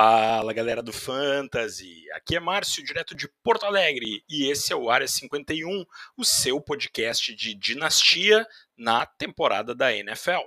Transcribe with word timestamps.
Fala 0.00 0.52
galera 0.52 0.80
do 0.80 0.92
Fantasy, 0.92 2.08
aqui 2.12 2.36
é 2.36 2.38
Márcio, 2.38 2.84
direto 2.84 3.16
de 3.16 3.28
Porto 3.42 3.66
Alegre, 3.66 4.22
e 4.28 4.48
esse 4.48 4.72
é 4.72 4.76
o 4.76 4.88
Área 4.88 5.08
51, 5.08 5.84
o 6.16 6.24
seu 6.24 6.60
podcast 6.60 7.34
de 7.34 7.52
dinastia 7.52 8.46
na 8.76 9.04
temporada 9.04 9.74
da 9.74 9.92
NFL. 9.92 10.38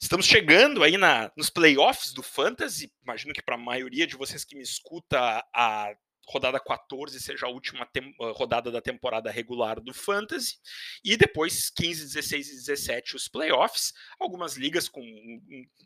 Estamos 0.00 0.24
chegando 0.24 0.82
aí 0.82 0.96
na, 0.96 1.30
nos 1.36 1.50
playoffs 1.50 2.14
do 2.14 2.22
Fantasy. 2.22 2.90
Imagino 3.04 3.34
que 3.34 3.42
para 3.42 3.56
a 3.56 3.58
maioria 3.58 4.06
de 4.06 4.16
vocês 4.16 4.42
que 4.42 4.56
me 4.56 4.62
escuta, 4.62 5.44
a 5.54 5.94
rodada 6.28 6.60
14 6.60 7.18
seja 7.20 7.46
a 7.46 7.48
última 7.48 7.88
ah, 8.20 8.32
rodada 8.32 8.70
da 8.70 8.80
temporada 8.80 9.30
regular 9.30 9.80
do 9.80 9.94
Fantasy, 9.94 10.56
e 11.02 11.16
depois 11.16 11.70
15, 11.70 12.04
16 12.04 12.48
e 12.48 12.54
17 12.54 13.16
os 13.16 13.28
playoffs. 13.28 13.94
Algumas 14.20 14.56
ligas 14.56 14.88
com 14.88 15.02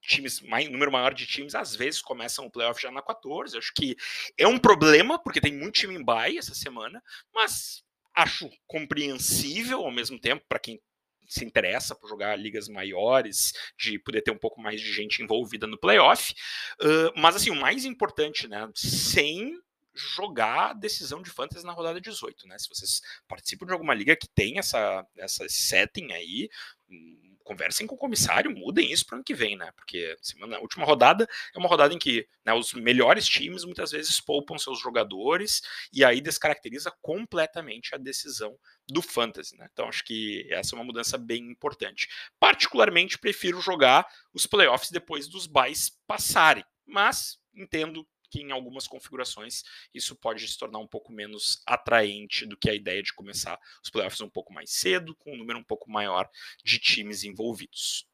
times, 0.03 0.43
um 0.43 0.71
número 0.71 0.91
maior 0.91 1.15
de 1.15 1.27
times, 1.27 1.55
às 1.55 1.77
vezes 1.77 2.03
começam 2.03 2.47
o 2.47 2.51
playoff 2.51 2.81
já 2.81 2.91
na 2.91 3.03
14. 3.03 3.57
Acho 3.57 3.73
que 3.75 3.97
é 4.37 4.47
um 4.47 4.59
problema, 4.59 5.19
porque 5.19 5.41
tem 5.41 5.53
muito 5.53 5.81
time 5.81 5.95
em 5.95 6.05
bye 6.05 6.37
essa 6.37 6.55
semana, 6.55 7.03
mas 7.33 7.85
acho 8.15 8.51
compreensível 8.67 9.81
ao 9.81 9.91
mesmo 9.91 10.19
tempo 10.19 10.45
para 10.49 10.59
quem 10.59 10.81
se 11.29 11.45
interessa 11.45 11.95
por 11.95 12.09
jogar 12.09 12.37
ligas 12.37 12.69
maiores, 12.69 13.53
de 13.79 13.99
poder 13.99 14.21
ter 14.21 14.31
um 14.31 14.39
pouco 14.39 14.61
mais 14.61 14.81
de 14.81 14.93
gente 14.93 15.23
envolvida 15.23 15.67
no 15.67 15.79
playoff. 15.79 16.35
Uh, 16.81 17.19
mas 17.19 17.37
assim, 17.37 17.51
o 17.51 17.59
mais 17.59 17.87
importante, 17.87 18.47
né? 18.47 18.69
Sem 18.75 19.59
jogar 19.95 20.71
a 20.71 20.73
decisão 20.73 21.23
de 21.23 21.31
fantasy 21.31 21.65
na 21.65 21.73
rodada 21.73 22.01
18, 22.01 22.47
né? 22.47 22.59
Se 22.59 22.69
vocês 22.69 23.01
participam 23.29 23.67
de 23.67 23.73
alguma 23.73 23.95
liga 23.95 24.17
que 24.17 24.29
tem 24.29 24.59
essa, 24.59 25.07
essa 25.17 25.47
setting 25.49 26.13
aí, 26.13 26.49
hum, 26.89 27.37
conversem 27.43 27.87
com 27.87 27.95
o 27.95 27.99
comissário, 27.99 28.51
mudem 28.51 28.91
isso 28.91 29.05
para 29.05 29.17
ano 29.17 29.25
que 29.25 29.35
vem, 29.35 29.57
né? 29.57 29.71
Porque 29.73 30.17
semana, 30.23 30.57
a 30.57 30.61
última 30.61 30.85
rodada 30.85 31.29
é 31.55 31.59
uma 31.59 31.69
rodada 31.69 31.93
em 31.93 31.99
que 31.99 32.27
né, 32.45 32.53
os 32.55 32.73
melhores 32.73 33.27
times 33.29 33.65
muitas 33.65 33.91
vezes 33.91 34.21
poupam 34.21 34.59
seus 34.59 34.81
jogadores 34.81 35.61
e 35.93 36.05
aí 36.05 36.21
descaracteriza 36.21 36.93
completamente 37.03 37.95
a 37.95 37.99
decisão 37.99 38.57
do 38.89 39.03
fantasy, 39.03 39.57
né? 39.57 39.69
Então 39.73 39.89
acho 39.89 40.05
que 40.05 40.47
essa 40.51 40.75
é 40.75 40.79
uma 40.79 40.85
mudança 40.85 41.19
bem 41.19 41.51
importante. 41.51 42.09
Particularmente 42.39 43.19
prefiro 43.19 43.61
jogar 43.61 44.07
os 44.33 44.47
playoffs 44.47 44.91
depois 44.91 45.29
dos 45.29 45.47
buys 45.47 45.91
passarem, 46.07 46.65
mas 46.87 47.39
entendo 47.55 48.07
que 48.33 48.41
em 48.41 48.51
algumas 48.51 48.89
configurações 48.89 49.63
isso 49.93 50.17
pode 50.17 50.49
se 50.49 50.59
tornar 50.59 50.79
um 50.79 50.87
pouco 50.87 51.13
menos 51.13 51.63
atraente 51.67 52.47
do 52.47 52.57
que 52.57 52.71
a 52.71 52.75
ideia 52.75 53.03
de 53.03 53.13
começar 53.13 53.61
os 53.85 53.91
playoffs 53.91 54.23
um 54.23 54.31
pouco 54.31 54.55
mais 54.55 54.71
cedo, 54.71 55.15
com 55.17 55.35
um 55.35 55.37
número 55.37 55.59
um 55.59 55.65
pouco 55.65 55.91
maior 55.91 56.29
de 56.65 56.79
times 56.79 57.25
envolvidos. 57.25 58.07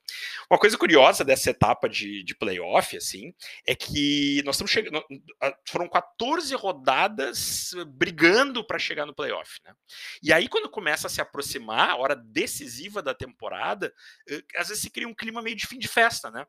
Uma 0.51 0.59
coisa 0.59 0.77
curiosa 0.77 1.25
dessa 1.25 1.51
etapa 1.51 1.89
de, 1.89 2.23
de 2.23 2.35
playoff, 2.35 2.97
assim, 2.97 3.35
é 3.67 3.75
que 3.75 4.43
nós 4.45 4.57
estamos 4.57 4.71
chegando. 4.71 5.05
Foram 5.69 5.89
14 5.89 6.55
rodadas 6.55 7.73
brigando 7.89 8.65
para 8.67 8.79
chegar 8.79 9.05
no 9.05 9.15
playoff, 9.15 9.61
né? 9.65 9.75
E 10.23 10.33
aí, 10.33 10.49
quando 10.49 10.71
começa 10.71 11.07
a 11.07 11.11
se 11.11 11.21
aproximar 11.21 11.91
a 11.91 11.97
hora 11.97 12.17
decisiva 12.17 13.03
da 13.03 13.15
temporada, 13.15 13.93
eh, 14.29 14.43
às 14.57 14.69
vezes 14.69 14.83
se 14.83 14.91
cria 14.91 15.07
um 15.07 15.15
clima 15.15 15.43
meio 15.43 15.57
de 15.57 15.67
fim 15.67 15.79
de 15.79 15.89
festa, 15.89 16.31
né? 16.31 16.47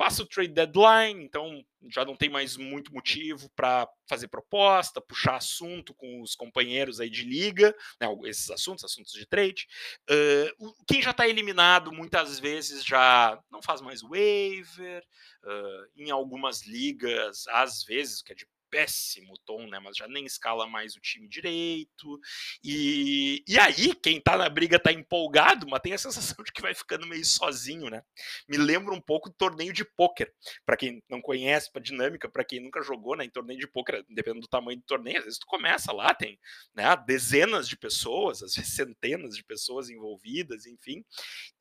Passa 0.00 0.22
o 0.22 0.26
trade 0.26 0.54
deadline, 0.54 1.22
então 1.22 1.62
já 1.90 2.06
não 2.06 2.16
tem 2.16 2.30
mais 2.30 2.56
muito 2.56 2.90
motivo 2.90 3.50
para 3.50 3.86
fazer 4.08 4.28
proposta, 4.28 4.98
puxar 4.98 5.36
assunto 5.36 5.92
com 5.92 6.22
os 6.22 6.34
companheiros 6.34 7.00
aí 7.00 7.10
de 7.10 7.22
liga, 7.22 7.76
né, 8.00 8.06
esses 8.24 8.50
assuntos, 8.50 8.82
assuntos 8.82 9.12
de 9.12 9.26
trade. 9.26 9.66
Uh, 10.10 10.74
quem 10.88 11.02
já 11.02 11.10
está 11.10 11.28
eliminado 11.28 11.92
muitas 11.92 12.38
vezes 12.38 12.82
já 12.82 13.38
não 13.50 13.60
faz 13.60 13.82
mais 13.82 14.00
waiver, 14.00 15.04
uh, 15.44 15.86
em 15.94 16.10
algumas 16.10 16.66
ligas, 16.66 17.46
às 17.48 17.84
vezes, 17.84 18.22
que 18.22 18.32
é 18.32 18.34
de 18.34 18.46
péssimo 18.70 19.34
tom, 19.44 19.66
né? 19.66 19.78
Mas 19.80 19.96
já 19.96 20.06
nem 20.06 20.24
escala 20.24 20.66
mais 20.66 20.94
o 20.96 21.00
time 21.00 21.28
direito. 21.28 22.20
E, 22.62 23.42
e 23.46 23.58
aí, 23.58 23.94
quem 23.94 24.20
tá 24.20 24.36
na 24.36 24.48
briga 24.48 24.78
tá 24.78 24.92
empolgado, 24.92 25.66
mas 25.68 25.80
tem 25.80 25.92
a 25.92 25.98
sensação 25.98 26.36
de 26.44 26.52
que 26.52 26.62
vai 26.62 26.74
ficando 26.74 27.06
meio 27.06 27.24
sozinho, 27.24 27.90
né? 27.90 28.02
Me 28.48 28.56
lembra 28.56 28.94
um 28.94 29.00
pouco 29.00 29.28
do 29.28 29.34
torneio 29.34 29.72
de 29.72 29.84
pôquer. 29.84 30.32
Para 30.64 30.76
quem 30.76 31.02
não 31.08 31.20
conhece, 31.20 31.72
para 31.72 31.82
dinâmica, 31.82 32.28
para 32.28 32.44
quem 32.44 32.60
nunca 32.60 32.82
jogou 32.82 33.16
né, 33.16 33.24
em 33.24 33.30
torneio 33.30 33.58
de 33.58 33.66
pôquer, 33.66 34.04
dependendo 34.08 34.42
do 34.42 34.48
tamanho 34.48 34.78
do 34.78 34.84
torneio, 34.84 35.18
às 35.18 35.24
vezes 35.24 35.38
tu 35.38 35.46
começa 35.46 35.92
lá, 35.92 36.14
tem 36.14 36.38
né, 36.74 36.84
dezenas 37.06 37.68
de 37.68 37.76
pessoas, 37.76 38.42
às 38.42 38.54
vezes 38.54 38.74
centenas 38.74 39.36
de 39.36 39.44
pessoas 39.44 39.90
envolvidas, 39.90 40.66
enfim. 40.66 41.04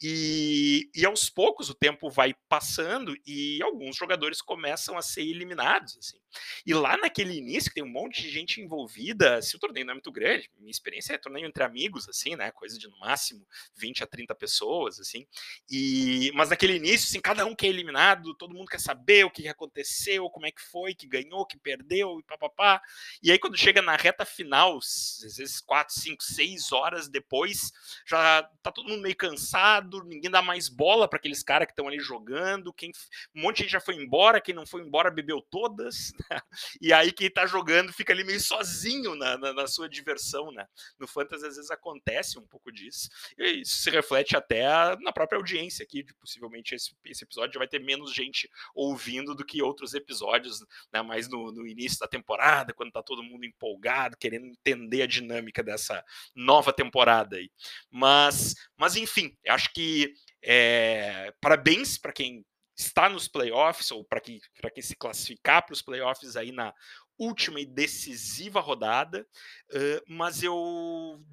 E, 0.02 0.90
e 0.96 1.06
aos 1.06 1.30
poucos 1.30 1.70
o 1.70 1.76
tempo 1.76 2.10
vai 2.10 2.34
passando 2.48 3.16
e 3.26 3.62
alguns 3.64 3.96
jogadores 3.96 4.42
começam 4.42 4.98
a 4.98 5.02
ser 5.02 5.22
eliminados, 5.22 5.98
assim. 5.98 6.20
E 6.66 6.74
lá 6.74 6.98
naquele 7.00 7.34
início, 7.34 7.70
que 7.70 7.76
tem 7.76 7.84
um 7.84 7.92
monte 7.92 8.22
de 8.22 8.30
gente 8.30 8.62
envolvida, 8.62 9.42
se 9.42 9.56
o 9.56 9.60
torneio 9.60 9.86
não 9.86 9.92
é 9.92 9.96
muito 9.96 10.12
grande, 10.12 10.50
minha 10.58 10.72
experiência 10.72 11.14
é 11.14 11.18
torneio 11.18 11.48
entre 11.48 11.64
amigos, 11.64 12.08
assim, 12.08 12.36
né? 12.36 12.52
Coisa 12.52 12.78
de 12.78 12.88
no 12.88 13.00
máximo 13.00 13.46
20 13.76 14.04
a 14.04 14.08
30 14.08 14.36
pessoas, 14.36 15.00
assim. 15.00 15.26
E, 15.70 16.32
mas 16.36 16.50
naquele 16.50 16.76
início, 16.76 17.08
assim, 17.08 17.20
cada 17.20 17.46
um 17.46 17.56
que 17.56 17.66
é 17.66 17.70
eliminado, 17.70 18.34
todo 18.36 18.54
mundo 18.54 18.68
quer 18.68 18.80
saber 18.80 19.26
o 19.26 19.32
que 19.32 19.48
aconteceu, 19.48 20.30
como 20.30 20.46
é 20.46 20.52
que 20.52 20.62
foi, 20.62 20.94
que 20.94 21.08
ganhou, 21.08 21.46
que 21.46 21.58
perdeu, 21.58 22.20
e 22.20 22.24
papapá. 22.24 22.82
E 23.22 23.32
aí, 23.32 23.40
quando 23.40 23.58
chega 23.58 23.82
na 23.82 23.96
reta 23.96 24.26
final, 24.26 24.78
às 24.78 25.36
vezes 25.38 25.60
4, 25.62 25.94
5, 25.94 26.24
6 26.24 26.72
horas 26.72 27.08
depois, 27.08 27.72
já 28.06 28.44
tá 28.62 28.72
todo 28.72 28.90
mundo 28.90 29.02
meio 29.02 29.16
cansado, 29.16 30.04
ninguém 30.04 30.32
dá 30.32 30.42
mais 30.42 30.70
bola 30.70 31.08
para 31.08 31.18
aqueles 31.18 31.44
caras 31.44 31.66
que 31.66 31.74
estão 31.74 31.88
ali 31.88 32.00
jogando, 32.00 32.74
quem, 32.74 32.92
um 33.36 33.42
monte 33.42 33.58
de 33.58 33.64
gente 33.64 33.72
já 33.72 33.80
foi 33.80 33.96
embora, 33.96 34.42
quem 34.42 34.56
não 34.56 34.66
foi 34.66 34.82
embora 34.82 35.12
bebeu 35.12 35.42
todas, 35.42 36.14
né? 36.30 36.42
E 36.82 36.89
e 36.90 36.94
aí 36.94 37.12
quem 37.12 37.30
tá 37.30 37.46
jogando 37.46 37.94
fica 37.94 38.12
ali 38.12 38.24
meio 38.24 38.40
sozinho 38.40 39.14
na, 39.14 39.38
na, 39.38 39.54
na, 39.54 39.68
sua 39.68 39.88
diversão, 39.88 40.52
né? 40.52 40.66
No 40.98 41.08
Fantasy 41.08 41.46
às 41.46 41.56
vezes 41.56 41.70
acontece 41.70 42.40
um 42.40 42.48
pouco 42.48 42.72
disso, 42.72 43.08
e 43.38 43.62
isso 43.62 43.78
se 43.78 43.92
reflete 43.92 44.36
até 44.36 44.66
na 44.98 45.14
própria 45.14 45.38
audiência 45.38 45.84
aqui, 45.84 46.04
possivelmente 46.20 46.74
esse, 46.74 46.98
esse 47.06 47.24
episódio 47.24 47.54
já 47.54 47.60
vai 47.60 47.68
ter 47.68 47.78
menos 47.78 48.12
gente 48.12 48.50
ouvindo 48.74 49.36
do 49.36 49.46
que 49.46 49.62
outros 49.62 49.94
episódios, 49.94 50.62
né? 50.92 51.04
Mais 51.04 51.30
no, 51.30 51.52
no 51.52 51.68
início 51.68 52.00
da 52.00 52.08
temporada, 52.08 52.74
quando 52.74 52.92
tá 52.92 53.04
todo 53.04 53.22
mundo 53.22 53.46
empolgado, 53.46 54.18
querendo 54.18 54.48
entender 54.48 55.04
a 55.04 55.08
dinâmica 55.08 55.62
dessa 55.62 56.04
nova 56.34 56.74
temporada 56.74 57.38
aí. 57.38 57.52
Mas, 57.92 58.56
mas 58.76 58.96
enfim, 58.96 59.38
acho 59.48 59.72
que 59.74 60.12
é, 60.42 61.32
parabéns 61.40 62.00
para 62.00 62.14
quem 62.14 62.44
está 62.80 63.10
nos 63.10 63.28
playoffs, 63.28 63.92
ou 63.92 64.06
para 64.06 64.22
quem, 64.22 64.40
quem 64.74 64.84
se 64.84 64.96
classificar 64.96 65.66
para 65.66 65.74
os 65.74 65.82
playoffs 65.82 66.36
aí 66.38 66.52
na 66.52 66.74
última 67.18 67.60
e 67.60 67.66
decisiva 67.66 68.62
rodada, 68.62 69.28
uh, 69.74 70.02
mas 70.08 70.42
eu 70.42 70.56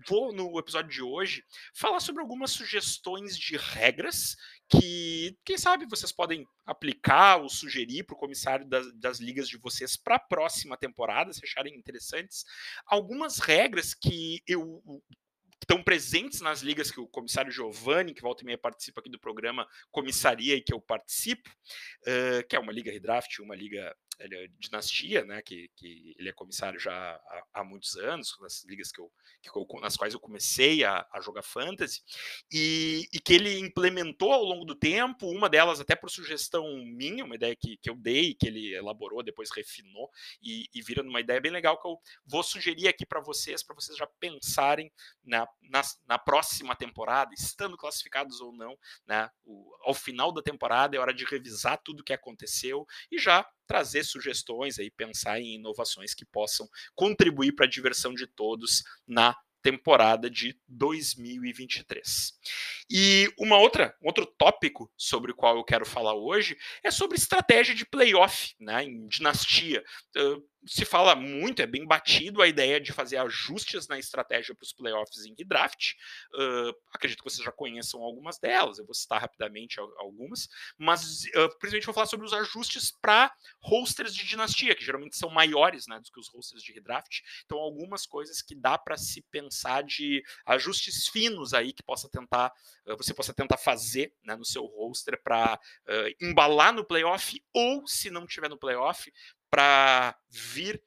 vou 0.08 0.32
no 0.32 0.58
episódio 0.58 0.90
de 0.90 1.00
hoje 1.00 1.44
falar 1.72 2.00
sobre 2.00 2.20
algumas 2.20 2.50
sugestões 2.50 3.38
de 3.38 3.56
regras 3.56 4.34
que, 4.68 5.38
quem 5.44 5.56
sabe, 5.56 5.86
vocês 5.86 6.10
podem 6.10 6.44
aplicar 6.64 7.36
ou 7.36 7.48
sugerir 7.48 8.02
para 8.02 8.16
o 8.16 8.18
comissário 8.18 8.66
das, 8.66 8.92
das, 8.94 9.20
ligas 9.20 9.48
de 9.48 9.58
vocês 9.58 9.96
para 9.96 10.16
a 10.16 10.18
próxima 10.18 10.76
temporada, 10.76 11.32
se 11.32 11.44
acharem 11.44 11.76
interessantes. 11.76 12.44
Algumas 12.84 13.38
regras 13.38 13.94
que 13.94 14.42
eu 14.44 14.82
estão 15.66 15.82
presentes 15.82 16.40
nas 16.40 16.60
ligas 16.60 16.92
que 16.92 17.00
o 17.00 17.08
comissário 17.08 17.50
Giovanni, 17.50 18.14
que 18.14 18.22
volta 18.22 18.42
e 18.42 18.46
meia 18.46 18.56
participa 18.56 19.00
aqui 19.00 19.10
do 19.10 19.18
programa, 19.18 19.66
comissaria 19.90 20.54
e 20.54 20.60
que 20.62 20.72
eu 20.72 20.80
participo, 20.80 21.50
uh, 21.50 22.46
que 22.48 22.54
é 22.54 22.58
uma 22.60 22.72
liga 22.72 22.92
redraft, 22.92 23.40
uma 23.40 23.56
liga 23.56 23.94
ele 24.18 24.36
é 24.36 24.48
dinastia, 24.58 25.24
né, 25.24 25.42
que, 25.42 25.70
que 25.76 26.14
ele 26.18 26.28
é 26.28 26.32
comissário 26.32 26.78
já 26.78 26.92
há, 26.92 27.44
há 27.54 27.64
muitos 27.64 27.96
anos, 27.96 28.36
nas 28.40 28.64
ligas 28.64 28.90
que 28.90 29.00
eu, 29.00 29.10
que 29.42 29.50
eu, 29.50 29.66
nas 29.80 29.96
quais 29.96 30.14
eu 30.14 30.20
comecei 30.20 30.84
a, 30.84 31.06
a 31.12 31.20
jogar 31.20 31.42
fantasy, 31.42 32.02
e, 32.50 33.06
e, 33.12 33.20
que 33.20 33.34
ele 33.34 33.58
implementou 33.58 34.32
ao 34.32 34.42
longo 34.42 34.64
do 34.64 34.74
tempo, 34.74 35.28
uma 35.28 35.48
delas 35.48 35.80
até 35.80 35.94
por 35.94 36.10
sugestão 36.10 36.64
minha, 36.84 37.24
uma 37.24 37.34
ideia 37.34 37.54
que, 37.54 37.76
que 37.76 37.90
eu 37.90 37.96
dei, 37.96 38.34
que 38.34 38.46
ele 38.46 38.74
elaborou, 38.74 39.22
depois 39.22 39.50
refinou, 39.50 40.10
e, 40.42 40.68
e 40.74 40.82
vira 40.82 41.02
numa 41.02 41.20
ideia 41.20 41.40
bem 41.40 41.52
legal 41.52 41.80
que 41.80 41.86
eu 41.86 41.98
vou 42.24 42.42
sugerir 42.42 42.88
aqui 42.88 43.04
para 43.04 43.20
vocês, 43.20 43.62
para 43.62 43.74
vocês 43.74 43.96
já 43.96 44.06
pensarem 44.18 44.90
na, 45.24 45.46
na, 45.62 45.82
na, 46.06 46.18
próxima 46.18 46.74
temporada, 46.74 47.34
estando 47.34 47.76
classificados 47.76 48.40
ou 48.40 48.52
não, 48.52 48.76
né, 49.06 49.30
o, 49.44 49.70
ao 49.82 49.94
final 49.94 50.32
da 50.32 50.42
temporada 50.42 50.96
é 50.96 51.00
hora 51.00 51.12
de 51.12 51.24
revisar 51.24 51.80
tudo 51.84 52.00
o 52.00 52.04
que 52.04 52.12
aconteceu 52.12 52.86
e 53.10 53.18
já 53.18 53.46
trazer 53.66 54.04
sugestões 54.08 54.78
aí, 54.78 54.90
pensar 54.90 55.40
em 55.40 55.56
inovações 55.56 56.14
que 56.14 56.24
possam 56.24 56.68
contribuir 56.94 57.52
para 57.52 57.66
a 57.66 57.68
diversão 57.68 58.14
de 58.14 58.26
todos 58.26 58.82
na 59.06 59.36
temporada 59.66 60.30
de 60.30 60.56
2023. 60.68 62.32
E 62.88 63.28
uma 63.36 63.58
outra, 63.58 63.96
outro 64.00 64.24
tópico 64.24 64.88
sobre 64.96 65.32
o 65.32 65.34
qual 65.34 65.56
eu 65.56 65.64
quero 65.64 65.84
falar 65.84 66.14
hoje 66.14 66.56
é 66.84 66.90
sobre 66.92 67.18
estratégia 67.18 67.74
de 67.74 67.84
playoff, 67.84 68.54
né, 68.60 68.84
em 68.84 69.08
dinastia. 69.08 69.82
Se 70.66 70.84
fala 70.84 71.14
muito, 71.14 71.62
é 71.62 71.66
bem 71.66 71.86
batido 71.86 72.42
a 72.42 72.48
ideia 72.48 72.80
de 72.80 72.92
fazer 72.92 73.18
ajustes 73.18 73.86
na 73.86 73.98
estratégia 73.98 74.54
para 74.54 74.64
os 74.64 74.72
playoffs 74.72 75.24
em 75.24 75.34
redraft. 75.38 75.94
Uh, 76.34 76.74
acredito 76.92 77.18
que 77.22 77.30
vocês 77.30 77.44
já 77.44 77.52
conheçam 77.52 78.02
algumas 78.02 78.38
delas, 78.38 78.78
eu 78.78 78.84
vou 78.84 78.94
citar 78.94 79.20
rapidamente 79.20 79.78
algumas, 79.78 80.48
mas 80.76 81.24
uh, 81.26 81.48
principalmente 81.58 81.86
vou 81.86 81.94
falar 81.94 82.06
sobre 82.06 82.26
os 82.26 82.32
ajustes 82.32 82.90
para 82.90 83.32
rosters 83.60 84.14
de 84.14 84.26
dinastia, 84.26 84.74
que 84.74 84.84
geralmente 84.84 85.16
são 85.16 85.30
maiores 85.30 85.86
né, 85.86 86.00
do 86.00 86.10
que 86.10 86.18
os 86.18 86.28
rosters 86.28 86.62
de 86.62 86.72
redraft. 86.72 87.22
Então, 87.44 87.58
algumas 87.58 88.04
coisas 88.04 88.42
que 88.42 88.54
dá 88.54 88.76
para 88.76 88.96
se 88.96 89.22
pensar 89.30 89.84
de 89.84 90.22
ajustes 90.44 91.06
finos 91.06 91.54
aí 91.54 91.72
que 91.72 91.82
possa 91.82 92.08
tentar, 92.08 92.52
uh, 92.86 92.96
você 92.96 93.14
possa 93.14 93.32
tentar 93.32 93.56
fazer 93.56 94.12
né, 94.24 94.34
no 94.34 94.44
seu 94.44 94.64
roster 94.64 95.20
para 95.22 95.58
embalar 96.20 96.72
no 96.72 96.84
playoff, 96.84 97.40
ou 97.52 97.86
se 97.86 98.10
não 98.10 98.26
tiver 98.26 98.48
no 98.48 98.58
playoff, 98.58 99.12
para 99.56 100.14
vir 100.28 100.84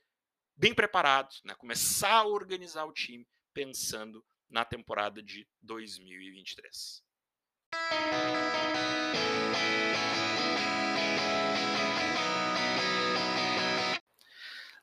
bem 0.56 0.76
preparado, 0.76 1.34
né? 1.44 1.56
começar 1.56 2.18
a 2.18 2.28
organizar 2.28 2.86
o 2.86 2.94
time 2.94 3.28
pensando 3.52 4.24
na 4.48 4.64
temporada 4.64 5.24
de 5.24 5.48
2023. 5.60 7.02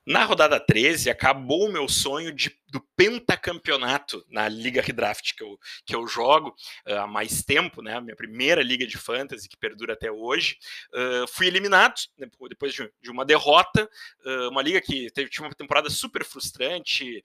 Na 0.04 0.24
rodada 0.24 0.58
13, 0.58 1.08
acabou 1.08 1.68
o 1.68 1.72
meu 1.72 1.88
sonho 1.88 2.32
de 2.32 2.50
do 2.68 2.80
pentacampeonato 2.96 4.24
na 4.28 4.48
Liga 4.48 4.82
Redraft 4.82 5.34
que 5.34 5.42
eu, 5.42 5.58
que 5.84 5.94
eu 5.94 6.06
jogo 6.06 6.54
uh, 6.86 6.94
há 6.94 7.06
mais 7.06 7.42
tempo, 7.42 7.80
né? 7.80 8.00
Minha 8.00 8.16
primeira 8.16 8.62
liga 8.62 8.86
de 8.86 8.98
fantasy 8.98 9.48
que 9.48 9.56
perdura 9.56 9.92
até 9.92 10.10
hoje. 10.10 10.58
Uh, 10.92 11.26
fui 11.28 11.46
eliminado 11.46 11.94
né, 12.18 12.26
depois 12.48 12.74
de, 12.74 12.90
de 13.00 13.10
uma 13.10 13.24
derrota. 13.24 13.88
Uh, 14.24 14.48
uma 14.48 14.62
liga 14.62 14.80
que 14.80 15.10
teve, 15.12 15.30
uma 15.38 15.54
temporada 15.54 15.88
super 15.88 16.24
frustrante. 16.24 17.22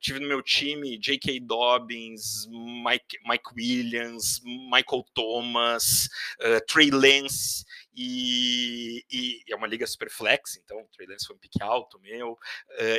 tive 0.00 0.20
no 0.20 0.28
meu 0.28 0.42
time 0.42 0.98
J.K. 0.98 1.40
Dobbins, 1.40 2.46
Mike, 2.48 3.18
Mike 3.26 3.50
Williams, 3.56 4.40
Michael 4.44 5.04
Thomas, 5.14 6.08
Trey 6.68 6.90
Lance. 6.90 7.64
E, 7.96 9.04
e, 9.10 9.40
é 9.48 9.54
uma 9.54 9.68
liga 9.68 9.86
super 9.86 10.10
flex, 10.10 10.56
então 10.56 10.84
Trey 10.92 11.06
Lance 11.06 11.26
foi 11.28 11.36
um 11.36 11.38
pique 11.38 11.62
alto 11.62 12.00
meu. 12.00 12.36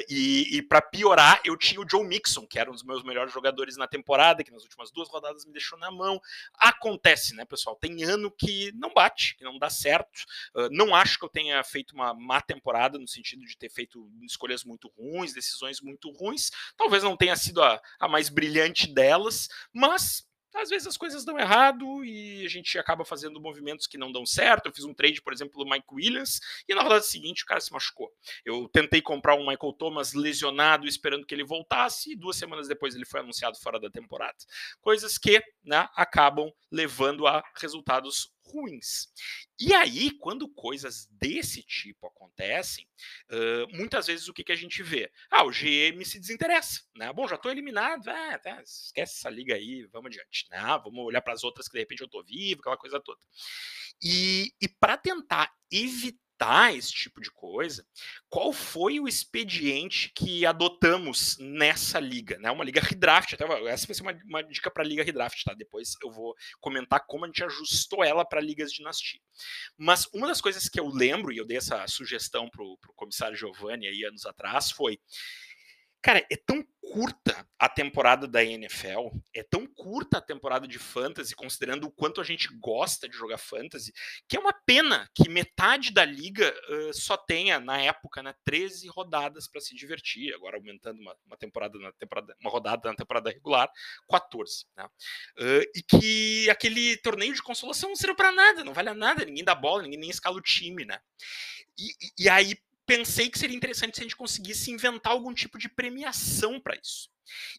e, 0.10 0.58
e 0.58 0.62
para 0.62 0.82
piorar, 0.82 1.42
eu 1.44 1.58
tinha 1.58 1.75
tinha 1.76 1.82
o 1.82 1.90
Joe 1.90 2.08
Mixon, 2.08 2.48
que 2.48 2.58
era 2.58 2.70
um 2.70 2.74
dos 2.74 2.84
meus 2.84 3.04
melhores 3.04 3.34
jogadores 3.34 3.76
na 3.76 3.88
temporada, 3.88 4.44
que 4.44 4.52
nas 4.52 4.64
últimas 4.64 4.92
duas 4.92 5.10
rodadas 5.10 5.46
me 5.46 5.52
deixou 5.52 5.78
na 5.78 5.92
mão. 5.92 6.20
Acontece, 6.54 7.36
né, 7.36 7.44
pessoal? 7.46 7.76
Tem 7.76 8.04
ano 8.04 8.32
que 8.32 8.72
não 8.74 8.94
bate, 8.94 9.36
que 9.36 9.44
não 9.44 9.60
dá 9.60 9.70
certo. 9.70 10.24
Uh, 10.56 10.70
não 10.72 10.96
acho 10.96 11.20
que 11.20 11.26
eu 11.26 11.30
tenha 11.30 11.62
feito 11.64 11.94
uma 11.94 12.14
má 12.14 12.42
temporada, 12.42 12.98
no 12.98 13.08
sentido 13.08 13.46
de 13.46 13.58
ter 13.58 13.70
feito 13.70 14.10
escolhas 14.24 14.64
muito 14.64 14.88
ruins, 14.98 15.34
decisões 15.34 15.82
muito 15.82 16.10
ruins. 16.12 16.50
Talvez 16.78 17.04
não 17.04 17.18
tenha 17.18 17.36
sido 17.36 17.62
a, 17.62 17.82
a 18.00 18.08
mais 18.08 18.30
brilhante 18.30 18.88
delas, 18.88 19.50
mas 19.74 20.26
às 20.56 20.70
vezes 20.70 20.88
as 20.88 20.98
coisas 20.98 21.26
dão 21.26 21.40
errado 21.40 22.04
e 22.04 22.46
a 22.46 22.50
gente 22.50 22.78
acaba 22.78 23.04
fazendo 23.04 23.40
movimentos 23.40 23.88
que 23.88 23.98
não 23.98 24.12
dão 24.12 24.26
certo. 24.26 24.68
Eu 24.68 24.74
fiz 24.74 24.86
um 24.86 24.94
trade, 24.94 25.22
por 25.22 25.34
exemplo, 25.34 25.64
do 25.64 25.70
Mike 25.70 25.88
Williams, 25.92 26.40
e 26.68 26.74
na 26.74 26.82
rodada 26.82 27.02
seguinte 27.02 27.44
o 27.44 27.46
cara 27.46 27.60
se 27.60 27.72
machucou. 27.72 28.12
Eu 28.46 28.68
tentei 28.70 29.02
comprar 29.02 29.36
um 29.36 29.48
Michael 29.48 29.74
Thomas 29.74 30.14
lesionado, 30.14 30.88
esperando 30.88 31.26
que 31.26 31.34
ele 31.34 31.44
voltasse, 31.44 32.12
e 32.12 32.16
duas 32.16 32.38
semanas 32.38 32.68
depois 32.68 32.96
ele 32.96 33.06
foi 33.06 33.20
anunciado 33.20 33.58
fora 33.60 33.80
da 33.80 33.90
temporada. 33.90 34.36
Coisas 34.82 35.18
que 35.18 35.42
né, 35.64 35.88
acabam 35.96 36.52
levando 36.72 37.28
a 37.28 37.44
resultados 37.60 38.35
ruins. 38.46 39.08
E 39.60 39.74
aí, 39.74 40.12
quando 40.12 40.48
coisas 40.48 41.08
desse 41.12 41.64
tipo 41.64 42.08
acontecem, 42.08 42.88
uh, 43.32 43.76
muitas 43.76 44.08
vezes 44.08 44.28
o 44.28 44.34
que, 44.34 44.44
que 44.44 44.52
a 44.52 44.56
gente 44.56 44.84
vê? 44.84 45.12
Ah, 45.30 45.44
o 45.44 45.52
GM 45.52 46.04
se 46.04 46.20
desinteressa, 46.20 46.82
né? 46.96 47.12
Bom, 47.14 47.28
já 47.28 47.36
estou 47.36 47.52
eliminado, 47.52 48.08
ah, 48.08 48.38
tá, 48.40 48.62
esquece 48.62 49.18
essa 49.18 49.30
liga 49.30 49.56
aí, 49.56 49.86
vamos 49.92 50.08
adiante, 50.08 50.46
né? 50.50 50.60
Vamos 50.84 51.06
olhar 51.06 51.22
para 51.22 51.34
as 51.34 51.44
outras 51.44 51.68
que 51.68 51.74
de 51.74 51.80
repente 51.80 52.02
eu 52.02 52.06
estou 52.06 52.24
vivo, 52.24 52.62
aquela 52.62 52.78
coisa 52.78 53.00
toda. 53.00 53.20
E, 54.02 54.52
e 54.62 54.68
para 54.68 54.98
tentar 54.98 55.52
evitar 55.72 56.25
evitar 56.36 56.76
esse 56.76 56.92
tipo 56.92 57.22
de 57.22 57.32
coisa, 57.32 57.86
qual 58.30 58.52
foi 58.52 59.00
o 59.00 59.08
expediente 59.08 60.12
que 60.14 60.46
adotamos 60.46 61.38
nessa 61.40 62.00
liga? 62.00 62.38
Né? 62.38 62.52
Uma 62.52 62.64
liga 62.64 62.82
redraft, 62.82 63.34
até, 63.34 63.46
essa 63.70 63.88
vai 63.88 63.96
ser 63.96 64.02
uma, 64.02 64.14
uma 64.26 64.44
dica 64.44 64.70
para 64.70 64.84
a 64.84 64.86
liga 64.86 65.04
redraft, 65.04 65.44
tá? 65.44 65.54
Depois 65.54 65.96
eu 66.04 66.12
vou 66.12 66.36
comentar 66.60 67.06
como 67.08 67.26
a 67.26 67.28
gente 67.28 67.44
ajustou 67.44 68.04
ela 68.04 68.26
para 68.26 68.42
ligas 68.42 68.72
de 68.72 68.78
dinastia. 68.78 69.22
Mas 69.78 70.08
uma 70.14 70.28
das 70.28 70.42
coisas 70.42 70.68
que 70.68 70.80
eu 70.80 70.88
lembro, 70.88 71.32
e 71.32 71.38
eu 71.38 71.46
dei 71.46 71.58
essa 71.58 71.88
sugestão 71.88 72.50
para 72.50 72.64
o 72.64 72.78
comissário 72.96 73.38
Giovanni 73.38 73.88
aí 73.88 74.04
anos 74.04 74.26
atrás, 74.26 74.72
foi 74.72 75.00
Cara, 76.06 76.24
é 76.30 76.38
tão 76.38 76.64
curta 76.94 77.50
a 77.58 77.68
temporada 77.68 78.28
da 78.28 78.44
NFL, 78.44 79.10
é 79.34 79.42
tão 79.42 79.66
curta 79.66 80.20
a 80.20 80.22
temporada 80.22 80.68
de 80.68 80.78
fantasy, 80.78 81.36
considerando 81.36 81.88
o 81.88 81.92
quanto 81.92 82.22
a 82.22 82.24
gente 82.24 82.48
gosta 82.60 83.10
de 83.10 83.18
jogar 83.18 83.40
fantasy, 83.40 83.92
que 84.30 84.38
é 84.38 84.40
uma 84.40 84.54
pena 84.54 85.10
que 85.16 85.28
metade 85.28 85.92
da 85.92 86.06
liga 86.06 86.54
uh, 86.70 86.94
só 86.94 87.18
tenha, 87.18 87.60
na 87.60 87.82
época, 87.82 88.22
né, 88.22 88.36
13 88.44 88.88
rodadas 88.88 89.48
para 89.48 89.60
se 89.60 89.74
divertir, 89.74 90.32
agora 90.36 90.58
aumentando 90.58 91.02
uma, 91.02 91.18
uma, 91.26 91.38
temporada 91.38 91.80
na 91.80 91.92
temporada, 91.94 92.36
uma 92.40 92.52
rodada 92.52 92.88
na 92.88 92.96
temporada 92.96 93.32
regular, 93.32 93.68
14. 94.08 94.68
Né? 94.78 94.86
Uh, 95.40 95.72
e 95.76 95.82
que 95.82 96.48
aquele 96.52 96.98
torneio 96.98 97.34
de 97.34 97.42
consolação 97.42 97.90
não 97.90 97.96
serve 97.96 98.16
para 98.16 98.32
nada, 98.32 98.64
não 98.64 98.76
vale 98.76 98.90
a 98.90 98.94
nada, 98.94 99.26
ninguém 99.26 99.44
dá 99.44 99.56
bola, 99.56 99.82
ninguém 99.82 100.02
nem 100.02 100.10
escala 100.12 100.38
o 100.38 100.42
time, 100.42 100.86
né? 100.86 101.00
E, 101.78 102.24
e 102.24 102.30
aí, 102.30 102.56
pensei 102.86 103.30
que 103.30 103.40
seria 103.40 103.56
interessante 103.56 103.96
se 103.96 104.02
a 104.02 104.04
gente 104.04 104.16
conseguisse 104.16 104.72
inventar 104.72 105.14
algum 105.14 105.34
tipo 105.34 105.58
de 105.58 105.70
premiação 105.70 106.60
para 106.60 106.76
isso. 106.76 107.10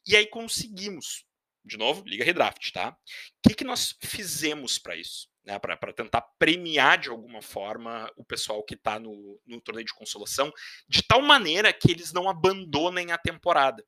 E 0.06 0.16
aí 0.16 0.26
conseguimos. 0.26 1.24
De 1.64 1.76
novo, 1.76 2.04
liga 2.06 2.24
redraft, 2.24 2.70
tá? 2.70 2.90
O 2.90 3.48
que, 3.48 3.56
que 3.56 3.64
nós 3.64 3.96
fizemos 4.00 4.78
para 4.78 4.94
isso? 4.94 5.28
Né, 5.44 5.58
para 5.58 5.92
tentar 5.92 6.22
premiar 6.38 6.98
de 6.98 7.08
alguma 7.08 7.40
forma 7.40 8.10
o 8.16 8.24
pessoal 8.24 8.64
que 8.64 8.74
está 8.74 8.98
no, 8.98 9.40
no 9.46 9.60
torneio 9.60 9.86
de 9.86 9.94
consolação, 9.94 10.52
de 10.88 11.02
tal 11.02 11.22
maneira 11.22 11.72
que 11.72 11.90
eles 11.90 12.12
não 12.12 12.28
abandonem 12.28 13.12
a 13.12 13.18
temporada. 13.18 13.84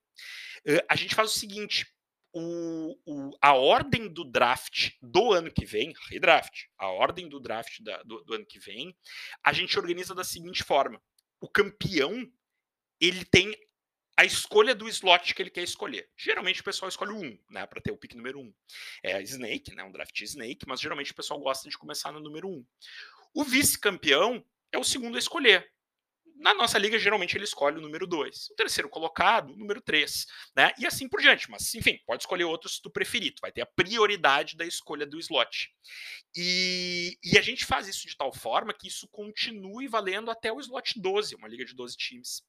Uh, 0.64 0.84
a 0.88 0.94
gente 0.94 1.17
faz 1.17 1.32
o 1.32 1.38
seguinte: 1.38 1.87
o, 2.32 2.96
o, 3.06 3.31
a 3.41 3.55
ordem 3.55 4.08
do 4.08 4.25
draft 4.25 4.91
do 5.00 5.32
ano 5.32 5.50
que 5.50 5.64
vem, 5.64 5.93
redraft, 6.08 6.69
a 6.79 6.88
ordem 6.88 7.29
do 7.29 7.41
draft 7.41 7.81
da, 7.81 8.03
do, 8.03 8.22
do, 8.24 8.34
ano 8.34 8.46
que 8.46 8.58
vem, 8.58 8.96
a 9.43 9.53
gente 9.53 9.79
organiza 9.79 10.15
da 10.15 10.24
seguinte 10.24 10.63
forma: 10.63 11.01
o 11.41 11.49
campeão 11.49 12.31
ele 13.01 13.25
tem 13.25 13.55
a 14.17 14.25
escolha 14.25 14.75
do 14.75 14.89
slot 14.89 15.33
que 15.33 15.41
ele 15.41 15.51
quer 15.51 15.63
escolher. 15.63 16.11
Geralmente 16.17 16.61
o 16.61 16.65
pessoal 16.65 16.89
escolhe 16.89 17.13
o 17.13 17.17
1, 17.17 17.39
né, 17.51 17.67
para 17.67 17.81
ter 17.81 17.93
o 17.93 17.97
pick 17.97 18.15
número 18.15 18.41
1. 18.41 18.55
É 19.05 19.23
Snake, 19.23 19.75
né, 19.77 19.85
um 19.85 19.93
draft 19.93 20.21
Snake, 20.21 20.67
mas 20.67 20.81
geralmente 20.81 21.13
o 21.13 21.15
pessoal 21.15 21.39
gosta 21.39 21.69
de 21.69 21.79
começar 21.79 22.11
no 22.11 22.19
número 22.19 22.49
1. 22.49 22.67
O 23.33 23.45
vice-campeão 23.45 24.45
é 24.73 24.79
o 24.79 24.83
segundo 24.83 25.15
a 25.15 25.21
escolher. 25.21 25.71
Na 26.39 26.55
nossa 26.55 26.79
liga, 26.79 26.99
geralmente 26.99 27.37
ele 27.37 27.45
escolhe 27.45 27.79
o 27.79 27.81
número 27.81 28.07
2. 28.07 28.51
O 28.51 28.55
terceiro 28.55 28.89
colocado, 28.89 29.53
o 29.53 29.57
número 29.57 29.81
3. 29.81 30.27
Né? 30.57 30.73
E 30.79 30.87
assim 30.87 31.09
por 31.09 31.21
diante. 31.21 31.51
Mas, 31.51 31.75
enfim, 31.75 31.99
pode 32.07 32.23
escolher 32.23 32.45
outro 32.45 32.69
se 32.69 32.81
tu 32.81 32.91
preferir. 32.91 33.35
Tu 33.35 33.41
vai 33.41 33.51
ter 33.51 33.63
a 33.63 33.67
prioridade 33.67 34.57
da 34.57 34.65
escolha 34.65 35.05
do 35.05 35.19
slot. 35.19 35.71
E, 36.37 37.19
e, 37.25 37.37
a 37.37 37.43
gente 37.43 37.67
faz 37.67 37.89
isso 37.89 38.07
de 38.07 38.17
tal 38.17 38.33
forma 38.33 38.73
que 38.73 38.87
isso 38.87 39.09
continue 39.09 39.89
valendo 39.89 40.31
até 40.31 40.53
o 40.53 40.61
slot 40.61 41.01
12, 41.01 41.35
uma 41.35 41.49
liga 41.49 41.65
de 41.65 41.75
12 41.75 41.97
times. 41.97 42.43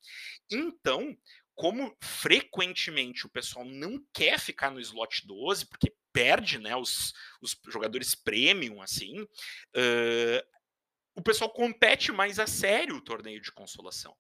Então, 0.52 1.18
como 1.56 1.96
frequentemente 2.02 3.26
o 3.26 3.30
pessoal 3.30 3.66
não 3.66 4.02
quer 4.14 4.40
ficar 4.40 4.70
no 4.70 4.80
slot 4.80 5.26
12, 5.26 5.66
porque 5.66 5.94
perde 6.14 6.58
né, 6.58 6.76
os, 6.76 7.14
os 7.42 7.58
jogadores 7.68 8.16
premium, 8.16 8.82
assim, 8.82 9.22
uh, 9.22 10.59
o 11.20 11.22
pessoal 11.22 11.52
compete 11.52 12.14
mais 12.14 12.40
a 12.40 12.48
sério 12.48 12.96
o 12.96 13.02
torneio 13.02 13.42
de 13.42 13.52
consolação. 13.52 14.16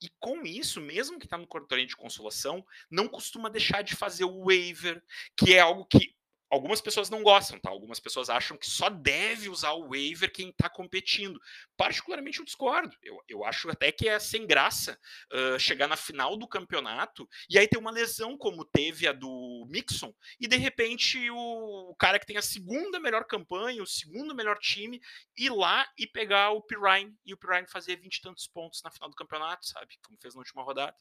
E 0.00 0.08
com 0.20 0.46
isso, 0.46 0.80
mesmo 0.80 1.18
que 1.18 1.26
está 1.26 1.36
no 1.36 1.46
torneio 1.46 1.88
de 1.88 1.96
consolação, 1.96 2.64
não 2.88 3.08
costuma 3.08 3.50
deixar 3.50 3.82
de 3.82 3.96
fazer 3.96 4.24
o 4.24 4.44
waiver, 4.44 5.02
que 5.36 5.54
é 5.54 5.60
algo 5.60 5.84
que 5.84 6.14
algumas 6.50 6.80
pessoas 6.80 7.10
não 7.10 7.22
gostam, 7.22 7.58
tá? 7.58 7.70
Algumas 7.70 8.00
pessoas 8.00 8.30
acham 8.30 8.56
que 8.56 8.68
só 8.68 8.88
deve 8.88 9.48
usar 9.48 9.72
o 9.72 9.88
waiver 9.90 10.32
quem 10.32 10.50
está 10.50 10.68
competindo. 10.68 11.40
Particularmente 11.76 12.38
eu 12.38 12.44
discordo. 12.44 12.96
Eu, 13.02 13.18
eu 13.28 13.44
acho 13.44 13.70
até 13.70 13.92
que 13.92 14.08
é 14.08 14.18
sem 14.18 14.46
graça 14.46 14.98
uh, 15.32 15.58
chegar 15.58 15.86
na 15.86 15.96
final 15.96 16.36
do 16.36 16.48
campeonato 16.48 17.28
e 17.48 17.58
aí 17.58 17.68
ter 17.68 17.78
uma 17.78 17.90
lesão 17.90 18.36
como 18.36 18.64
teve 18.64 19.06
a 19.06 19.12
do 19.12 19.66
Mixon 19.68 20.14
e 20.40 20.46
de 20.46 20.56
repente 20.56 21.30
o, 21.30 21.90
o 21.90 21.96
cara 21.96 22.18
que 22.18 22.26
tem 22.26 22.36
a 22.36 22.42
segunda 22.42 22.98
melhor 22.98 23.24
campanha, 23.24 23.82
o 23.82 23.86
segundo 23.86 24.34
melhor 24.34 24.58
time, 24.58 25.00
ir 25.36 25.50
lá 25.50 25.86
e 25.96 26.06
pegar 26.06 26.50
o 26.50 26.62
Pirine 26.62 27.14
e 27.24 27.34
o 27.34 27.36
Pirine 27.36 27.66
fazer 27.66 27.96
20 27.96 28.16
e 28.16 28.22
tantos 28.22 28.46
pontos 28.46 28.82
na 28.82 28.90
final 28.90 29.08
do 29.08 29.16
campeonato, 29.16 29.66
sabe? 29.66 29.98
Como 30.02 30.18
fez 30.20 30.34
na 30.34 30.40
última 30.40 30.62
rodada. 30.62 30.96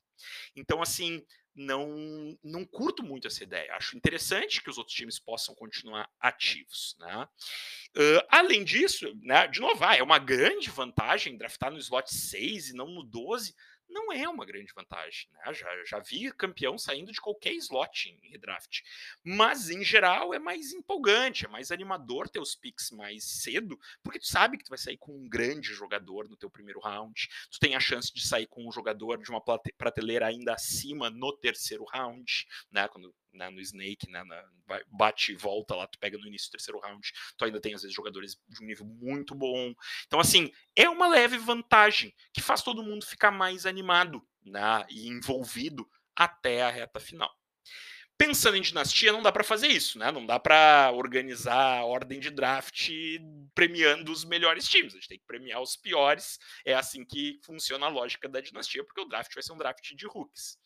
Então, 0.55 0.81
assim, 0.81 1.23
não, 1.57 2.37
não 2.43 2.63
curto 2.63 3.03
muito 3.03 3.27
essa 3.27 3.43
ideia. 3.43 3.73
Acho 3.73 3.97
interessante 3.97 4.61
que 4.61 4.69
os 4.69 4.77
outros 4.77 4.95
times 4.95 5.19
possam 5.19 5.55
continuar 5.55 6.09
ativos. 6.19 6.95
Né? 6.99 7.27
Uh, 7.97 8.25
além 8.29 8.63
disso, 8.63 9.11
né, 9.23 9.47
de 9.47 9.59
novo, 9.59 9.83
ah, 9.83 9.95
é 9.95 10.03
uma 10.03 10.19
grande 10.19 10.69
vantagem 10.69 11.35
draftar 11.35 11.71
no 11.71 11.79
slot 11.79 12.13
6 12.13 12.69
e 12.69 12.73
não 12.73 12.87
no 12.87 13.03
12. 13.03 13.55
Não 13.89 14.11
é 14.11 14.27
uma 14.27 14.45
grande 14.45 14.71
vantagem. 14.73 15.29
Né? 15.31 15.53
Já, 15.53 15.83
já 15.85 15.99
vi 15.99 16.31
campeão 16.31 16.77
saindo 16.77 17.11
de 17.11 17.21
qualquer 17.21 17.53
slot 17.53 18.09
em 18.09 18.29
redraft. 18.29 18.81
Mas, 19.23 19.69
em 19.69 19.83
geral, 19.83 20.33
é 20.33 20.39
mais 20.39 20.73
empolgante, 20.73 21.45
é 21.45 21.49
mais 21.49 21.71
animador 21.71 22.29
ter 22.29 22.39
os 22.39 22.55
picks 22.55 22.91
mais 22.91 23.23
cedo, 23.23 23.79
porque 24.03 24.19
tu 24.19 24.27
sabe 24.27 24.57
que 24.57 24.63
tu 24.63 24.69
vai 24.69 24.77
sair 24.77 24.97
com 24.97 25.13
um 25.13 25.27
grande 25.27 25.73
jogador 25.73 26.27
no 26.29 26.37
teu 26.37 26.49
primeiro 26.49 26.79
round, 26.79 27.27
tu 27.51 27.59
tem 27.59 27.75
a 27.75 27.79
chance 27.79 28.13
de 28.13 28.25
sair 28.27 28.47
com 28.47 28.67
um 28.67 28.71
jogador 28.71 29.21
de 29.21 29.29
uma 29.29 29.41
prateleira 29.77 30.27
ainda 30.27 30.53
acima 30.53 31.09
no 31.09 31.31
terceiro 31.33 31.85
round, 31.85 32.47
né? 32.71 32.87
Quando 32.87 33.13
né, 33.37 33.49
no 33.49 33.61
Snake, 33.61 34.09
né, 34.09 34.23
na, 34.23 34.43
bate 34.87 35.31
e 35.31 35.35
volta 35.35 35.75
lá, 35.75 35.87
tu 35.87 35.97
pega 35.99 36.17
no 36.17 36.27
início 36.27 36.49
do 36.49 36.51
terceiro 36.51 36.79
round, 36.79 37.11
tu 37.37 37.45
ainda 37.45 37.61
tem 37.61 37.73
às 37.73 37.81
vezes 37.81 37.95
jogadores 37.95 38.37
de 38.49 38.63
um 38.63 38.67
nível 38.67 38.85
muito 38.85 39.33
bom. 39.33 39.73
Então, 40.05 40.19
assim, 40.19 40.51
é 40.75 40.89
uma 40.89 41.07
leve 41.07 41.37
vantagem 41.37 42.13
que 42.33 42.41
faz 42.41 42.61
todo 42.61 42.83
mundo 42.83 43.05
ficar 43.05 43.31
mais 43.31 43.65
animado 43.65 44.21
né, 44.45 44.85
e 44.89 45.07
envolvido 45.07 45.89
até 46.15 46.63
a 46.63 46.69
reta 46.69 46.99
final. 46.99 47.33
Pensando 48.17 48.57
em 48.57 48.61
dinastia, 48.61 49.11
não 49.11 49.21
dá 49.21 49.31
para 49.31 49.43
fazer 49.43 49.67
isso, 49.67 49.99
né? 49.99 50.11
Não 50.11 50.25
dá 50.25 50.39
para 50.39 50.91
organizar 50.91 51.77
a 51.77 51.85
ordem 51.85 52.19
de 52.19 52.31
draft 52.31 52.89
premiando 53.53 54.11
os 54.11 54.25
melhores 54.25 54.67
times. 54.67 54.93
A 54.93 54.97
gente 54.97 55.07
tem 55.07 55.19
que 55.19 55.25
premiar 55.27 55.61
os 55.61 55.75
piores. 55.75 56.39
É 56.65 56.73
assim 56.73 57.05
que 57.05 57.39
funciona 57.43 57.85
a 57.85 57.89
lógica 57.89 58.27
da 58.27 58.41
dinastia, 58.41 58.83
porque 58.83 59.01
o 59.01 59.05
draft 59.05 59.31
vai 59.31 59.43
ser 59.43 59.53
um 59.53 59.57
draft 59.57 59.93
de 59.93 60.07
rookies. 60.07 60.57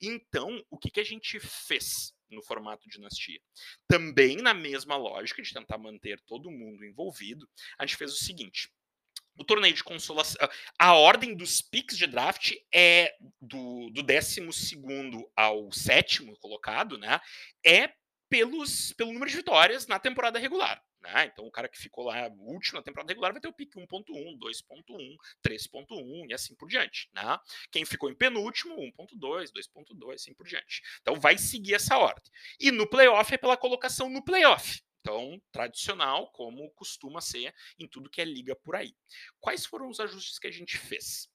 Então, 0.00 0.64
o 0.70 0.78
que, 0.78 0.90
que 0.90 1.00
a 1.00 1.04
gente 1.04 1.38
fez 1.40 2.14
no 2.30 2.42
formato 2.42 2.88
dinastia? 2.88 3.40
Também 3.88 4.36
na 4.36 4.54
mesma 4.54 4.96
lógica 4.96 5.42
de 5.42 5.52
tentar 5.52 5.78
manter 5.78 6.20
todo 6.26 6.50
mundo 6.50 6.84
envolvido, 6.84 7.48
a 7.78 7.84
gente 7.84 7.96
fez 7.96 8.12
o 8.12 8.24
seguinte: 8.24 8.70
o 9.36 9.44
torneio 9.44 9.74
de 9.74 9.84
consolação. 9.84 10.48
A 10.78 10.94
ordem 10.94 11.34
dos 11.34 11.62
picks 11.62 11.96
de 11.96 12.06
draft 12.06 12.52
é 12.72 13.14
do, 13.40 13.90
do 13.90 14.02
12 14.02 14.40
ao 15.36 15.72
sétimo 15.72 16.36
colocado, 16.38 16.98
né? 16.98 17.20
É 17.64 17.92
pelos, 18.28 18.92
pelo 18.92 19.12
número 19.12 19.30
de 19.30 19.36
vitórias 19.36 19.86
na 19.86 19.98
temporada 19.98 20.38
regular. 20.38 20.82
Né? 21.00 21.30
Então, 21.32 21.46
o 21.46 21.50
cara 21.50 21.68
que 21.68 21.78
ficou 21.78 22.04
lá 22.04 22.28
último 22.38 22.78
na 22.78 22.82
temporada 22.82 23.10
regular 23.10 23.32
vai 23.32 23.40
ter 23.40 23.48
o 23.48 23.52
pique 23.52 23.78
1.1, 23.78 24.38
2.1, 24.38 25.16
3.1 25.42 26.26
e 26.28 26.34
assim 26.34 26.54
por 26.54 26.68
diante. 26.68 27.08
Né? 27.12 27.38
Quem 27.70 27.84
ficou 27.84 28.10
em 28.10 28.14
penúltimo, 28.14 28.76
1.2, 28.76 29.50
2.2, 29.50 30.14
assim 30.14 30.34
por 30.34 30.46
diante. 30.46 30.82
Então, 31.00 31.18
vai 31.18 31.38
seguir 31.38 31.74
essa 31.74 31.96
ordem. 31.96 32.30
E 32.58 32.70
no 32.70 32.86
playoff 32.86 33.32
é 33.32 33.38
pela 33.38 33.56
colocação 33.56 34.10
no 34.10 34.22
playoff. 34.22 34.82
Então, 35.00 35.40
tradicional, 35.50 36.30
como 36.32 36.70
costuma 36.72 37.22
ser 37.22 37.54
em 37.78 37.88
tudo 37.88 38.10
que 38.10 38.20
é 38.20 38.24
liga 38.24 38.54
por 38.54 38.76
aí. 38.76 38.94
Quais 39.40 39.64
foram 39.64 39.88
os 39.88 39.98
ajustes 39.98 40.38
que 40.38 40.46
a 40.46 40.50
gente 40.50 40.76
fez? 40.76 41.30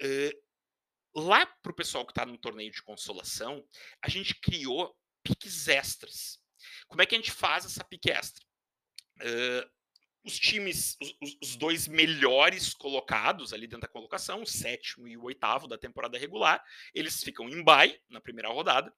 Uh, 0.00 1.20
lá 1.20 1.44
para 1.44 1.72
o 1.72 1.74
pessoal 1.74 2.06
que 2.06 2.12
está 2.12 2.24
no 2.24 2.38
torneio 2.38 2.70
de 2.70 2.82
consolação, 2.82 3.62
a 4.02 4.08
gente 4.08 4.34
criou 4.40 4.96
piques 5.22 5.68
extras. 5.68 6.40
Como 6.86 7.02
é 7.02 7.06
que 7.06 7.14
a 7.14 7.18
gente 7.18 7.30
faz 7.30 7.66
essa 7.66 7.84
pique 7.84 8.10
extra? 8.10 8.45
Uh, 9.18 9.76
os 10.26 10.38
times, 10.40 10.96
os, 11.00 11.36
os, 11.40 11.56
dois 11.56 11.86
melhores 11.86 12.74
colocados 12.74 13.52
ali 13.52 13.68
dentro 13.68 13.82
da 13.82 13.92
colocação, 13.92 14.42
o 14.42 14.46
sétimo 14.46 15.06
e 15.06 15.16
o 15.16 15.22
oitavo 15.22 15.68
da 15.68 15.78
temporada 15.78 16.18
regular, 16.18 16.62
eles 16.92 17.22
ficam 17.22 17.48
em 17.48 17.62
bye 17.62 18.00
na 18.08 18.20
primeira 18.20 18.48
rodada. 18.48 18.92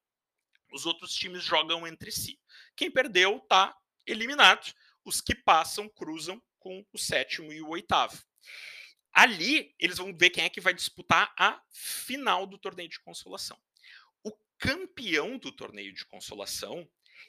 Os 0.72 0.86
outros 0.86 1.14
times 1.14 1.44
jogam 1.44 1.86
entre 1.86 2.10
si. 2.10 2.40
Quem 2.74 2.90
perdeu 2.90 3.40
tá 3.40 3.76
eliminado. 4.06 4.72
Os 5.04 5.20
que 5.20 5.34
passam 5.34 5.88
cruzam 5.88 6.42
com 6.58 6.84
o 6.92 6.98
sétimo 6.98 7.52
e 7.52 7.60
o 7.60 7.68
oitavo. 7.68 8.22
Ali 9.12 9.74
eles 9.78 9.98
vão 9.98 10.16
ver 10.16 10.30
quem 10.30 10.44
é 10.44 10.50
que 10.50 10.60
vai 10.60 10.72
disputar 10.72 11.32
a 11.38 11.60
final 11.70 12.46
do 12.46 12.58
torneio 12.58 12.88
de 12.88 13.00
consolação. 13.00 13.58
O 14.22 14.32
campeão 14.58 15.38
do 15.38 15.52
torneio 15.52 15.92
de 15.92 16.04
consolação 16.06 16.88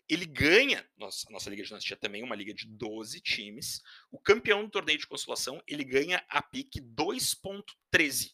ele 0.09 0.25
ganha, 0.25 0.83
nossa, 0.97 1.27
a 1.29 1.31
nossa 1.31 1.49
Liga 1.49 1.61
de 1.61 1.67
Dinastia 1.67 1.95
também 1.95 2.21
é 2.21 2.25
uma 2.25 2.35
liga 2.35 2.53
de 2.53 2.65
12 2.67 3.21
times. 3.21 3.81
O 4.11 4.19
campeão 4.19 4.63
do 4.63 4.71
torneio 4.71 4.97
de 4.97 5.05
consolação, 5.05 5.61
ele 5.67 5.83
ganha 5.83 6.25
a 6.27 6.41
pique 6.41 6.81
2.13. 6.81 8.33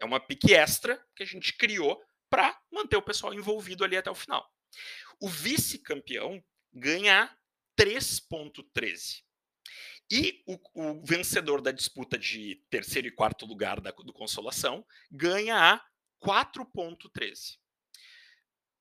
É 0.00 0.04
uma 0.04 0.20
pique 0.20 0.54
extra 0.54 1.04
que 1.16 1.24
a 1.24 1.26
gente 1.26 1.56
criou 1.56 2.00
para 2.30 2.56
manter 2.70 2.96
o 2.96 3.02
pessoal 3.02 3.34
envolvido 3.34 3.82
ali 3.82 3.96
até 3.96 4.10
o 4.10 4.14
final. 4.14 4.48
O 5.20 5.28
vice-campeão 5.28 6.42
ganha 6.72 7.36
3.13. 7.76 9.22
E 10.10 10.42
o, 10.46 10.58
o, 10.74 11.04
vencedor 11.04 11.60
da 11.60 11.72
disputa 11.72 12.16
de 12.16 12.64
terceiro 12.70 13.08
e 13.08 13.14
quarto 13.14 13.44
lugar 13.44 13.80
da, 13.80 13.90
do 13.90 14.12
Consolação 14.12 14.86
ganha 15.10 15.56
a 15.56 15.84
4.13. 16.24 17.58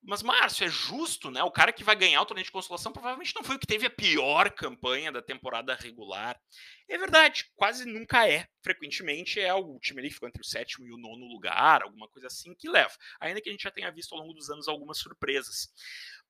Mas, 0.08 0.24
Márcio, 0.24 0.66
é 0.66 0.70
justo, 0.70 1.30
né? 1.30 1.44
O 1.44 1.52
cara 1.52 1.74
que 1.74 1.84
vai 1.84 1.94
ganhar 1.94 2.22
o 2.22 2.26
torneio 2.26 2.46
de 2.46 2.52
consolação 2.52 2.94
provavelmente 2.94 3.36
não 3.36 3.44
foi 3.44 3.58
o 3.58 3.60
que 3.60 3.68
teve 3.68 3.86
a 3.86 3.90
pior 3.90 4.50
campanha 4.52 5.12
da 5.12 5.22
temporada 5.22 5.76
regular. 5.76 6.40
É 6.88 6.98
verdade, 6.98 7.52
quase 7.58 7.84
nunca 7.84 8.26
é. 8.26 8.48
Frequentemente 8.64 9.38
é 9.38 9.54
o 9.54 9.78
time 9.82 10.00
ali 10.00 10.08
que 10.08 10.14
ficou 10.14 10.30
entre 10.30 10.42
o 10.42 10.46
sétimo 10.46 10.88
e 10.88 10.94
o 10.94 10.98
nono 10.98 11.26
lugar, 11.26 11.84
alguma 11.84 12.08
coisa 12.08 12.28
assim 12.28 12.56
que 12.56 12.70
leva. 12.70 12.94
Ainda 13.20 13.42
que 13.42 13.50
a 13.50 13.52
gente 13.52 13.64
já 13.64 13.72
tenha 13.72 13.92
visto 13.92 14.14
ao 14.14 14.22
longo 14.22 14.34
dos 14.34 14.50
anos 14.50 14.70
algumas 14.70 14.98
surpresas. 14.98 15.68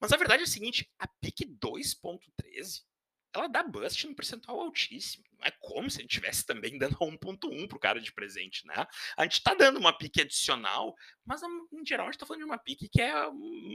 Mas 0.01 0.12
a 0.12 0.17
verdade 0.17 0.41
é 0.41 0.46
a 0.46 0.50
seguinte: 0.50 0.89
a 0.98 1.07
PIC 1.07 1.46
2.13 1.46 2.81
ela 3.34 3.48
dá 3.48 3.63
bust 3.63 4.05
num 4.07 4.13
percentual 4.13 4.60
altíssimo. 4.60 5.24
Não 5.38 5.46
é 5.46 5.51
como 5.51 5.89
se 5.89 6.00
a 6.00 6.01
gente 6.01 6.12
estivesse 6.12 6.46
também 6.46 6.77
dando 6.77 6.96
1.1 6.96 7.67
pro 7.67 7.79
cara 7.79 8.01
de 8.01 8.12
presente, 8.12 8.65
né? 8.65 8.88
A 9.15 9.24
gente 9.24 9.43
tá 9.43 9.53
dando 9.53 9.77
uma 9.77 9.96
pique 9.96 10.22
adicional, 10.22 10.96
mas 11.25 11.41
em 11.43 11.86
geral 11.86 12.07
a 12.07 12.12
gente 12.12 12.19
tá 12.19 12.25
falando 12.25 12.41
de 12.41 12.46
uma 12.46 12.57
pique 12.57 12.89
que 12.89 13.01
é 13.01 13.13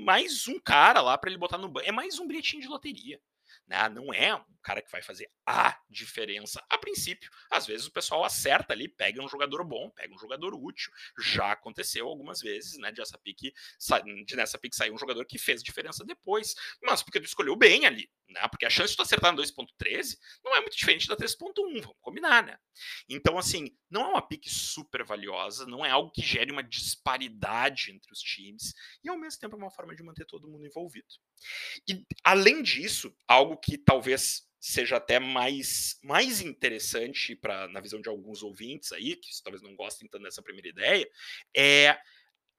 mais 0.05 0.49
um 0.49 0.59
cara 0.59 1.01
lá 1.01 1.17
para 1.17 1.31
ele 1.31 1.39
botar 1.39 1.59
no 1.59 1.69
banco. 1.69 1.87
É 1.87 1.93
mais 1.93 2.19
um 2.19 2.27
bilhetinho 2.27 2.63
de 2.63 2.69
loteria. 2.69 3.21
Né? 3.67 3.89
Não 3.91 4.13
é 4.13 4.35
um 4.35 4.45
cara 4.63 4.83
que 4.83 4.91
vai 4.91 5.03
fazer 5.03 5.31
a 5.47 5.79
diferença 5.89 6.65
a 6.69 6.79
princípio. 6.79 7.31
Às 7.51 7.67
vezes 7.67 7.87
o 7.87 7.93
pessoal 7.93 8.25
acerta 8.25 8.73
ali, 8.73 8.89
pega 8.89 9.23
um 9.23 9.29
jogador 9.29 9.63
bom, 9.65 9.91
pega 9.91 10.13
um 10.13 10.19
jogador 10.19 10.55
útil. 10.55 10.93
Já 11.19 11.53
aconteceu 11.53 12.09
algumas 12.09 12.41
vezes, 12.41 12.79
né? 12.79 12.91
De 12.91 13.01
essa 13.01 13.19
pique, 13.19 13.53
de 14.27 14.37
nessa 14.37 14.59
pique 14.59 14.75
sair 14.75 14.91
um 14.91 14.99
jogador 14.99 15.25
que 15.27 15.39
fez 15.39 15.63
diferença 15.63 16.05
depois, 16.05 16.55
mas 16.83 17.03
porque 17.03 17.21
tu 17.21 17.27
escolheu 17.27 17.55
bem 17.55 17.87
ali, 17.87 18.11
né? 18.33 18.49
Porque 18.49 18.67
a 18.67 18.71
chance 18.71 18.91
de 18.91 18.97
tu 18.97 19.03
acertar 19.03 19.33
no 19.33 19.43
2.13 19.43 20.17
não 20.45 20.55
é 20.57 20.61
muito 20.61 20.77
diferente 20.77 21.07
da 21.07 21.17
3.1, 21.17 21.81
vamos 21.81 21.97
combinar, 22.01 22.45
né? 22.45 22.59
Então, 23.09 23.39
assim, 23.39 23.77
não 23.91 24.03
é 24.03 24.09
uma 24.09 24.27
pique 24.27 24.51
super 24.51 25.05
valiosa, 25.05 25.67
não 25.67 25.85
é 25.85 25.91
algo 25.91 26.11
que 26.11 26.23
gere 26.23 26.51
uma 26.51 26.63
disparidade 26.63 27.91
entre 27.93 28.13
os 28.13 28.21
times, 28.21 28.75
e 29.05 29.09
ao 29.09 29.19
mesmo 29.19 29.41
tempo 29.41 29.57
é 29.57 29.59
uma 29.59 29.71
forma 29.71 29.95
de 29.95 30.03
manter 30.03 30.27
todo 30.27 30.49
mundo 30.49 30.67
envolvido. 30.67 31.07
E, 31.89 32.05
além 32.25 32.63
disso, 32.63 33.15
algo 33.27 33.57
que 33.57 33.77
talvez 33.79 34.51
seja 34.63 34.97
até 34.97 35.19
mais, 35.19 35.99
mais 36.05 36.41
interessante 36.41 37.35
para 37.35 37.67
na 37.67 37.81
visão 37.81 38.01
de 38.01 38.09
alguns 38.09 38.45
ouvintes 38.45 38.93
aí, 38.93 39.17
que 39.17 39.29
talvez 39.43 39.61
não 39.61 39.75
gostem 39.75 40.09
tanto 40.09 40.23
dessa 40.23 40.41
primeira 40.41 40.69
ideia, 40.69 41.11
é 41.55 41.99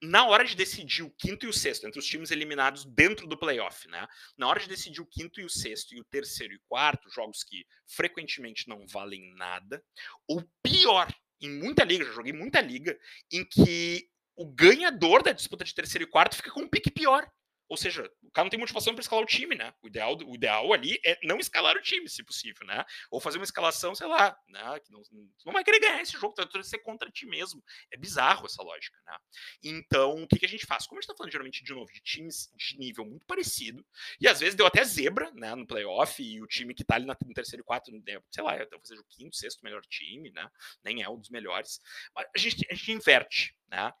na 0.04 0.26
hora 0.26 0.44
de 0.44 0.54
decidir 0.54 1.02
o 1.02 1.10
quinto 1.10 1.46
e 1.46 1.48
o 1.48 1.52
sexto, 1.52 1.86
entre 1.86 1.98
os 1.98 2.06
times 2.06 2.30
eliminados 2.30 2.84
dentro 2.84 3.26
do 3.26 3.36
playoff, 3.36 3.88
né? 3.88 4.06
Na 4.36 4.48
hora 4.48 4.60
de 4.60 4.68
decidir 4.68 5.00
o 5.00 5.06
quinto 5.06 5.40
e 5.40 5.44
o 5.44 5.50
sexto, 5.50 5.94
e 5.94 6.00
o 6.00 6.04
terceiro 6.04 6.54
e 6.54 6.60
quarto, 6.68 7.10
jogos 7.10 7.42
que 7.42 7.64
frequentemente 7.86 8.68
não 8.68 8.86
valem 8.86 9.34
nada, 9.34 9.82
ou 10.28 10.42
pior, 10.62 11.12
em 11.40 11.50
muita 11.50 11.84
liga, 11.84 12.04
já 12.04 12.12
joguei 12.12 12.32
muita 12.32 12.60
liga, 12.60 12.98
em 13.32 13.44
que 13.44 14.08
o 14.36 14.46
ganhador 14.46 15.22
da 15.22 15.32
disputa 15.32 15.64
de 15.64 15.74
terceiro 15.74 16.04
e 16.04 16.10
quarto 16.10 16.36
fica 16.36 16.50
com 16.50 16.60
um 16.60 16.68
pique 16.68 16.90
pior. 16.90 17.28
Ou 17.74 17.76
seja, 17.76 18.08
o 18.22 18.30
cara 18.30 18.44
não 18.44 18.50
tem 18.50 18.60
motivação 18.60 18.94
para 18.94 19.02
escalar 19.02 19.24
o 19.24 19.26
time, 19.26 19.56
né? 19.56 19.74
O 19.82 19.88
ideal, 19.88 20.16
o 20.16 20.34
ideal 20.36 20.72
ali 20.72 20.96
é 21.04 21.18
não 21.24 21.40
escalar 21.40 21.76
o 21.76 21.82
time, 21.82 22.08
se 22.08 22.22
possível, 22.22 22.64
né? 22.64 22.84
Ou 23.10 23.20
fazer 23.20 23.36
uma 23.36 23.44
escalação, 23.44 23.96
sei 23.96 24.06
lá, 24.06 24.38
né? 24.46 24.78
Que 24.78 24.92
não, 24.92 25.02
não 25.44 25.52
vai 25.52 25.64
querer 25.64 25.80
ganhar 25.80 26.00
esse 26.00 26.12
jogo, 26.12 26.36
vai 26.36 26.62
ser 26.62 26.78
contra 26.78 27.10
ti 27.10 27.26
mesmo. 27.26 27.60
É 27.90 27.96
bizarro 27.96 28.46
essa 28.46 28.62
lógica, 28.62 28.96
né? 29.04 29.18
Então, 29.60 30.22
o 30.22 30.28
que, 30.28 30.38
que 30.38 30.46
a 30.46 30.48
gente 30.48 30.64
faz? 30.66 30.86
Como 30.86 31.00
a 31.00 31.02
gente 31.02 31.08
tá 31.08 31.16
falando 31.16 31.32
geralmente, 31.32 31.64
de 31.64 31.74
novo, 31.74 31.92
de 31.92 32.00
times 32.00 32.48
de 32.54 32.78
nível 32.78 33.04
muito 33.04 33.26
parecido, 33.26 33.84
e 34.20 34.28
às 34.28 34.38
vezes 34.38 34.54
deu 34.54 34.66
até 34.66 34.84
zebra, 34.84 35.32
né, 35.32 35.52
no 35.56 35.66
playoff, 35.66 36.22
e 36.22 36.40
o 36.40 36.46
time 36.46 36.74
que 36.74 36.84
tá 36.84 36.94
ali 36.94 37.06
no 37.06 37.34
terceiro 37.34 37.62
e 37.62 37.64
quarto, 37.64 37.90
sei 38.30 38.44
lá, 38.44 38.56
talvez 38.66 38.86
seja 38.86 39.00
o 39.00 39.04
quinto, 39.06 39.34
sexto 39.34 39.64
melhor 39.64 39.82
time, 39.86 40.30
né? 40.30 40.48
Nem 40.84 41.02
é 41.02 41.08
um 41.08 41.18
dos 41.18 41.30
melhores. 41.30 41.80
A 42.14 42.38
gente, 42.38 42.64
a 42.70 42.74
gente 42.74 42.92
inverte, 42.92 43.56
né? 43.68 43.92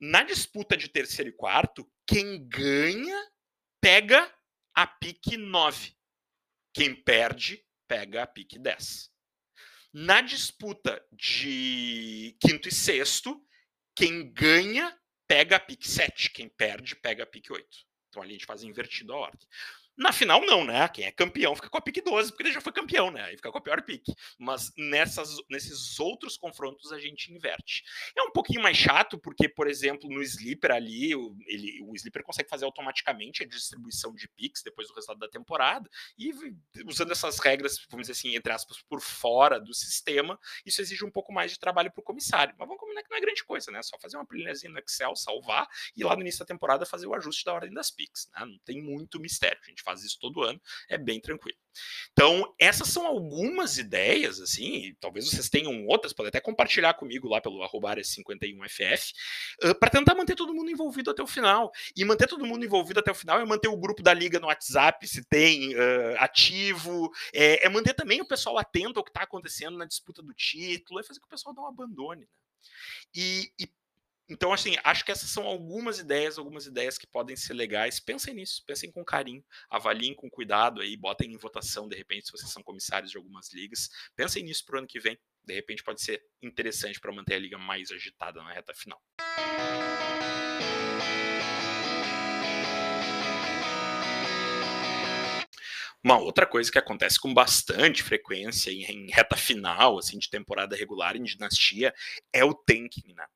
Na 0.00 0.22
disputa 0.22 0.76
de 0.76 0.88
terceiro 0.88 1.30
e 1.30 1.36
quarto, 1.36 1.90
quem 2.06 2.46
ganha 2.48 3.30
pega 3.80 4.32
a 4.74 4.86
pique 4.86 5.36
9. 5.36 5.96
Quem 6.72 6.94
perde 6.94 7.64
pega 7.88 8.22
a 8.22 8.26
pique 8.26 8.58
10. 8.58 9.10
Na 9.92 10.20
disputa 10.20 11.04
de 11.10 12.36
quinto 12.40 12.68
e 12.68 12.72
sexto, 12.72 13.44
quem 13.96 14.32
ganha 14.32 14.96
pega 15.26 15.56
a 15.56 15.60
pique 15.60 15.88
7. 15.88 16.30
Quem 16.30 16.48
perde 16.48 16.94
pega 16.94 17.24
a 17.24 17.26
pique 17.26 17.52
8. 17.52 17.66
Então 18.08 18.22
ali 18.22 18.30
a 18.30 18.34
gente 18.34 18.46
faz 18.46 18.62
invertido 18.62 19.12
a 19.12 19.16
ordem. 19.16 19.48
Na 19.98 20.12
final, 20.12 20.40
não, 20.46 20.64
né? 20.64 20.86
Quem 20.88 21.06
é 21.06 21.10
campeão 21.10 21.56
fica 21.56 21.68
com 21.68 21.76
a 21.76 21.80
pique 21.80 22.00
12, 22.00 22.30
porque 22.30 22.44
ele 22.44 22.52
já 22.52 22.60
foi 22.60 22.72
campeão, 22.72 23.10
né? 23.10 23.32
E 23.32 23.36
fica 23.36 23.50
com 23.50 23.58
a 23.58 23.60
pior 23.60 23.82
pique. 23.82 24.14
Mas 24.38 24.72
nessas, 24.78 25.36
nesses 25.50 25.98
outros 25.98 26.36
confrontos 26.36 26.92
a 26.92 27.00
gente 27.00 27.34
inverte. 27.34 27.82
É 28.16 28.22
um 28.22 28.30
pouquinho 28.30 28.62
mais 28.62 28.76
chato, 28.76 29.18
porque, 29.18 29.48
por 29.48 29.66
exemplo, 29.66 30.08
no 30.08 30.22
Sleeper 30.22 30.70
ali, 30.70 31.16
o, 31.16 31.36
ele, 31.48 31.82
o 31.82 31.96
Sleeper 31.96 32.22
consegue 32.22 32.48
fazer 32.48 32.64
automaticamente 32.64 33.42
a 33.42 33.46
distribuição 33.46 34.14
de 34.14 34.28
picks 34.28 34.62
depois 34.62 34.86
do 34.86 34.94
resultado 34.94 35.18
da 35.18 35.28
temporada, 35.28 35.90
e 36.16 36.32
usando 36.86 37.10
essas 37.10 37.40
regras, 37.40 37.84
vamos 37.90 38.06
dizer 38.06 38.12
assim, 38.12 38.36
entre 38.36 38.52
aspas, 38.52 38.80
por 38.82 39.00
fora 39.00 39.58
do 39.58 39.74
sistema, 39.74 40.38
isso 40.64 40.80
exige 40.80 41.04
um 41.04 41.10
pouco 41.10 41.32
mais 41.32 41.50
de 41.50 41.58
trabalho 41.58 41.90
para 41.90 42.00
o 42.00 42.04
comissário. 42.04 42.54
Mas 42.56 42.68
vamos 42.68 42.80
combinar 42.80 43.02
que 43.02 43.10
não 43.10 43.16
é 43.16 43.20
grande 43.20 43.44
coisa, 43.44 43.72
né? 43.72 43.82
Só 43.82 43.98
fazer 43.98 44.16
uma 44.16 44.24
planilhazinha 44.24 44.72
no 44.72 44.78
Excel, 44.78 45.16
salvar, 45.16 45.66
e 45.96 46.04
lá 46.04 46.14
no 46.14 46.20
início 46.20 46.38
da 46.38 46.46
temporada 46.46 46.86
fazer 46.86 47.08
o 47.08 47.14
ajuste 47.16 47.44
da 47.44 47.52
ordem 47.52 47.72
das 47.72 47.90
picks. 47.90 48.30
Né? 48.32 48.44
Não 48.44 48.58
tem 48.58 48.80
muito 48.80 49.18
mistério. 49.18 49.58
A 49.60 49.68
gente 49.68 49.82
faz 49.88 50.04
isso 50.04 50.18
todo 50.20 50.42
ano, 50.42 50.60
é 50.88 50.98
bem 50.98 51.18
tranquilo. 51.18 51.56
Então, 52.12 52.52
essas 52.58 52.88
são 52.88 53.06
algumas 53.06 53.78
ideias, 53.78 54.40
assim, 54.40 54.94
talvez 55.00 55.30
vocês 55.30 55.48
tenham 55.48 55.86
outras, 55.86 56.12
podem 56.12 56.28
até 56.28 56.40
compartilhar 56.40 56.94
comigo 56.94 57.28
lá 57.28 57.40
pelo 57.40 57.62
arroba 57.62 57.94
51FF, 57.96 59.12
uh, 59.64 59.74
para 59.78 59.90
tentar 59.90 60.14
manter 60.14 60.34
todo 60.34 60.54
mundo 60.54 60.70
envolvido 60.70 61.10
até 61.10 61.22
o 61.22 61.26
final. 61.26 61.70
E 61.96 62.04
manter 62.04 62.26
todo 62.26 62.44
mundo 62.44 62.64
envolvido 62.64 63.00
até 63.00 63.10
o 63.10 63.14
final 63.14 63.40
é 63.40 63.44
manter 63.44 63.68
o 63.68 63.76
grupo 63.76 64.02
da 64.02 64.12
liga 64.12 64.38
no 64.38 64.48
WhatsApp, 64.48 65.06
se 65.06 65.24
tem 65.24 65.74
uh, 65.74 66.16
ativo, 66.18 67.10
é, 67.32 67.64
é, 67.64 67.68
manter 67.68 67.94
também 67.94 68.20
o 68.20 68.28
pessoal 68.28 68.58
atento 68.58 68.98
ao 68.98 69.04
que 69.04 69.10
está 69.10 69.22
acontecendo 69.22 69.78
na 69.78 69.86
disputa 69.86 70.22
do 70.22 70.34
título, 70.34 71.00
é 71.00 71.02
fazer 71.02 71.20
que 71.20 71.26
o 71.26 71.30
pessoal 71.30 71.54
não 71.54 71.66
abandone. 71.66 72.22
Né? 72.22 72.26
E, 73.14 73.52
e 73.58 73.70
então, 74.28 74.52
assim, 74.52 74.76
acho 74.84 75.04
que 75.04 75.10
essas 75.10 75.30
são 75.30 75.46
algumas 75.46 75.98
ideias, 75.98 76.36
algumas 76.36 76.66
ideias 76.66 76.98
que 76.98 77.06
podem 77.06 77.34
ser 77.34 77.54
legais. 77.54 77.98
Pensem 77.98 78.34
nisso, 78.34 78.62
pensem 78.66 78.92
com 78.92 79.02
carinho, 79.02 79.42
avaliem 79.70 80.14
com 80.14 80.28
cuidado 80.28 80.82
aí, 80.82 80.96
botem 80.98 81.32
em 81.32 81.38
votação, 81.38 81.88
de 81.88 81.96
repente, 81.96 82.26
se 82.26 82.32
vocês 82.32 82.52
são 82.52 82.62
comissários 82.62 83.10
de 83.10 83.16
algumas 83.16 83.50
ligas. 83.54 83.88
Pensem 84.14 84.42
nisso 84.44 84.66
para 84.66 84.76
o 84.76 84.78
ano 84.80 84.86
que 84.86 85.00
vem. 85.00 85.18
De 85.44 85.54
repente 85.54 85.82
pode 85.82 86.02
ser 86.02 86.22
interessante 86.42 87.00
para 87.00 87.10
manter 87.10 87.34
a 87.34 87.38
liga 87.38 87.56
mais 87.56 87.90
agitada 87.90 88.42
na 88.42 88.52
reta 88.52 88.74
final. 88.74 89.00
Uma 96.04 96.18
outra 96.18 96.46
coisa 96.46 96.70
que 96.70 96.78
acontece 96.78 97.18
com 97.18 97.32
bastante 97.32 98.02
frequência 98.02 98.70
em, 98.70 99.10
reta 99.10 99.36
final, 99.36 99.98
assim, 99.98 100.18
de 100.18 100.28
temporada 100.28 100.76
regular 100.76 101.16
em 101.16 101.24
dinastia, 101.24 101.94
é 102.32 102.44
o 102.44 102.52
tanking, 102.52 103.14
né? 103.14 103.26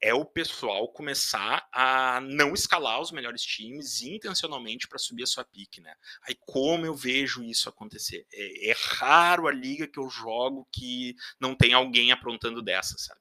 É 0.00 0.12
o 0.14 0.24
pessoal 0.24 0.88
começar 0.88 1.66
a 1.72 2.20
não 2.20 2.54
escalar 2.54 3.00
os 3.00 3.10
melhores 3.10 3.42
times 3.42 4.02
intencionalmente 4.02 4.88
para 4.88 4.98
subir 4.98 5.22
a 5.22 5.26
sua 5.26 5.44
pique, 5.44 5.80
né? 5.80 5.94
Aí 6.26 6.36
como 6.40 6.86
eu 6.86 6.94
vejo 6.94 7.42
isso 7.42 7.68
acontecer? 7.68 8.26
É, 8.32 8.70
é, 8.70 8.74
raro 8.98 9.48
a 9.48 9.52
liga 9.52 9.86
que 9.86 9.98
eu 9.98 10.08
jogo 10.08 10.68
que 10.72 11.14
não 11.40 11.54
tem 11.54 11.72
alguém 11.72 12.12
aprontando 12.12 12.62
dessa, 12.62 12.96
sabe? 12.98 13.20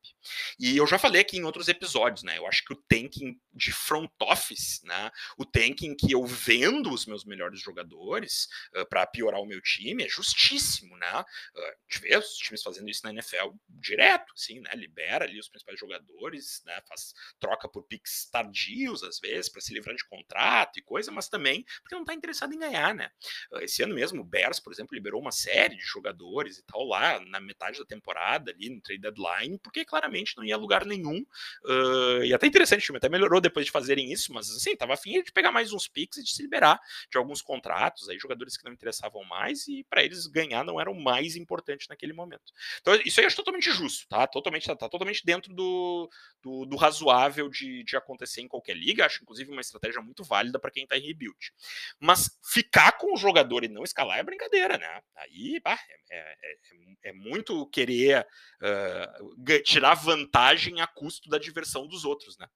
E 0.59 0.77
eu 0.77 0.87
já 0.87 0.97
falei 0.97 1.21
aqui 1.21 1.37
em 1.37 1.43
outros 1.43 1.67
episódios, 1.67 2.23
né? 2.23 2.37
Eu 2.37 2.47
acho 2.47 2.63
que 2.63 2.73
o 2.73 2.83
tanking 2.87 3.39
de 3.53 3.71
front 3.71 4.09
office, 4.21 4.81
né? 4.83 5.11
O 5.37 5.45
tanking 5.45 5.95
que 5.95 6.11
eu 6.11 6.25
vendo 6.25 6.91
os 6.91 7.05
meus 7.05 7.25
melhores 7.25 7.59
jogadores 7.59 8.47
uh, 8.75 8.85
para 8.87 9.05
piorar 9.05 9.41
o 9.41 9.45
meu 9.45 9.61
time 9.61 10.03
é 10.03 10.09
justíssimo, 10.09 10.97
né? 10.97 11.21
Uh, 11.21 11.99
vê 11.99 12.17
os 12.17 12.35
times 12.37 12.61
fazendo 12.61 12.89
isso 12.89 13.01
na 13.03 13.11
NFL 13.11 13.51
direto, 13.67 14.33
assim, 14.33 14.59
né? 14.59 14.71
Libera 14.75 15.25
ali 15.25 15.39
os 15.39 15.49
principais 15.49 15.79
jogadores 15.79 16.61
né, 16.65 16.81
faz 16.87 17.13
troca 17.39 17.67
por 17.67 17.83
picks 17.83 18.29
tardios 18.29 19.03
às 19.03 19.19
vezes 19.19 19.49
para 19.49 19.61
se 19.61 19.73
livrar 19.73 19.95
de 19.95 20.05
contrato 20.05 20.79
e 20.79 20.81
coisa, 20.81 21.11
mas 21.11 21.27
também 21.27 21.63
porque 21.81 21.95
não 21.95 22.01
está 22.01 22.13
interessado 22.13 22.53
em 22.53 22.59
ganhar, 22.59 22.93
né? 22.93 23.09
Ah, 23.51 23.63
esse 23.63 23.83
ano 23.83 23.95
mesmo 23.95 24.21
o 24.21 24.25
Bears, 24.25 24.59
por 24.59 24.71
exemplo, 24.71 24.95
liberou 24.95 25.21
uma 25.21 25.31
série 25.31 25.75
de 25.75 25.83
jogadores 25.83 26.57
e 26.57 26.63
tal 26.63 26.83
lá 26.83 27.19
na 27.19 27.39
metade 27.39 27.79
da 27.79 27.85
temporada 27.85 28.51
ali 28.51 28.69
no 28.69 28.81
trade 28.81 29.01
deadline, 29.01 29.59
porque 29.59 29.86
claramente 29.86 30.12
não 30.38 30.43
ia 30.43 30.58
lugar 30.58 30.86
nenhum. 30.86 31.26
Uh, 31.63 32.23
e 32.23 32.34
até 32.34 32.47
interessante, 32.47 32.82
o 32.82 32.86
time 32.86 32.97
até 32.97 33.10
melhorou 33.10 33.41
depois 33.41 33.65
de 33.65 33.71
fazerem 33.71 34.12
isso, 34.12 34.34
mas 34.34 34.49
assim, 34.49 34.76
tava 34.76 34.93
afim 34.93 35.21
de 35.23 35.32
pegar 35.32 35.52
mais 35.52 35.71
uns 35.71 35.88
picks 35.88 36.17
e 36.17 36.23
de 36.23 36.32
se 36.32 36.41
liberar 36.41 36.80
de 37.12 37.17
alguns 37.17 37.41
contratos, 37.41 38.10
aí 38.10 38.17
jogadores 38.19 38.58
que 38.58 38.65
não 38.65 38.73
interessavam 38.73 39.23
mais 39.23 39.67
e 39.67 39.86
para 39.89 40.04
eles 40.04 40.28
ganhar 40.28 40.63
não 40.63 40.80
era 40.80 40.89
o 40.89 40.99
mais 40.99 41.36
importante 41.36 41.88
naquele 41.89 42.13
momento. 42.13 42.54
Então 42.82 42.93
isso 43.06 43.19
aí 43.19 43.26
eu 43.26 43.28
acho 43.28 43.36
totalmente 43.36 43.71
justo, 43.71 44.08
tá? 44.08 44.26
Totalmente 44.28 44.65
tá, 44.65 44.76
tá 44.76 44.89
totalmente 44.89 45.26
dentro 45.26 45.54
do, 45.54 46.10
do, 46.41 46.65
do 46.65 46.76
razoável 46.76 47.49
de, 47.49 47.84
de 47.84 47.95
acontecer 47.95 48.41
em 48.41 48.47
qualquer 48.47 48.76
liga. 48.76 49.06
Acho, 49.06 49.21
inclusive, 49.23 49.52
uma 49.52 49.62
estratégia 49.62 50.02
muito 50.02 50.23
válida 50.23 50.60
para 50.60 50.71
quem 50.71 50.84
está 50.84 50.97
em 50.97 51.06
rebuild. 51.06 51.54
Mas 51.99 52.38
ficar 52.43 52.93
com 52.93 53.13
o 53.13 53.17
jogador 53.17 53.63
e 53.63 53.67
não 53.67 53.84
escalar 53.84 54.19
é 54.19 54.23
brincadeira, 54.23 54.78
né? 54.78 55.02
Aí 55.15 55.60
bah, 55.63 55.80
é, 56.10 56.17
é, 56.17 56.36
é, 56.43 57.10
é, 57.10 57.13
muito 57.13 57.65
querer 57.67 58.26
uh, 58.62 59.62
tirar 59.63 59.95
vantagem 60.03 60.81
a 60.81 60.87
custo 60.87 61.29
da 61.29 61.37
diversão 61.37 61.87
dos 61.87 62.05
outros, 62.05 62.37
né? 62.37 62.47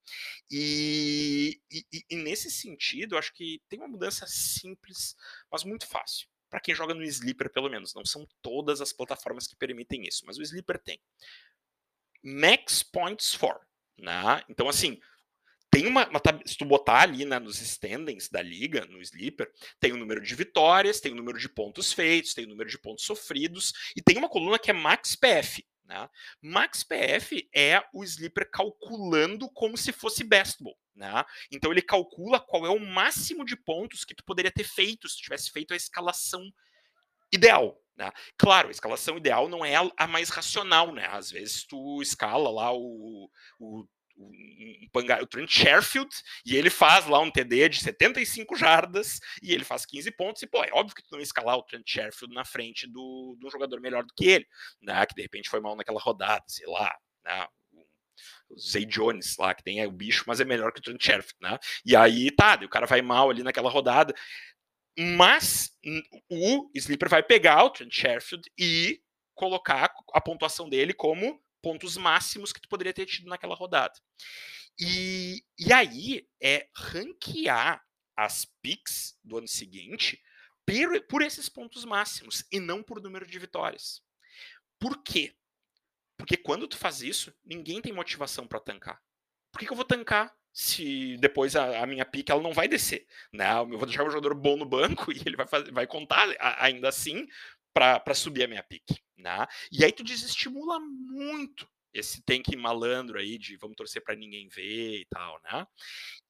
E, 0.51 1.61
e, 1.71 2.05
e 2.09 2.15
nesse 2.15 2.51
sentido, 2.51 3.17
acho 3.17 3.33
que 3.33 3.61
tem 3.69 3.79
uma 3.79 3.87
mudança 3.87 4.25
simples, 4.27 5.15
mas 5.51 5.63
muito 5.63 5.87
fácil 5.87 6.27
para 6.49 6.59
quem 6.59 6.73
joga 6.73 6.93
no 6.93 7.03
Sleeper, 7.03 7.51
pelo 7.51 7.69
menos. 7.69 7.93
Não 7.93 8.05
são 8.05 8.27
todas 8.41 8.81
as 8.81 8.93
plataformas 8.93 9.47
que 9.47 9.55
permitem 9.55 10.07
isso, 10.07 10.23
mas 10.25 10.37
o 10.37 10.41
Sleeper 10.41 10.79
tem 10.79 10.99
max 12.23 12.83
points 12.83 13.33
for. 13.33 13.59
Né? 13.97 14.43
Então, 14.49 14.69
assim, 14.69 14.99
tem 15.69 15.85
uma, 15.87 16.07
uma, 16.07 16.21
Se 16.45 16.57
tu 16.57 16.65
botar 16.65 17.01
ali 17.01 17.25
né, 17.25 17.39
nos 17.39 17.61
standings 17.61 18.29
da 18.29 18.41
liga, 18.41 18.85
no 18.85 19.01
Sleeper, 19.01 19.51
tem 19.79 19.91
o 19.91 19.97
número 19.97 20.21
de 20.21 20.35
vitórias, 20.35 20.99
tem 20.99 21.11
o 21.11 21.15
número 21.15 21.37
de 21.37 21.49
pontos 21.49 21.91
feitos, 21.91 22.33
tem 22.33 22.45
o 22.45 22.49
número 22.49 22.69
de 22.69 22.79
pontos 22.79 23.05
sofridos, 23.05 23.73
e 23.95 24.01
tem 24.01 24.17
uma 24.17 24.29
coluna 24.29 24.59
que 24.59 24.69
é 24.69 24.73
Max 24.73 25.15
PF. 25.15 25.65
Né? 25.87 26.09
Max 26.41 26.83
PF 26.83 27.49
é 27.55 27.81
o 27.93 28.03
Sleeper 28.03 28.49
calculando 28.51 29.49
como 29.51 29.77
se 29.77 29.93
fosse 29.93 30.23
Bestball. 30.23 30.77
Né? 30.93 31.23
Então 31.51 31.71
ele 31.71 31.81
calcula 31.81 32.39
qual 32.39 32.65
é 32.65 32.69
o 32.69 32.79
máximo 32.79 33.45
de 33.45 33.55
pontos 33.55 34.03
que 34.03 34.15
tu 34.15 34.23
poderia 34.23 34.51
ter 34.51 34.65
feito 34.65 35.07
se 35.07 35.17
tivesse 35.17 35.49
feito 35.51 35.73
a 35.73 35.77
escalação 35.77 36.43
ideal. 37.31 37.79
Né? 37.95 38.11
Claro, 38.37 38.67
a 38.67 38.71
escalação 38.71 39.17
ideal 39.17 39.47
não 39.47 39.65
é 39.65 39.75
a, 39.75 40.07
mais 40.07 40.29
racional, 40.29 40.93
né? 40.93 41.07
Às 41.07 41.31
vezes 41.31 41.65
tu 41.65 42.01
escala 42.01 42.49
lá 42.49 42.71
o, 42.71 43.29
o 43.59 43.87
o, 44.17 44.99
o 45.21 45.27
Trent 45.27 45.49
Sherfield, 45.49 46.09
e 46.45 46.55
ele 46.55 46.69
faz 46.69 47.05
lá 47.05 47.19
um 47.19 47.31
TD 47.31 47.69
de 47.69 47.81
75 47.81 48.55
jardas, 48.55 49.19
e 49.41 49.53
ele 49.53 49.63
faz 49.63 49.85
15 49.85 50.11
pontos, 50.11 50.41
e 50.41 50.47
pô, 50.47 50.63
é 50.63 50.71
óbvio 50.71 50.95
que 50.95 51.03
tu 51.03 51.11
não 51.11 51.21
escalar 51.21 51.57
o 51.57 51.63
Trent 51.63 51.87
Sherfield 51.87 52.33
na 52.33 52.43
frente 52.43 52.87
do, 52.87 53.37
do 53.39 53.49
jogador 53.49 53.79
melhor 53.79 54.03
do 54.03 54.13
que 54.13 54.25
ele, 54.25 54.47
né, 54.81 55.05
que 55.05 55.15
de 55.15 55.21
repente 55.21 55.49
foi 55.49 55.59
mal 55.59 55.75
naquela 55.75 55.99
rodada, 55.99 56.43
sei 56.47 56.67
lá, 56.67 56.95
né, 57.23 57.47
o 58.49 58.59
Zay 58.59 58.85
Jones 58.85 59.37
lá, 59.37 59.53
que 59.53 59.63
tem 59.63 59.85
o 59.85 59.91
bicho, 59.91 60.23
mas 60.25 60.39
é 60.39 60.45
melhor 60.45 60.71
que 60.71 60.79
o 60.79 60.83
Trent 60.83 61.03
Sherfield, 61.03 61.37
né, 61.41 61.57
e 61.85 61.95
aí 61.95 62.31
tá, 62.31 62.59
o 62.63 62.69
cara 62.69 62.87
vai 62.87 63.01
mal 63.01 63.29
ali 63.29 63.43
naquela 63.43 63.69
rodada, 63.69 64.13
mas 64.97 65.71
o 66.27 66.71
Sleeper 66.73 67.07
vai 67.07 67.21
pegar 67.21 67.63
o 67.63 67.69
Trent 67.69 67.93
Sherfield 67.93 68.49
e 68.57 68.99
colocar 69.35 69.93
a 70.11 70.19
pontuação 70.19 70.67
dele 70.67 70.91
como 70.91 71.39
pontos 71.61 71.97
máximos 71.97 72.51
que 72.51 72.61
tu 72.61 72.69
poderia 72.69 72.93
ter 72.93 73.05
tido 73.05 73.27
naquela 73.27 73.55
rodada. 73.55 73.93
E, 74.79 75.43
e 75.57 75.73
aí 75.73 76.27
é 76.41 76.69
ranquear 76.75 77.83
as 78.15 78.45
picks 78.61 79.17
do 79.23 79.37
ano 79.37 79.47
seguinte 79.47 80.21
por, 80.65 81.01
por 81.07 81.21
esses 81.21 81.47
pontos 81.49 81.85
máximos 81.85 82.43
e 82.51 82.59
não 82.59 82.83
por 82.83 83.01
número 83.01 83.25
de 83.25 83.39
vitórias. 83.39 84.01
Por 84.79 85.01
quê? 85.03 85.35
Porque 86.17 86.35
quando 86.35 86.67
tu 86.67 86.77
faz 86.77 87.01
isso, 87.01 87.33
ninguém 87.45 87.81
tem 87.81 87.93
motivação 87.93 88.47
para 88.47 88.59
tancar. 88.59 89.01
Por 89.51 89.59
que, 89.59 89.65
que 89.65 89.71
eu 89.71 89.77
vou 89.77 89.85
tancar 89.85 90.35
se 90.51 91.17
depois 91.17 91.55
a, 91.55 91.83
a, 91.83 91.85
minha 91.85 92.03
pique 92.03 92.31
ela 92.31 92.41
não 92.41 92.51
vai 92.51 92.67
descer, 92.67 93.05
né? 93.31 93.47
Eu 93.59 93.77
vou 93.77 93.85
deixar 93.85 94.03
o 94.03 94.09
jogador 94.09 94.33
bom 94.33 94.57
no 94.57 94.65
banco 94.65 95.11
e 95.13 95.21
ele 95.25 95.35
vai, 95.35 95.47
fazer, 95.47 95.71
vai 95.71 95.85
contar 95.85 96.27
ainda 96.39 96.89
assim 96.89 97.27
para 97.77 98.15
subir 98.15 98.43
a 98.43 98.47
minha 98.47 98.63
pique, 98.63 98.99
né? 99.15 99.45
E 99.71 99.85
aí 99.85 99.91
tu 99.91 100.03
desestimula 100.03 100.79
muito 100.79 101.67
esse 101.93 102.21
tank 102.23 102.55
malandro 102.55 103.19
aí 103.19 103.37
de 103.37 103.55
vamos 103.57 103.75
torcer 103.75 104.03
para 104.03 104.15
ninguém 104.15 104.47
ver 104.49 105.01
e 105.01 105.05
tal, 105.05 105.39
né? 105.43 105.65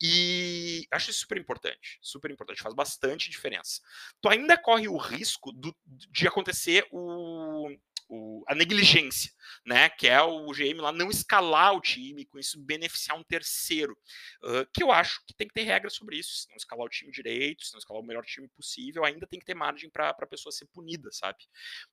E 0.02 0.86
acho 0.92 1.10
isso 1.10 1.20
super 1.22 1.38
importante, 1.38 1.98
super 2.02 2.30
importante, 2.32 2.62
faz 2.62 2.76
bastante 2.76 3.30
diferença. 3.30 3.82
Tu 4.22 4.30
ainda 4.30 4.58
corre 4.58 4.88
o 4.88 4.98
risco 4.98 5.52
do, 5.52 5.76
de 5.86 6.28
acontecer 6.28 6.86
o, 6.92 7.70
o, 8.10 8.44
a 8.48 8.56
negligência, 8.56 9.32
né? 9.66 9.90
Que 9.90 10.08
é 10.08 10.22
o 10.22 10.52
GM 10.52 10.80
lá 10.80 10.92
não 10.92 11.10
escalar 11.10 11.74
o 11.74 11.82
time, 11.82 12.26
com 12.26 12.40
isso 12.40 12.60
beneficiar 12.60 13.18
um 13.18 13.24
terceiro. 13.24 13.98
Uh, 14.44 14.66
que 14.74 14.84
eu 14.84 14.92
acho 14.92 15.22
que 15.26 15.34
tem 15.34 15.48
que 15.48 15.54
ter 15.54 15.64
regras 15.64 15.94
sobre 15.96 16.18
isso. 16.18 16.36
Se 16.36 16.50
não 16.50 16.56
escalar 16.56 16.86
o 16.86 16.90
time 16.90 17.12
direito, 17.12 17.66
se 17.66 17.74
não 17.74 17.80
escalar 17.80 18.02
o 18.02 18.06
melhor 18.06 18.26
time 18.26 18.48
possível, 18.50 19.04
ainda 19.04 19.28
tem 19.28 19.40
que 19.40 19.46
ter 19.46 19.54
margem 19.54 19.90
para 19.90 20.10
a 20.10 20.28
pessoa 20.28 20.52
ser 20.52 20.66
punida, 20.68 21.10
sabe? 21.12 21.38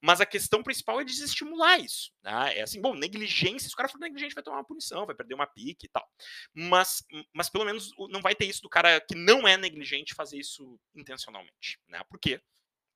Mas 0.01 0.21
a 0.21 0.27
questão 0.27 0.63
principal 0.63 1.01
é 1.01 1.05
desestimular 1.05 1.81
isso. 1.81 2.13
Né? 2.23 2.59
É 2.59 2.63
assim, 2.63 2.81
bom, 2.81 2.95
negligência, 2.95 3.69
se 3.69 3.75
o 3.75 3.77
cara 3.77 3.89
for 3.89 3.99
negligente, 3.99 4.35
vai 4.35 4.45
tomar 4.45 4.59
uma 4.59 4.67
punição, 4.67 5.07
vai 5.07 5.15
perder 5.15 5.35
uma 5.35 5.47
pique 5.47 5.87
e 5.87 5.89
tal. 5.89 6.09
Mas, 6.55 7.05
mas 7.33 7.49
pelo 7.49 7.65
menos 7.65 7.91
não 8.11 8.21
vai 8.21 8.35
ter 8.35 8.47
isso 8.47 8.63
do 8.63 8.69
cara 8.69 9.01
que 9.01 9.15
não 9.15 9.47
é 9.47 9.57
negligente 9.57 10.15
fazer 10.15 10.39
isso 10.39 10.79
intencionalmente, 10.95 11.81
né? 11.89 12.03
Por 12.09 12.19
quê? 12.19 12.41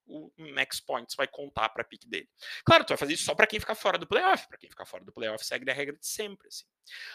O 0.09 0.33
max 0.55 0.81
points 0.81 1.15
vai 1.15 1.29
contar 1.29 1.69
para 1.69 1.83
a 1.83 1.85
pick 1.85 2.07
dele. 2.07 2.29
Claro, 2.65 2.85
tu 2.85 2.89
vai 2.89 2.97
fazer 2.97 3.13
isso 3.13 3.25
só 3.25 3.35
para 3.35 3.47
quem 3.47 3.61
ficar 3.61 3.75
fora 3.75 3.99
do 3.99 4.07
playoff. 4.07 4.49
Para 4.49 4.59
quem 4.59 4.71
ficar 4.71 4.87
fora 4.87 5.05
do 5.05 5.13
playoff, 5.13 5.45
segue 5.45 5.71
a 5.71 5.75
regra 5.75 5.97
de 5.97 6.07
sempre. 6.07 6.49
Assim. 6.49 6.65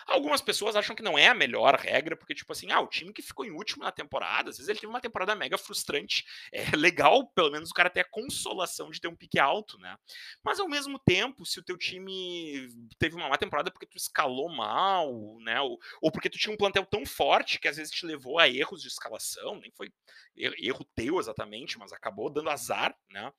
Algumas 0.06 0.42
pessoas 0.42 0.76
acham 0.76 0.96
que 0.96 1.02
não 1.02 1.18
é 1.18 1.28
a 1.28 1.34
melhor 1.34 1.76
regra, 1.76 2.16
porque, 2.16 2.36
tipo 2.36 2.52
assim, 2.52 2.72
ah, 2.72 2.80
o 2.80 2.88
time 2.88 3.12
que 3.12 3.22
ficou 3.22 3.46
em 3.46 3.52
último 3.52 3.84
na 3.84 3.92
temporada, 3.92 4.50
às 4.50 4.58
vezes 4.58 4.70
ele 4.70 4.80
teve 4.80 4.92
uma 4.92 5.02
temporada 5.02 5.36
mega 5.36 5.58
frustrante. 5.58 6.24
É 6.52 6.76
legal, 6.76 7.28
pelo 7.30 7.52
menos, 7.52 7.72
o 7.72 7.74
cara 7.74 7.90
ter 7.90 8.02
a 8.02 8.10
consolação 8.10 8.90
de 8.92 9.02
ter 9.02 9.08
um 9.08 9.16
pique 9.16 9.40
alto, 9.40 9.78
né? 9.80 9.98
Mas 10.44 10.60
ao 10.60 10.70
mesmo 10.70 11.00
tempo, 11.00 11.46
se 11.46 11.60
o 11.60 11.64
teu 11.64 11.78
time 11.78 12.68
teve 13.00 13.16
uma 13.16 13.30
má 13.30 13.38
temporada 13.38 13.72
porque 13.72 13.88
tu 13.88 13.98
escalou 13.98 14.50
mal, 14.50 15.40
né? 15.42 15.60
Ou, 15.62 15.80
ou 16.02 16.12
porque 16.12 16.30
tu 16.30 16.38
tinha 16.38 16.54
um 16.54 16.58
plantel 16.58 16.86
tão 16.86 17.06
forte 17.06 17.60
que 17.60 17.68
às 17.68 17.78
vezes 17.78 17.92
te 17.92 18.06
levou 18.06 18.40
a 18.40 18.48
erros 18.48 18.82
de 18.82 18.88
escalação, 18.88 19.60
nem 19.60 19.72
foi 19.72 19.92
erro 20.36 20.86
teu 20.96 21.20
exatamente, 21.20 21.78
mas 21.78 21.94
acabou 21.94 22.30
dando 22.30 22.50
azar, 22.50 22.98
né? 23.10 23.32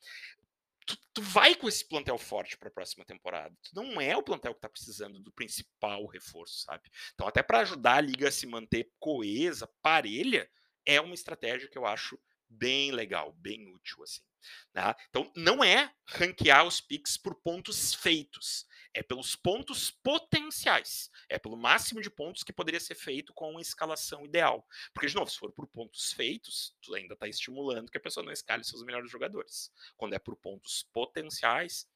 tu, 0.87 0.98
tu 1.14 1.22
vai 1.22 1.54
com 1.54 1.68
esse 1.68 1.87
plantel 1.87 2.18
forte 2.18 2.57
para 2.57 2.68
a 2.68 2.72
próxima 2.72 3.04
temporada. 3.04 3.54
Tu 3.62 3.74
não 3.74 4.00
é 4.00 4.16
o 4.16 4.22
plantel 4.22 4.52
que 4.52 4.59
está 4.59 4.68
precisando 4.68 5.18
do 5.18 5.33
principal 5.33 6.07
reforço, 6.07 6.61
sabe? 6.61 6.90
Então, 7.14 7.26
até 7.26 7.42
para 7.42 7.61
ajudar 7.61 7.96
a 7.96 8.00
liga 8.00 8.28
a 8.28 8.33
se 8.33 8.46
manter 8.46 8.90
coesa, 8.98 9.68
parelha, 9.83 10.48
é 10.85 11.00
uma 11.00 11.14
estratégia 11.14 11.68
que 11.68 11.78
eu 11.78 11.87
acho 11.87 12.18
bem 12.48 12.90
legal, 12.90 13.33
bem 13.33 13.72
útil 13.74 14.02
assim. 14.02 14.22
Né? 14.74 14.94
Então, 15.09 15.30
não 15.35 15.64
é 15.64 15.92
ranquear 16.07 16.66
os 16.66 16.80
picks 16.80 17.16
por 17.16 17.35
pontos 17.37 17.94
feitos, 17.94 18.66
é 18.92 19.02
pelos 19.02 19.35
pontos 19.35 19.90
potenciais, 19.90 21.11
é 21.28 21.38
pelo 21.38 21.57
máximo 21.57 22.00
de 22.00 22.11
pontos 22.11 22.42
que 22.42 22.52
poderia 22.52 22.80
ser 22.80 22.94
feito 22.94 23.33
com 23.33 23.50
uma 23.50 23.61
escalação 23.61 24.24
ideal. 24.24 24.66
Porque, 24.92 25.09
de 25.09 25.14
novo, 25.14 25.30
se 25.30 25.38
for 25.38 25.52
por 25.52 25.66
pontos 25.66 26.12
feitos, 26.12 26.76
tu 26.80 26.94
ainda 26.94 27.14
está 27.14 27.26
estimulando 27.26 27.90
que 27.90 27.98
a 27.98 28.00
pessoa 28.00 28.24
não 28.24 28.33
escale 28.33 28.64
seus 28.64 28.85
melhores 28.85 29.11
jogadores. 29.11 29.72
Quando 29.96 30.14
é 30.14 30.18
por 30.18 30.37
pontos 30.37 30.85
potenciais, 30.92 31.88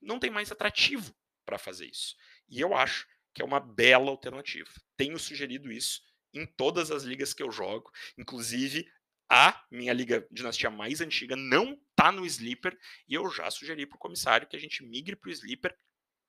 não 0.00 0.18
tem 0.18 0.30
mais 0.30 0.50
atrativo 0.52 1.14
para 1.44 1.58
fazer 1.58 1.86
isso. 1.86 2.16
E 2.48 2.60
eu 2.60 2.74
acho 2.74 3.06
que 3.34 3.42
é 3.42 3.44
uma 3.44 3.60
bela 3.60 4.10
alternativa. 4.10 4.70
Tenho 4.96 5.18
sugerido 5.18 5.72
isso 5.72 6.02
em 6.34 6.46
todas 6.46 6.90
as 6.90 7.02
ligas 7.02 7.34
que 7.34 7.42
eu 7.42 7.50
jogo, 7.50 7.90
inclusive 8.16 8.90
a 9.28 9.64
minha 9.70 9.92
liga 9.92 10.26
dinastia 10.30 10.70
mais 10.70 11.00
antiga 11.00 11.36
não 11.36 11.78
tá 11.94 12.12
no 12.12 12.26
Sleeper 12.26 12.78
e 13.08 13.14
eu 13.14 13.30
já 13.30 13.50
sugeri 13.50 13.86
para 13.86 13.96
o 13.96 14.00
comissário 14.00 14.46
que 14.46 14.56
a 14.56 14.60
gente 14.60 14.84
migre 14.84 15.16
para 15.16 15.28
o 15.28 15.32
Sleeper 15.32 15.76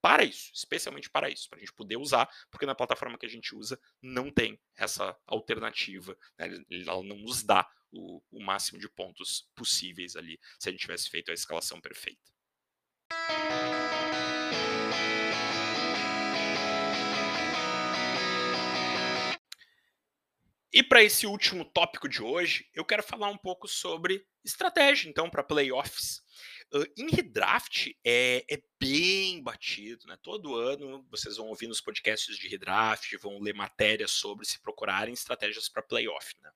para 0.02 0.26
isso, 0.26 0.52
especialmente 0.54 1.10
para 1.10 1.30
isso, 1.30 1.50
para 1.50 1.58
a 1.58 1.60
gente 1.62 1.72
poder 1.72 1.96
usar, 1.96 2.30
porque 2.52 2.66
na 2.66 2.76
plataforma 2.76 3.18
que 3.18 3.26
a 3.26 3.30
gente 3.30 3.56
usa 3.56 3.80
não 4.02 4.30
tem 4.30 4.60
essa 4.76 5.18
alternativa, 5.26 6.18
né? 6.38 6.62
ela 6.70 7.02
não 7.04 7.18
nos 7.18 7.42
dá 7.42 7.66
o, 7.90 8.22
o 8.30 8.44
máximo 8.44 8.80
de 8.80 8.90
pontos 8.90 9.48
possíveis 9.56 10.18
ali 10.18 10.38
se 10.60 10.68
a 10.68 10.72
gente 10.72 10.82
tivesse 10.82 11.10
feito 11.10 11.32
a 11.32 11.34
escalação 11.34 11.80
perfeita. 11.80 12.34
E 20.74 20.82
para 20.82 21.04
esse 21.04 21.28
último 21.28 21.64
tópico 21.64 22.10
de 22.10 22.24
hoje, 22.24 22.66
eu 22.74 22.84
quero 22.84 23.04
falar 23.04 23.30
um 23.30 23.38
pouco 23.38 23.68
sobre 23.68 24.26
estratégia, 24.44 25.08
então, 25.08 25.30
para 25.30 25.44
playoffs. 25.44 26.24
Uh, 26.74 26.86
em 26.98 27.12
redraft 27.12 27.92
é, 28.04 28.44
é, 28.50 28.60
bem 28.80 29.44
batido, 29.44 30.08
né? 30.08 30.18
Todo 30.24 30.56
ano 30.56 31.06
vocês 31.12 31.38
vão 31.38 31.46
ouvir 31.50 31.68
nos 31.68 31.80
podcasts 31.80 32.36
de 32.36 32.48
redraft, 32.48 33.16
vão 33.18 33.40
ler 33.40 33.54
matérias 33.54 34.10
sobre 34.10 34.48
se 34.48 34.60
procurarem 34.60 35.14
estratégias 35.14 35.70
para 35.70 35.84
playoff, 35.84 36.34
né? 36.42 36.50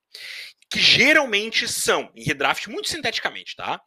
Que 0.67 0.79
geralmente 0.79 1.67
são, 1.67 2.11
em 2.15 2.23
redraft, 2.23 2.67
muito 2.67 2.89
sinteticamente, 2.89 3.55
tá? 3.55 3.79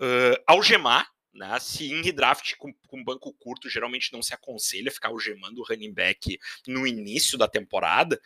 Uh, 0.00 0.42
algemar, 0.48 1.08
né? 1.32 1.60
Se 1.60 1.92
em 1.92 2.02
redraft 2.02 2.56
com, 2.56 2.72
com 2.88 3.04
banco 3.04 3.32
curto, 3.34 3.70
geralmente 3.70 4.12
não 4.12 4.22
se 4.22 4.34
aconselha 4.34 4.90
ficar 4.90 5.08
algemando 5.08 5.60
o 5.60 5.64
running 5.64 5.94
back 5.94 6.36
no 6.66 6.84
início 6.84 7.38
da 7.38 7.46
temporada, 7.46 8.20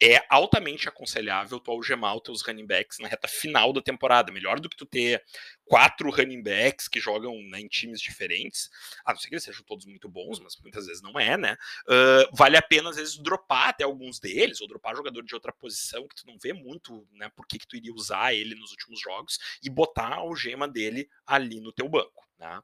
é 0.00 0.24
altamente 0.28 0.88
aconselhável 0.88 1.58
tu 1.58 1.70
algemar 1.70 2.16
os 2.16 2.22
teus 2.22 2.42
running 2.42 2.66
backs 2.66 2.98
na 2.98 3.08
reta 3.08 3.26
final 3.26 3.72
da 3.72 3.82
temporada. 3.82 4.32
Melhor 4.32 4.60
do 4.60 4.68
que 4.68 4.76
tu 4.76 4.86
ter 4.86 5.22
quatro 5.64 6.10
running 6.10 6.42
backs 6.42 6.88
que 6.88 7.00
jogam 7.00 7.34
né, 7.50 7.60
em 7.60 7.68
times 7.68 8.00
diferentes, 8.00 8.70
a 9.04 9.12
não 9.12 9.18
ser 9.18 9.28
que 9.28 9.34
eles 9.34 9.44
sejam 9.44 9.64
todos 9.64 9.86
muito 9.86 10.08
bons, 10.08 10.38
mas 10.40 10.56
muitas 10.62 10.86
vezes 10.86 11.02
não 11.02 11.18
é, 11.18 11.36
né? 11.36 11.56
Uh, 11.88 12.36
vale 12.36 12.56
a 12.56 12.62
pena, 12.62 12.90
às 12.90 12.96
vezes, 12.96 13.18
dropar 13.18 13.70
até 13.70 13.84
alguns 13.84 14.20
deles, 14.20 14.60
ou 14.60 14.68
dropar 14.68 14.96
jogador 14.96 15.22
de 15.22 15.34
outra 15.34 15.52
posição 15.52 16.06
que 16.06 16.14
tu 16.14 16.26
não 16.26 16.38
vê 16.38 16.52
muito, 16.52 17.06
né? 17.12 17.28
Por 17.30 17.46
que, 17.46 17.58
que 17.58 17.66
tu 17.66 17.76
iria 17.76 17.92
usar 17.92 18.32
ele 18.34 18.54
nos 18.54 18.70
últimos 18.70 19.00
jogos 19.00 19.38
e 19.62 19.68
botar 19.68 20.08
a 20.08 20.16
algema 20.16 20.68
dele 20.68 21.08
ali 21.26 21.60
no 21.60 21.72
teu 21.72 21.88
banco. 21.88 22.27
Né? 22.38 22.60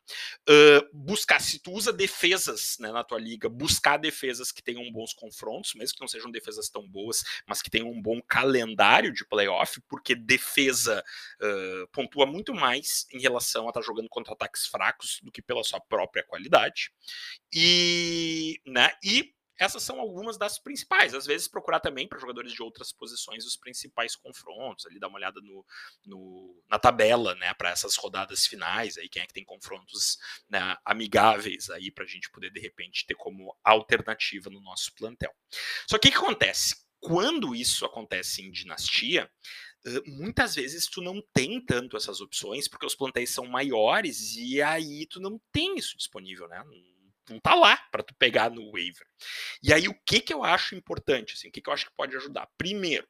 Uh, 0.49 0.89
buscar, 0.93 1.41
se 1.41 1.59
tu 1.59 1.73
usa 1.73 1.93
defesas 1.93 2.77
né, 2.79 2.93
na 2.93 3.03
tua 3.03 3.19
liga, 3.19 3.49
buscar 3.49 3.97
defesas 3.97 4.53
que 4.53 4.63
tenham 4.63 4.91
bons 4.93 5.13
confrontos, 5.13 5.75
mesmo 5.75 5.97
que 5.97 6.01
não 6.01 6.09
sejam 6.09 6.31
defesas 6.31 6.69
tão 6.69 6.87
boas, 6.87 7.25
mas 7.47 7.61
que 7.61 7.69
tenham 7.69 7.91
um 7.91 8.01
bom 8.01 8.23
calendário 8.23 9.13
de 9.13 9.27
playoff, 9.27 9.81
porque 9.89 10.15
defesa 10.15 11.03
uh, 11.43 11.89
pontua 11.89 12.25
muito 12.25 12.55
mais 12.55 13.07
em 13.13 13.21
relação 13.21 13.67
a 13.67 13.71
estar 13.71 13.81
tá 13.81 13.87
jogando 13.87 14.09
contra 14.09 14.33
ataques 14.33 14.67
fracos 14.67 15.21
do 15.23 15.33
que 15.33 15.43
pela 15.43 15.65
sua 15.65 15.81
própria 15.81 16.23
qualidade. 16.23 16.93
E, 17.53 18.61
né, 18.65 18.93
e 19.03 19.35
essas 19.59 19.83
são 19.83 20.01
algumas 20.01 20.37
das 20.37 20.59
principais. 20.59 21.15
Às 21.15 21.27
vezes 21.27 21.49
procurar 21.49 21.81
também 21.81 22.09
para 22.09 22.19
jogadores 22.19 22.53
de 22.53 22.63
outras 22.63 22.93
posições 22.93 23.45
os 23.45 23.57
principais 23.57 24.17
confrontos, 24.17 24.87
ali 24.87 24.99
dar 24.99 25.09
uma 25.09 25.19
olhada 25.19 25.41
no, 25.41 25.65
no 26.05 26.63
na 26.69 26.79
tabela, 26.79 27.35
né, 27.37 27.53
para 27.55 27.71
essas 27.71 27.97
rodadas 27.97 28.47
finais, 28.47 28.99
aí 28.99 29.09
quem 29.09 29.23
é 29.23 29.27
que 29.27 29.33
tem 29.33 29.45
confrontos 29.45 30.19
né, 30.49 30.77
amigáveis 30.85 31.71
aí 31.71 31.91
para 31.91 32.05
a 32.05 32.09
gente 32.09 32.31
poder 32.31 32.51
de 32.51 32.61
repente 32.61 33.07
ter 33.07 33.15
como 33.15 33.57
alternativa 33.63 34.51
no 34.51 34.61
nosso 34.61 34.95
plantel. 34.95 35.35
Só 35.89 35.99
que 35.99 36.09
o 36.09 36.11
que 36.11 36.19
acontece? 36.19 36.85
Quando 37.01 37.55
isso 37.55 37.85
acontece 37.85 38.43
em 38.43 38.51
dinastia, 38.51 39.31
muitas 40.07 40.55
vezes 40.55 40.87
tu 40.87 41.03
não 41.03 41.23
tem 41.33 41.61
tanto 41.61 41.97
essas 41.97 42.21
opções 42.21 42.67
porque 42.67 42.87
os 42.87 42.95
plantéis 42.95 43.31
são 43.31 43.47
maiores 43.47 44.35
e 44.37 44.63
aí 44.63 45.07
tu 45.07 45.21
não 45.21 45.39
tem 45.53 45.77
isso 45.77 45.97
disponível, 45.97 46.49
né? 46.49 46.65
Não 47.33 47.41
tá 47.41 47.55
lá 47.55 47.77
para 47.91 48.03
tu 48.03 48.15
pegar 48.15 48.51
no 48.51 48.73
waiver. 48.73 49.07
E 49.63 49.73
aí 49.73 49.89
o 49.89 49.95
que 50.07 50.21
que 50.21 50.33
eu 50.33 50.45
acho 50.45 50.75
importante, 50.75 51.35
assim, 51.35 51.49
o 51.49 51.53
que 51.53 51.61
que 51.61 51.69
eu 51.69 51.75
acho 51.75 51.87
que 51.87 51.97
pode 51.97 52.17
ajudar? 52.17 52.49
Primeiro, 52.59 53.07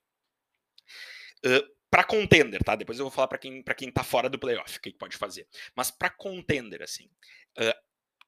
uh, 1.46 1.74
para 1.90 2.04
contender, 2.04 2.62
tá? 2.64 2.74
Depois 2.74 2.98
eu 2.98 3.04
vou 3.04 3.12
falar 3.12 3.28
para 3.28 3.38
quem 3.38 3.62
para 3.62 3.74
quem 3.74 3.90
tá 3.90 4.02
fora 4.02 4.28
do 4.28 4.38
playoff, 4.38 4.76
o 4.76 4.80
que, 4.80 4.92
que 4.92 4.98
pode 4.98 5.16
fazer. 5.16 5.48
Mas 5.76 5.90
para 5.90 6.10
contender, 6.10 6.82
assim, 6.82 7.06
uh, 7.58 7.74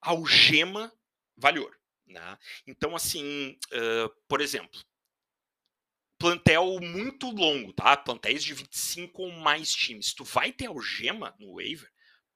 algema 0.01 0.93
vale 1.37 1.59
ouro, 1.59 1.77
né? 2.07 2.39
Então, 2.67 2.97
assim, 2.97 3.59
uh, 3.73 4.09
por 4.29 4.41
exemplo, 4.41 4.81
plantel 6.19 6.79
muito 6.81 7.31
longo, 7.31 7.73
tá? 7.73 7.97
Plantéis 7.97 8.43
de 8.43 8.55
25 8.55 9.23
ou 9.23 9.33
mais 9.33 9.73
times. 9.73 10.15
Tu 10.15 10.25
vai 10.25 10.53
ter 10.53 10.67
algema 10.67 11.35
no 11.39 11.57
waiver? 11.57 11.91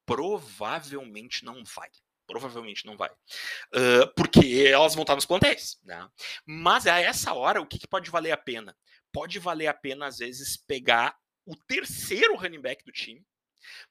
Provavelmente 0.04 1.44
não 1.44 1.64
vai. 1.64 1.90
Provavelmente 2.30 2.86
não 2.86 2.96
vai. 2.96 3.10
Uh, 3.10 4.06
porque 4.14 4.68
elas 4.72 4.94
vão 4.94 5.02
estar 5.02 5.16
nos 5.16 5.26
plantéis. 5.26 5.80
Né? 5.82 6.08
Mas 6.46 6.86
a 6.86 7.00
essa 7.00 7.34
hora, 7.34 7.60
o 7.60 7.66
que, 7.66 7.76
que 7.76 7.88
pode 7.88 8.08
valer 8.08 8.30
a 8.30 8.36
pena? 8.36 8.76
Pode 9.12 9.40
valer 9.40 9.66
a 9.66 9.74
pena, 9.74 10.06
às 10.06 10.18
vezes, 10.18 10.56
pegar 10.56 11.18
o 11.44 11.56
terceiro 11.56 12.36
running 12.36 12.60
back 12.60 12.84
do 12.84 12.92
time, 12.92 13.26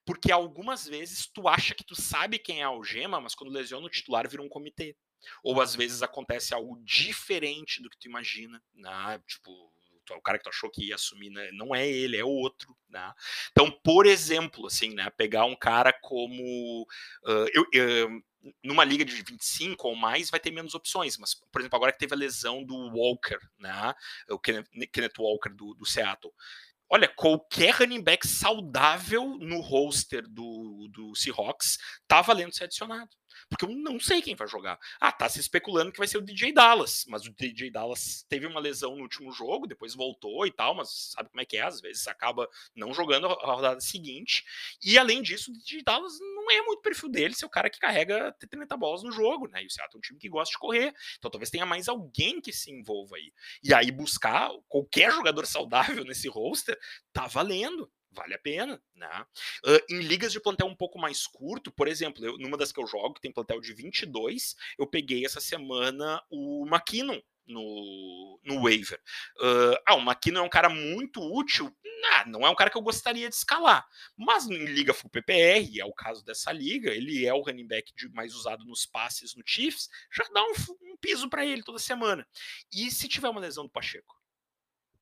porque 0.06 0.32
algumas 0.32 0.88
vezes 0.88 1.28
tu 1.28 1.50
acha 1.50 1.76
que 1.76 1.84
tu 1.84 2.00
sabe 2.02 2.40
quem 2.40 2.62
é 2.62 2.64
a 2.64 2.68
algema, 2.68 3.20
mas 3.20 3.36
quando 3.36 3.52
lesiona 3.52 3.86
o 3.86 3.90
titular 3.90 4.28
vira 4.30 4.42
um 4.42 4.48
comitê. 4.48 4.96
Ou 5.44 5.60
às 5.60 5.76
vezes 5.76 6.02
acontece 6.02 6.54
algo 6.54 6.82
diferente 6.82 7.82
do 7.82 7.90
que 7.90 8.00
tu 8.00 8.08
imagina, 8.08 8.64
né? 8.74 9.22
Tipo, 9.28 9.74
o 10.18 10.22
cara 10.22 10.38
que 10.38 10.44
tu 10.44 10.50
achou 10.50 10.70
que 10.70 10.88
ia 10.88 10.96
assumir, 10.96 11.30
né? 11.30 11.50
não 11.54 11.74
é 11.74 11.88
ele, 11.88 12.18
é 12.18 12.24
outro, 12.24 12.76
né? 12.90 13.14
Então, 13.52 13.72
por 13.84 14.06
exemplo, 14.06 14.68
assim, 14.68 14.94
né, 14.94 15.10
pegar 15.12 15.46
um 15.46 15.56
cara 15.56 15.94
como 16.02 16.84
uh, 17.26 17.48
eu, 17.54 17.66
eu, 17.74 18.10
numa 18.64 18.84
liga 18.84 19.04
de 19.04 19.14
25 19.16 19.88
ou 19.88 19.96
mais 19.96 20.30
vai 20.30 20.40
ter 20.40 20.52
menos 20.52 20.74
opções, 20.74 21.18
mas, 21.18 21.36
por 21.52 21.62
exemplo, 21.62 21.76
agora 21.76 21.92
que 21.92 22.00
teve 22.00 22.14
a 22.14 22.18
lesão 22.18 22.64
do 22.64 22.76
Walker, 22.76 23.40
né? 23.58 23.94
O 24.30 24.40
Kenneth, 24.40 24.68
Kenneth 24.92 25.18
Walker 25.20 25.50
do, 25.50 25.74
do 25.74 25.86
Seattle. 25.86 26.34
Olha, 26.92 27.08
qualquer 27.08 27.76
running 27.76 28.02
back 28.02 28.28
saudável 28.28 29.38
no 29.38 29.62
roster 29.62 30.28
do, 30.28 30.88
do 30.92 31.16
Seahawks 31.16 31.78
tá 32.08 32.20
valendo 32.22 32.54
ser 32.54 32.64
adicionado. 32.64 33.10
Porque 33.50 33.66
eu 33.66 33.70
não 33.70 34.00
sei 34.00 34.22
quem 34.22 34.36
vai 34.36 34.48
jogar. 34.48 34.80
Ah, 35.00 35.12
tá 35.12 35.28
se 35.28 35.40
especulando 35.40 35.92
que 35.92 35.98
vai 35.98 36.08
ser 36.08 36.18
o 36.18 36.22
DJ 36.22 36.54
Dallas, 36.54 37.06
mas 37.08 37.26
o 37.26 37.34
DJ 37.34 37.72
Dallas 37.72 38.24
teve 38.30 38.46
uma 38.46 38.60
lesão 38.60 38.96
no 38.96 39.02
último 39.02 39.32
jogo, 39.32 39.66
depois 39.68 39.96
voltou 39.96 40.46
e 40.46 40.52
tal, 40.52 40.76
mas 40.76 41.12
sabe 41.16 41.30
como 41.30 41.42
é 41.42 41.46
que 41.46 41.58
é? 41.58 41.64
Às 41.64 41.82
vezes 41.82 42.08
acaba 42.08 42.48
não 42.76 42.94
jogando 42.94 43.28
a 43.28 43.54
rodada 43.54 43.82
seguinte. 43.82 44.44
E 44.84 44.98
além 44.98 45.22
disso, 45.22 45.52
o 45.52 45.54
DJ 45.54 45.82
Dallas 45.84 46.14
não 46.20 46.52
é 46.52 46.62
muito 46.62 46.82
perfil 46.82 47.10
dele 47.10 47.34
ser 47.34 47.46
o 47.46 47.50
cara 47.50 47.70
que 47.70 47.80
carrega 47.80 48.36
30 48.50 48.78
bolas 48.78 49.02
no 49.02 49.12
jogo, 49.12 49.48
né? 49.48 49.64
E 49.64 49.66
o 49.66 49.70
Seattle 49.70 49.96
é 49.96 49.98
um 49.98 50.02
time 50.02 50.20
que 50.20 50.30
gosta 50.30 50.52
de 50.52 50.60
correr. 50.60 50.94
Então 51.18 51.32
talvez 51.32 51.50
tenha 51.50 51.66
mais 51.66 51.88
alguém 51.88 52.40
que 52.40 52.54
se 52.54 52.72
envolva 52.72 53.16
aí. 53.16 53.34
E 53.64 53.74
aí 53.74 53.92
buscar 53.92 54.52
qualquer 54.68 55.12
jogador 55.12 55.46
saudável 55.48 56.04
nesse 56.06 56.28
roster 56.28 56.80
tá 57.12 57.26
valendo 57.26 57.92
vale 58.12 58.34
a 58.34 58.40
pena, 58.40 58.82
né? 58.96 59.26
Uh, 59.66 59.94
em 59.94 60.00
ligas 60.02 60.32
de 60.32 60.40
plantel 60.40 60.68
um 60.68 60.76
pouco 60.76 61.00
mais 61.00 61.28
curto, 61.28 61.72
por 61.72 61.88
exemplo, 61.88 62.26
eu, 62.26 62.38
numa 62.38 62.58
das 62.58 62.72
que 62.72 62.80
eu 62.80 62.88
jogo, 62.88 63.14
que 63.14 63.22
tem 63.22 63.32
plantel 63.32 63.62
de 63.62 63.74
22, 63.74 64.56
eu 64.78 64.88
peguei 64.88 65.26
essa 65.26 65.40
semana 65.40 66.22
o 66.30 66.66
McKinnon 66.68 67.22
no, 67.50 68.40
no 68.44 68.62
waiver. 68.62 69.02
Uh, 69.38 69.76
ah, 69.86 69.96
o 69.96 70.02
McKinnon 70.02 70.42
é 70.42 70.44
um 70.44 70.50
cara 70.50 70.70
muito 70.70 71.22
útil, 71.22 71.76
nah, 72.02 72.26
não 72.26 72.46
é 72.46 72.50
um 72.50 72.56
cara 72.56 72.70
que 72.70 72.78
eu 72.78 72.82
gostaria 72.82 73.28
de 73.28 73.36
escalar, 73.36 73.86
mas 74.16 74.48
em 74.48 74.66
liga 74.66 74.94
full 74.94 75.10
PPR, 75.10 75.80
é 75.80 75.86
o 75.86 75.94
caso 75.94 76.24
dessa 76.24 76.52
liga, 76.52 76.92
ele 76.92 77.26
é 77.26 77.34
o 77.34 77.42
running 77.42 77.68
back 77.68 77.94
de, 77.96 78.10
mais 78.10 78.34
usado 78.36 78.64
nos 78.66 78.86
passes 78.86 79.36
no 79.36 79.44
Chiefs, 79.46 79.90
já 80.12 80.24
dá 80.34 80.44
um, 80.44 80.54
um 80.84 80.98
piso 80.98 81.30
para 81.30 81.46
ele 81.46 81.64
toda 81.64 81.80
semana. 81.80 82.28
E 82.72 82.90
se 82.92 83.08
tiver 83.08 83.30
uma 83.30 83.42
lesão 83.42 83.66
do 83.66 83.72
Pacheco? 83.72 84.19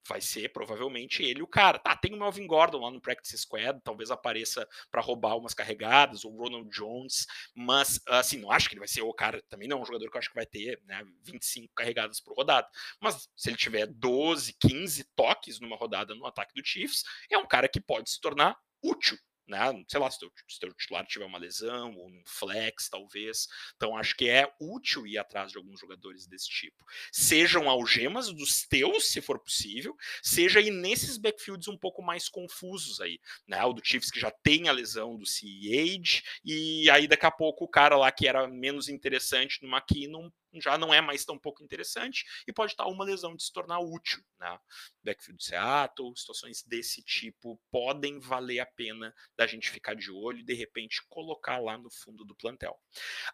Vai 0.08 0.22
ser 0.22 0.50
provavelmente 0.50 1.24
ele 1.24 1.41
o 1.41 1.48
cara. 1.48 1.80
Tá, 1.80 1.96
tem 1.96 2.13
o 2.13 2.17
Melvin 2.17 2.48
Gordon 2.48 2.80
lá 2.80 2.91
no 2.91 3.02
Practice 3.02 3.38
Squad, 3.38 3.80
talvez 3.84 4.10
apareça 4.12 4.67
para 4.89 5.02
roubar 5.02 5.38
umas 5.38 5.54
carregadas, 5.54 6.24
o 6.24 6.30
Ronald 6.30 6.70
Jones, 6.70 7.26
mas 7.56 8.00
assim, 8.08 8.38
não 8.38 8.52
acho 8.52 8.70
que 8.70 8.76
ele 8.76 8.80
vai 8.80 8.88
ser 8.88 9.02
o 9.02 9.13
cara, 9.13 9.43
também 9.50 9.67
não 9.67 9.80
é 9.80 9.82
um 9.82 9.86
jogador 9.86 10.10
que 10.10 10.17
eu 10.17 10.20
acho 10.20 10.30
que 10.30 10.36
vai 10.36 10.46
ter 10.46 10.82
né, 10.86 11.04
25 11.24 11.74
carregadas 11.76 12.20
por 12.20 12.36
rodada. 12.36 12.67
Mas 13.02 13.30
se 13.36 13.50
ele 13.50 13.58
tiver 13.58 13.88
12, 13.88 14.54
15 14.60 15.04
toques 15.15 15.60
numa 15.60 15.76
rodada 15.76 16.15
no 16.15 16.26
ataque 16.26 16.54
do 16.54 16.65
Chiefs, 16.65 17.04
é 17.30 17.38
um 17.38 17.48
cara 17.48 17.67
que 17.67 17.82
pode 17.82 18.10
se 18.10 18.20
tornar 18.20 18.56
útil 18.82 19.17
né? 19.48 19.60
Sei 19.88 20.00
lá, 20.00 20.10
se 20.12 20.24
o 20.26 20.32
teu 20.60 20.74
titular 20.74 21.06
tiver 21.06 21.26
uma 21.26 21.38
lesão 21.38 21.96
ou 21.96 22.08
um 22.08 22.22
flex, 22.26 22.90
talvez. 22.90 23.48
Então, 23.76 23.98
acho 23.98 24.16
que 24.16 24.30
é 24.30 24.52
útil 24.60 25.08
ir 25.08 25.18
atrás 25.18 25.52
de 25.52 25.58
alguns 25.58 25.80
jogadores 25.80 26.28
desse 26.28 26.50
tipo. 26.50 26.84
Sejam 27.12 27.70
algemas 27.70 28.32
dos 28.32 28.64
teus, 28.68 29.10
se 29.10 29.22
for 29.22 29.40
possível, 29.40 29.96
seja 30.22 30.60
aí 30.60 30.70
nesses 30.70 31.18
backfields 31.18 31.68
um 31.68 31.78
pouco 31.78 32.02
mais 32.02 32.30
confusos 32.30 33.00
aí, 33.02 33.20
né? 33.48 33.64
O 33.64 33.74
do 33.74 33.82
Chiefs 33.84 34.12
que 34.12 34.20
já 34.20 34.32
tem 34.32 34.68
a 34.68 34.72
lesão 34.72 35.18
do 35.18 35.26
CEH, 35.26 36.24
e 36.44 36.90
aí 36.90 37.08
daqui 37.08 37.26
a 37.26 37.32
pouco 37.32 37.66
o 37.66 37.70
cara 37.70 37.96
lá 37.98 38.12
que 38.12 38.28
era 38.28 38.48
menos 38.48 38.90
interessante 38.90 39.62
no 39.62 39.70
McKinnon 39.70 40.30
já 40.62 40.78
não 40.78 40.93
é 40.93 41.02
mais 41.02 41.26
tão 41.26 41.38
pouco 41.38 41.63
interessante 41.63 42.26
e 42.48 42.54
pode 42.54 42.74
estar 42.74 42.86
uma 42.88 43.04
lesão 43.04 43.36
de 43.36 43.43
se 43.43 43.52
tornar 43.52 43.80
útil. 43.80 44.24
Né? 44.39 44.60
Backfield 45.04 45.43
Seattle, 45.43 46.15
situações 46.15 46.63
desse 46.63 47.04
tipo 47.04 47.60
podem 47.72 48.20
valer 48.20 48.60
a 48.60 48.65
pena 48.65 49.13
da 49.38 49.48
gente 49.48 49.70
ficar 49.70 49.96
de 49.96 50.12
olho 50.12 50.39
e 50.39 50.46
de 50.46 50.54
repente 50.54 51.02
colocar 51.10 51.60
lá 51.60 51.78
no 51.78 51.89
fundo 51.89 52.24
do 52.26 52.36
plantel. 52.36 52.78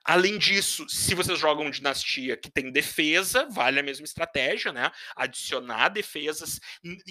Além 0.03 0.37
disso, 0.37 0.87
se 0.89 1.15
vocês 1.15 1.39
jogam 1.39 1.69
dinastia 1.69 2.37
que 2.37 2.51
tem 2.51 2.71
defesa, 2.71 3.47
vale 3.49 3.79
a 3.79 3.83
mesma 3.83 4.05
estratégia, 4.05 4.71
né? 4.71 4.91
Adicionar 5.15 5.89
defesas 5.89 6.59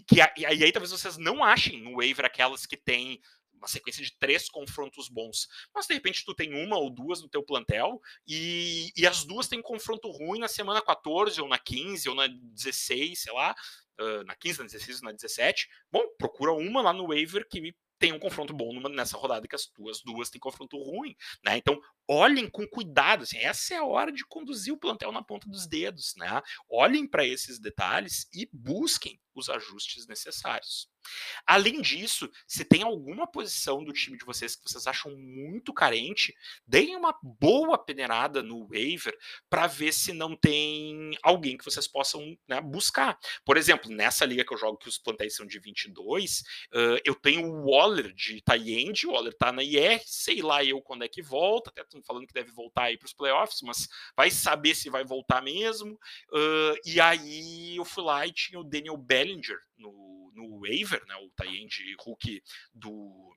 que 0.07 0.17
e 0.37 0.47
aí 0.47 0.73
talvez 0.73 0.91
vocês 0.91 1.17
não 1.17 1.43
achem 1.43 1.83
no 1.83 1.97
waiver 1.97 2.25
aquelas 2.25 2.67
que 2.67 2.77
tem 2.77 3.21
uma 3.63 3.69
sequência 3.69 4.05
de 4.05 4.13
três 4.19 4.49
confrontos 4.49 5.09
bons. 5.09 5.49
Mas 5.73 5.87
de 5.87 5.95
repente 5.95 6.25
tu 6.25 6.35
tem 6.35 6.53
uma 6.53 6.77
ou 6.77 6.91
duas 6.91 7.23
no 7.23 7.29
teu 7.29 7.43
plantel 7.43 8.01
e, 8.27 8.93
e 8.97 9.07
as 9.07 9.25
duas 9.25 9.47
têm 9.47 9.61
um 9.61 9.63
confronto 9.63 10.11
ruim 10.11 10.41
na 10.41 10.49
semana 10.49 10.83
14 10.83 11.41
ou 11.41 11.49
na 11.49 11.59
15 11.59 12.09
ou 12.09 12.15
na 12.15 12.27
16, 12.27 13.23
sei 13.23 13.33
lá, 13.33 13.55
uh, 14.01 14.25
na 14.25 14.35
15, 14.35 14.59
na 14.59 14.65
16 14.65 14.99
ou 14.99 15.05
na 15.05 15.13
17. 15.13 15.69
Bom, 15.91 16.03
procura 16.19 16.53
uma 16.53 16.83
lá 16.83 16.93
no 16.93 17.09
waiver 17.09 17.49
que 17.49 17.75
tem 18.03 18.13
um 18.13 18.19
confronto 18.19 18.53
bom 18.53 18.73
numa, 18.73 18.89
nessa 18.89 19.17
rodada 19.17 19.47
que 19.47 19.55
as 19.55 19.67
tuas 19.67 20.03
duas 20.03 20.29
têm 20.29 20.41
confronto 20.41 20.77
ruim, 20.77 21.15
né? 21.45 21.57
Então, 21.57 21.81
olhem 22.09 22.51
com 22.51 22.67
cuidado, 22.67 23.23
assim, 23.23 23.39
essa 23.39 23.75
é 23.75 23.77
a 23.77 23.85
hora 23.85 24.11
de 24.11 24.27
conduzir 24.27 24.75
o 24.75 24.77
plantel 24.77 25.13
na 25.13 25.23
ponta 25.23 25.49
dos 25.49 25.69
dedos, 25.69 26.13
né? 26.17 26.43
Olhem 26.69 27.07
para 27.07 27.25
esses 27.25 27.61
detalhes 27.61 28.27
e 28.35 28.49
busquem 28.53 29.21
os 29.33 29.49
ajustes 29.49 30.09
necessários. 30.09 30.91
Além 31.47 31.81
disso, 31.81 32.31
se 32.47 32.65
tem 32.65 32.83
alguma 32.83 33.27
posição 33.27 33.85
do 33.85 33.93
time 33.93 34.17
de 34.17 34.25
vocês 34.25 34.55
que 34.55 34.63
vocês 34.63 34.87
acham 34.87 35.15
muito 35.17 35.73
carente, 35.73 36.35
deem 36.67 36.97
uma 36.97 37.17
boa 37.23 37.79
peneirada 37.79 38.43
no 38.43 38.67
waiver 38.69 39.17
para 39.49 39.67
ver 39.67 39.93
se 39.93 40.13
não 40.13 40.37
tem 40.37 41.11
alguém 41.23 41.57
que 41.57 41.65
vocês 41.65 41.87
possam 41.87 42.37
né, 42.49 42.61
buscar. 42.61 43.19
Por 43.45 43.57
exemplo, 43.57 43.91
nessa 43.91 44.25
liga 44.25 44.45
que 44.45 44.53
eu 44.53 44.59
jogo, 44.59 44.79
que 44.79 44.89
os 44.89 44.99
plantéis 44.99 45.35
são 45.35 45.47
de 45.47 45.59
22, 45.59 46.41
uh, 46.73 47.01
eu 47.05 47.15
tenho 47.15 47.47
o 47.47 47.71
Waller 47.71 48.13
de 48.13 48.41
tie-end, 48.43 49.07
o 49.07 49.13
Waller 49.13 49.35
tá 49.37 49.53
na 49.53 49.63
IR, 49.63 50.01
sei 50.05 50.43
lá 50.43 50.65
eu 50.65 50.81
quando 50.81 51.05
é 51.05 51.09
que 51.09 51.23
volta, 51.23 51.71
até 51.71 51.83
estão 51.83 52.03
falando 52.03 52.27
que 52.27 52.35
deve 52.35 52.51
voltar 52.53 52.85
aí 52.85 52.99
para 52.99 53.07
os 53.07 53.13
playoffs, 53.13 53.61
mas 53.63 53.89
vai 54.17 54.31
saber 54.31 54.75
se 54.75 54.91
vai 54.91 55.05
voltar 55.05 55.43
mesmo. 55.43 55.95
Uh, 56.31 56.75
e 56.85 57.01
aí 57.01 57.77
eu 57.77 57.85
fui 57.85 58.05
lá 58.05 58.27
e 58.27 58.33
tinha 58.33 58.61
o 58.61 58.65
Daniel 58.65 58.97
Bellinger 58.97 59.59
no, 59.77 60.22
no 60.33 60.61
waiver, 60.61 61.05
né, 61.07 61.15
o 61.17 61.31
tie-end 61.31 61.97
rookie 62.01 62.43
do, 62.73 63.35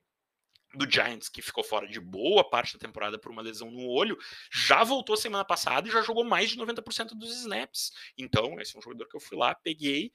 do 0.74 0.90
Giants, 0.90 1.28
que 1.28 1.42
ficou 1.42 1.64
fora 1.64 1.88
de 1.88 2.00
boa 2.00 2.48
parte 2.48 2.74
da 2.74 2.78
temporada 2.78 3.18
por 3.18 3.30
uma 3.30 3.42
lesão 3.42 3.70
no 3.70 3.86
olho, 3.86 4.18
já 4.50 4.84
voltou 4.84 5.16
semana 5.16 5.44
passada 5.44 5.88
e 5.88 5.92
já 5.92 6.02
jogou 6.02 6.24
mais 6.24 6.50
de 6.50 6.56
90% 6.56 7.10
dos 7.14 7.30
snaps. 7.40 7.92
Então, 8.16 8.60
esse 8.60 8.76
é 8.76 8.78
um 8.78 8.82
jogador 8.82 9.06
que 9.08 9.16
eu 9.16 9.20
fui 9.20 9.36
lá, 9.36 9.54
peguei. 9.54 10.12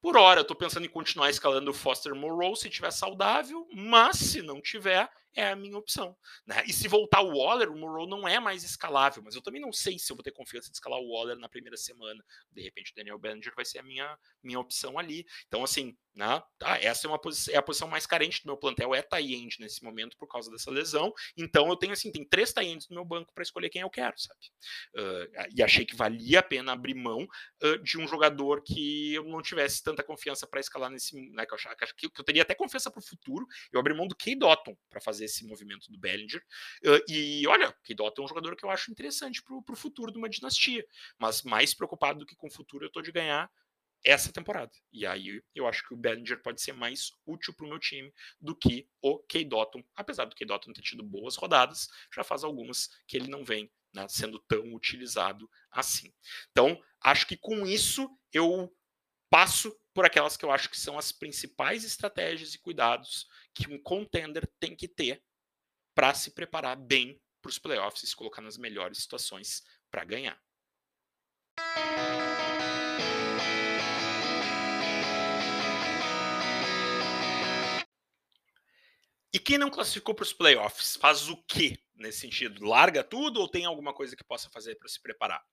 Por 0.00 0.16
hora, 0.16 0.40
eu 0.40 0.44
tô 0.44 0.54
pensando 0.54 0.84
em 0.84 0.90
continuar 0.90 1.30
escalando 1.30 1.70
o 1.70 1.74
Foster 1.74 2.14
Moreau 2.14 2.54
se 2.54 2.68
tiver 2.68 2.90
saudável, 2.90 3.66
mas 3.72 4.18
se 4.18 4.42
não 4.42 4.60
tiver, 4.60 5.10
é 5.34 5.50
a 5.50 5.56
minha 5.56 5.76
opção. 5.76 6.16
Né? 6.46 6.62
E 6.66 6.72
se 6.72 6.88
voltar 6.88 7.22
o 7.22 7.36
Waller, 7.36 7.70
o 7.70 7.76
Morrow 7.76 8.06
não 8.06 8.26
é 8.26 8.38
mais 8.38 8.64
escalável, 8.64 9.22
mas 9.22 9.34
eu 9.34 9.42
também 9.42 9.60
não 9.60 9.72
sei 9.72 9.98
se 9.98 10.10
eu 10.10 10.16
vou 10.16 10.22
ter 10.22 10.32
confiança 10.32 10.70
de 10.70 10.76
escalar 10.76 10.98
o 11.00 11.12
Waller 11.12 11.36
na 11.38 11.48
primeira 11.48 11.76
semana. 11.76 12.24
De 12.50 12.62
repente, 12.62 12.92
o 12.92 12.94
Daniel 12.94 13.18
Bellinger 13.18 13.52
vai 13.54 13.64
ser 13.64 13.78
a 13.78 13.82
minha, 13.82 14.18
minha 14.42 14.60
opção 14.60 14.98
ali. 14.98 15.26
Então, 15.46 15.64
assim, 15.64 15.96
né? 16.14 16.42
Tá, 16.58 16.78
essa 16.80 17.06
é, 17.06 17.10
uma 17.10 17.20
é 17.50 17.56
a 17.56 17.62
posição 17.62 17.88
mais 17.88 18.06
carente 18.06 18.42
do 18.42 18.46
meu 18.46 18.56
plantel, 18.56 18.94
é 18.94 19.02
tie-end 19.02 19.56
nesse 19.58 19.82
momento 19.82 20.16
por 20.16 20.28
causa 20.28 20.50
dessa 20.50 20.70
lesão. 20.70 21.12
Então, 21.36 21.68
eu 21.68 21.76
tenho 21.76 21.92
assim, 21.92 22.12
tem 22.12 22.24
três 22.24 22.52
tie-ends 22.52 22.88
no 22.88 22.94
meu 22.94 23.04
banco 23.04 23.32
para 23.34 23.42
escolher 23.42 23.68
quem 23.68 23.82
eu 23.82 23.90
quero, 23.90 24.14
sabe? 24.16 24.40
Uh, 24.96 25.48
e 25.56 25.62
achei 25.62 25.84
que 25.84 25.96
valia 25.96 26.38
a 26.38 26.42
pena 26.42 26.72
abrir 26.72 26.94
mão 26.94 27.26
uh, 27.62 27.78
de 27.82 27.98
um 27.98 28.06
jogador 28.06 28.62
que 28.62 29.14
eu 29.14 29.24
não 29.24 29.42
tivesse 29.42 29.82
tanta 29.82 30.04
confiança 30.04 30.46
para 30.46 30.60
escalar 30.60 30.90
nesse, 30.90 31.16
né? 31.30 31.44
Que 31.44 31.52
eu 31.52 31.56
achava 31.56 31.74
que, 31.74 32.06
eu 32.06 32.24
teria 32.24 32.42
até 32.42 32.54
confiança 32.54 32.90
para 32.90 33.00
o 33.00 33.04
futuro. 33.04 33.46
Eu 33.72 33.80
abri 33.80 33.92
mão 33.92 34.06
do 34.06 34.14
Key 34.14 34.36
Dotton 34.36 34.76
para 34.88 35.00
fazer 35.00 35.23
fazer 35.24 35.26
esse 35.26 35.46
movimento 35.46 35.90
do 35.90 35.98
Bellinger. 35.98 36.42
E 37.08 37.46
olha, 37.46 37.72
Keydot 37.84 38.14
é 38.18 38.22
um 38.22 38.28
jogador 38.28 38.56
que 38.56 38.64
eu 38.64 38.70
acho 38.70 38.90
interessante 38.90 39.42
para 39.42 39.56
o 39.56 39.76
futuro 39.76 40.12
de 40.12 40.18
uma 40.18 40.28
dinastia. 40.28 40.86
Mas 41.18 41.42
mais 41.42 41.74
preocupado 41.74 42.20
do 42.20 42.26
que 42.26 42.36
com 42.36 42.46
o 42.46 42.52
futuro 42.52 42.84
eu 42.84 42.88
estou 42.88 43.02
de 43.02 43.12
ganhar 43.12 43.50
essa 44.04 44.30
temporada. 44.30 44.70
E 44.92 45.06
aí 45.06 45.42
eu 45.54 45.66
acho 45.66 45.86
que 45.86 45.94
o 45.94 45.96
Bellinger 45.96 46.42
pode 46.42 46.60
ser 46.60 46.74
mais 46.74 47.10
útil 47.26 47.54
para 47.54 47.64
o 47.64 47.68
meu 47.68 47.78
time 47.78 48.12
do 48.38 48.54
que 48.54 48.86
o 49.00 49.18
Keydotton, 49.20 49.82
apesar 49.94 50.26
do 50.26 50.36
Keydotton 50.36 50.74
ter 50.74 50.82
tido 50.82 51.02
boas 51.02 51.36
rodadas, 51.36 51.88
já 52.14 52.22
faz 52.22 52.44
algumas 52.44 52.90
que 53.06 53.16
ele 53.16 53.28
não 53.28 53.44
vem 53.44 53.72
né, 53.94 54.06
sendo 54.08 54.38
tão 54.40 54.74
utilizado 54.74 55.48
assim. 55.70 56.12
Então, 56.50 56.78
acho 57.00 57.26
que 57.26 57.36
com 57.36 57.66
isso 57.66 58.10
eu 58.30 58.70
passo 59.30 59.74
por 59.94 60.04
aquelas 60.04 60.36
que 60.36 60.44
eu 60.44 60.50
acho 60.50 60.68
que 60.68 60.78
são 60.78 60.98
as 60.98 61.12
principais 61.12 61.84
estratégias 61.84 62.52
e 62.54 62.58
cuidados 62.58 63.28
que 63.54 63.72
um 63.72 63.80
contender 63.80 64.46
tem 64.58 64.74
que 64.74 64.88
ter 64.88 65.22
para 65.94 66.12
se 66.12 66.32
preparar 66.32 66.76
bem 66.76 67.22
para 67.40 67.48
os 67.48 67.58
playoffs 67.58 68.02
e 68.02 68.06
se 68.08 68.16
colocar 68.16 68.42
nas 68.42 68.58
melhores 68.58 68.98
situações 68.98 69.62
para 69.90 70.04
ganhar. 70.04 70.42
E 79.32 79.38
quem 79.38 79.58
não 79.58 79.70
classificou 79.70 80.14
para 80.14 80.24
os 80.24 80.32
playoffs 80.32 80.96
faz 80.96 81.28
o 81.28 81.36
que 81.44 81.78
nesse 81.94 82.20
sentido? 82.20 82.64
Larga 82.64 83.04
tudo 83.04 83.40
ou 83.40 83.48
tem 83.48 83.64
alguma 83.64 83.94
coisa 83.94 84.16
que 84.16 84.24
possa 84.24 84.50
fazer 84.50 84.74
para 84.76 84.88
se 84.88 85.00
preparar? 85.00 85.44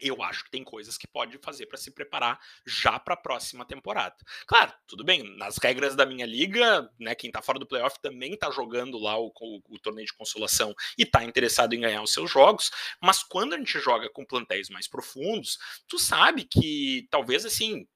Eu 0.00 0.22
acho 0.22 0.44
que 0.44 0.50
tem 0.50 0.62
coisas 0.62 0.96
que 0.96 1.06
pode 1.06 1.38
fazer 1.38 1.66
para 1.66 1.78
se 1.78 1.90
preparar 1.90 2.40
já 2.64 2.98
para 2.98 3.14
a 3.14 3.16
próxima 3.16 3.64
temporada. 3.64 4.16
Claro, 4.46 4.72
tudo 4.86 5.04
bem, 5.04 5.36
nas 5.36 5.56
regras 5.58 5.94
da 5.94 6.06
minha 6.06 6.26
liga, 6.26 6.90
né, 6.98 7.14
quem 7.14 7.28
está 7.28 7.42
fora 7.42 7.58
do 7.58 7.66
playoff 7.66 8.00
também 8.00 8.34
está 8.34 8.50
jogando 8.50 8.98
lá 8.98 9.18
o, 9.18 9.32
o, 9.40 9.62
o, 9.68 9.78
torneio 9.78 10.06
de 10.06 10.14
consolação 10.14 10.74
e 10.98 11.02
está 11.02 11.24
interessado 11.24 11.74
em 11.74 11.80
ganhar 11.80 12.02
os 12.02 12.12
seus 12.12 12.30
jogos, 12.30 12.70
mas 13.00 13.22
quando 13.22 13.54
a 13.54 13.58
gente 13.58 13.78
joga 13.80 14.08
com 14.10 14.24
plantéis 14.24 14.68
mais 14.68 14.88
profundos, 14.88 15.58
tu 15.88 15.98
sabe 15.98 16.44
que 16.44 17.06
talvez 17.10 17.44
assim, 17.44 17.86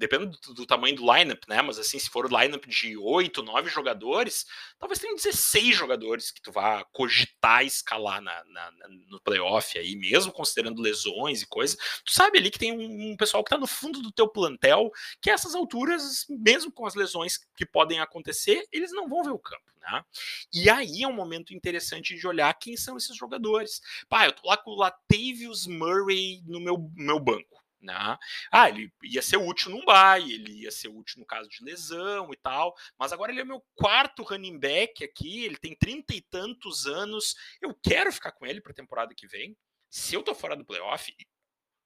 depende 0.00 0.38
do, 0.40 0.54
do, 0.54 0.66
tamanho 0.66 0.96
do 0.96 1.14
lineup, 1.14 1.44
né? 1.46 1.60
Mas 1.60 1.78
assim, 1.78 1.98
se 1.98 2.08
for 2.08 2.24
o 2.24 2.40
lineup 2.40 2.64
de 2.66 2.96
8, 2.96 3.42
9 3.42 3.68
jogadores, 3.68 4.46
talvez 4.78 4.98
tenha 4.98 5.14
16 5.14 5.76
jogadores 5.76 6.30
que 6.30 6.40
tu 6.40 6.50
vá 6.50 6.82
cogitar 6.84 7.64
escalar 7.64 8.22
na, 8.22 8.44
na, 8.44 8.70
na, 8.70 8.88
no 9.08 9.20
playoff 9.20 9.78
aí, 9.78 9.94
mesmo 9.94 10.32
considerando 10.32 10.80
lesões 10.80 11.42
e 11.42 11.46
coisas. 11.46 11.76
Tu 12.04 12.12
sabe 12.12 12.38
ali 12.38 12.50
que 12.50 12.58
tem 12.58 12.72
um, 12.72 13.12
um 13.12 13.16
pessoal 13.16 13.44
que 13.44 13.50
tá 13.50 13.58
no 13.58 13.66
fundo 13.66 14.00
do 14.00 14.10
teu 14.10 14.26
plantel, 14.26 14.90
que 15.20 15.30
a 15.30 15.34
essas 15.34 15.54
alturas, 15.54 16.24
mesmo 16.28 16.72
com 16.72 16.86
as 16.86 16.94
lesões 16.94 17.38
que 17.54 17.66
podem 17.66 18.00
acontecer, 18.00 18.66
eles 18.72 18.92
não 18.92 19.06
vão 19.06 19.22
ver 19.22 19.32
o 19.32 19.38
campo. 19.38 19.70
Né? 19.80 20.04
E 20.52 20.70
aí 20.70 21.02
é 21.02 21.08
um 21.08 21.12
momento 21.12 21.52
interessante 21.52 22.14
de 22.14 22.26
olhar 22.26 22.52
quem 22.54 22.76
são 22.76 22.96
esses 22.96 23.16
jogadores. 23.16 23.82
Pá, 24.08 24.24
eu 24.24 24.32
tô 24.32 24.48
lá 24.48 24.56
com 24.56 24.70
o 24.70 24.76
Latavius 24.76 25.66
Murray 25.66 26.42
no 26.46 26.58
meu, 26.58 26.90
meu 26.96 27.20
banco. 27.20 27.59
Né? 27.80 28.18
Ah, 28.52 28.68
ele 28.68 28.92
ia 29.02 29.22
ser 29.22 29.38
útil 29.38 29.70
num 29.70 29.84
bye, 29.84 30.32
ele 30.32 30.62
ia 30.62 30.70
ser 30.70 30.88
útil 30.88 31.18
no 31.18 31.26
caso 31.26 31.48
de 31.48 31.64
lesão 31.64 32.30
e 32.32 32.36
tal, 32.36 32.74
mas 32.98 33.12
agora 33.12 33.32
ele 33.32 33.40
é 33.40 33.44
meu 33.44 33.64
quarto 33.74 34.22
running 34.22 34.58
back 34.58 35.02
aqui, 35.02 35.44
ele 35.44 35.56
tem 35.56 35.74
trinta 35.74 36.14
e 36.14 36.20
tantos 36.20 36.86
anos, 36.86 37.34
eu 37.60 37.74
quero 37.74 38.12
ficar 38.12 38.32
com 38.32 38.44
ele 38.44 38.60
para 38.60 38.72
a 38.72 38.74
temporada 38.74 39.14
que 39.14 39.26
vem. 39.26 39.56
Se 39.88 40.14
eu 40.14 40.22
tô 40.22 40.34
fora 40.34 40.54
do 40.54 40.64
playoff, 40.64 41.12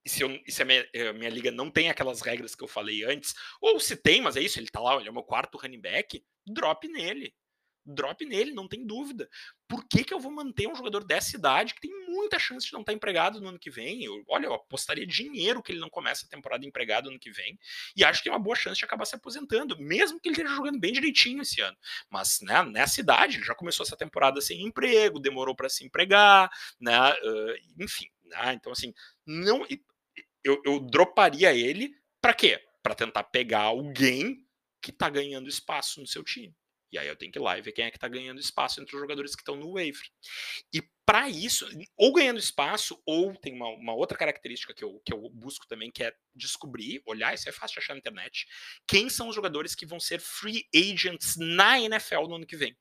e 0.04 0.10
se, 0.10 0.22
eu, 0.22 0.30
e 0.46 0.52
se 0.52 0.62
a 0.62 0.64
minha, 0.64 0.86
a 1.10 1.12
minha, 1.12 1.30
liga 1.30 1.50
não 1.50 1.70
tem 1.70 1.88
aquelas 1.88 2.20
regras 2.20 2.54
que 2.54 2.62
eu 2.62 2.68
falei 2.68 3.04
antes, 3.04 3.34
ou 3.60 3.80
se 3.80 3.96
tem, 3.96 4.20
mas 4.20 4.36
é 4.36 4.40
isso, 4.40 4.58
ele 4.58 4.68
tá 4.68 4.80
lá, 4.80 4.96
ele 4.96 5.08
é 5.08 5.10
o 5.10 5.14
meu 5.14 5.22
quarto 5.22 5.56
running 5.56 5.80
back, 5.80 6.22
drop 6.46 6.86
nele 6.88 7.34
drop 7.84 8.24
nele, 8.24 8.52
não 8.52 8.68
tem 8.68 8.86
dúvida. 8.86 9.28
Por 9.68 9.86
que, 9.86 10.04
que 10.04 10.12
eu 10.12 10.20
vou 10.20 10.32
manter 10.32 10.68
um 10.68 10.74
jogador 10.74 11.04
dessa 11.04 11.36
idade 11.36 11.74
que 11.74 11.80
tem 11.80 11.90
muita 12.08 12.38
chance 12.38 12.66
de 12.66 12.72
não 12.72 12.80
estar 12.80 12.92
empregado 12.92 13.40
no 13.40 13.48
ano 13.48 13.58
que 13.58 13.70
vem? 13.70 14.04
Eu, 14.04 14.22
olha, 14.28 14.46
eu 14.46 14.54
apostaria 14.54 15.06
dinheiro 15.06 15.62
que 15.62 15.72
ele 15.72 15.80
não 15.80 15.90
comece 15.90 16.24
a 16.26 16.28
temporada 16.28 16.64
empregado 16.64 17.04
no 17.06 17.12
ano 17.12 17.20
que 17.20 17.30
vem 17.30 17.58
e 17.96 18.04
acho 18.04 18.20
que 18.20 18.24
tem 18.24 18.32
uma 18.32 18.38
boa 18.38 18.56
chance 18.56 18.78
de 18.78 18.84
acabar 18.84 19.04
se 19.04 19.14
aposentando, 19.14 19.78
mesmo 19.78 20.20
que 20.20 20.28
ele 20.28 20.34
esteja 20.34 20.54
jogando 20.54 20.78
bem 20.78 20.92
direitinho 20.92 21.42
esse 21.42 21.60
ano. 21.60 21.76
Mas 22.08 22.40
né, 22.42 22.62
nessa 22.64 23.00
idade, 23.00 23.36
ele 23.36 23.44
já 23.44 23.54
começou 23.54 23.84
essa 23.84 23.96
temporada 23.96 24.40
sem 24.40 24.62
emprego, 24.62 25.18
demorou 25.18 25.54
para 25.54 25.68
se 25.68 25.84
empregar, 25.84 26.50
né? 26.80 27.12
Uh, 27.12 27.82
enfim, 27.82 28.08
né? 28.24 28.54
Então, 28.54 28.72
assim, 28.72 28.92
não. 29.26 29.66
Eu, 30.42 30.60
eu 30.64 30.78
droparia 30.78 31.54
ele 31.54 31.94
para 32.20 32.34
quê? 32.34 32.60
Para 32.82 32.94
tentar 32.94 33.24
pegar 33.24 33.62
alguém 33.62 34.46
que 34.82 34.90
está 34.90 35.08
ganhando 35.08 35.48
espaço 35.48 36.00
no 36.00 36.06
seu 36.06 36.22
time. 36.22 36.54
E 36.94 36.98
aí 36.98 37.08
eu 37.08 37.16
tenho 37.16 37.32
que 37.32 37.38
ir 37.38 37.42
lá 37.42 37.58
e 37.58 37.62
ver 37.62 37.72
quem 37.72 37.84
é 37.84 37.90
que 37.90 37.96
está 37.96 38.06
ganhando 38.06 38.38
espaço 38.40 38.80
entre 38.80 38.94
os 38.94 39.00
jogadores 39.00 39.34
que 39.34 39.42
estão 39.42 39.56
no 39.56 39.72
waiver. 39.72 40.06
E 40.72 40.80
para 41.04 41.28
isso, 41.28 41.66
ou 41.96 42.12
ganhando 42.12 42.38
espaço, 42.38 43.02
ou 43.04 43.34
tem 43.34 43.52
uma, 43.52 43.68
uma, 43.68 43.94
outra 43.94 44.16
característica 44.16 44.72
que 44.72 44.84
eu, 44.84 45.02
que 45.04 45.12
eu 45.12 45.28
busco 45.28 45.66
também, 45.66 45.90
que 45.90 46.04
é 46.04 46.14
descobrir, 46.34 47.02
olhar, 47.04 47.34
isso 47.34 47.48
é 47.48 47.52
fácil 47.52 47.74
de 47.74 47.80
achar 47.80 47.94
na 47.94 47.98
internet, 47.98 48.46
quem 48.86 49.10
são 49.10 49.28
os 49.28 49.34
jogadores 49.34 49.74
que 49.74 49.84
vão 49.84 49.98
ser 49.98 50.20
free 50.20 50.66
agents 50.72 51.36
na 51.36 51.80
NFL 51.80 52.28
no 52.28 52.36
ano 52.36 52.46
que 52.46 52.56
vem. 52.56 52.76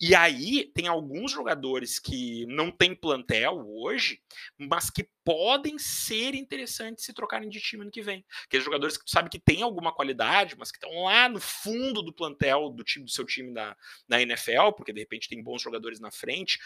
E 0.00 0.14
aí 0.14 0.70
tem 0.74 0.86
alguns 0.88 1.32
jogadores 1.32 1.98
que 1.98 2.46
não 2.46 2.70
têm 2.70 2.94
plantel 2.94 3.64
hoje, 3.68 4.20
mas 4.56 4.90
que 4.90 5.08
podem 5.24 5.78
ser 5.78 6.34
interessantes 6.34 7.04
se 7.04 7.12
trocarem 7.12 7.48
de 7.48 7.60
time 7.60 7.84
no 7.84 7.90
que 7.90 8.02
vem. 8.02 8.24
Aqueles 8.44 8.64
jogadores 8.64 8.96
que 8.96 9.04
tu 9.04 9.10
sabe 9.10 9.28
que 9.28 9.38
tem 9.38 9.62
alguma 9.62 9.92
qualidade, 9.92 10.56
mas 10.58 10.70
que 10.70 10.78
estão 10.78 11.04
lá 11.04 11.28
no 11.28 11.40
fundo 11.40 12.02
do 12.02 12.12
plantel 12.12 12.70
do 12.70 12.84
time 12.84 13.04
do 13.04 13.10
seu 13.10 13.24
time 13.24 13.50
na 13.50 14.22
NFL, 14.22 14.72
porque 14.76 14.92
de 14.92 15.00
repente 15.00 15.28
tem 15.28 15.42
bons 15.42 15.62
jogadores 15.62 16.00
na 16.00 16.10
frente. 16.10 16.58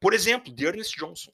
Por 0.00 0.14
exemplo, 0.14 0.52
Dearness 0.52 0.90
Johnson. 0.90 1.32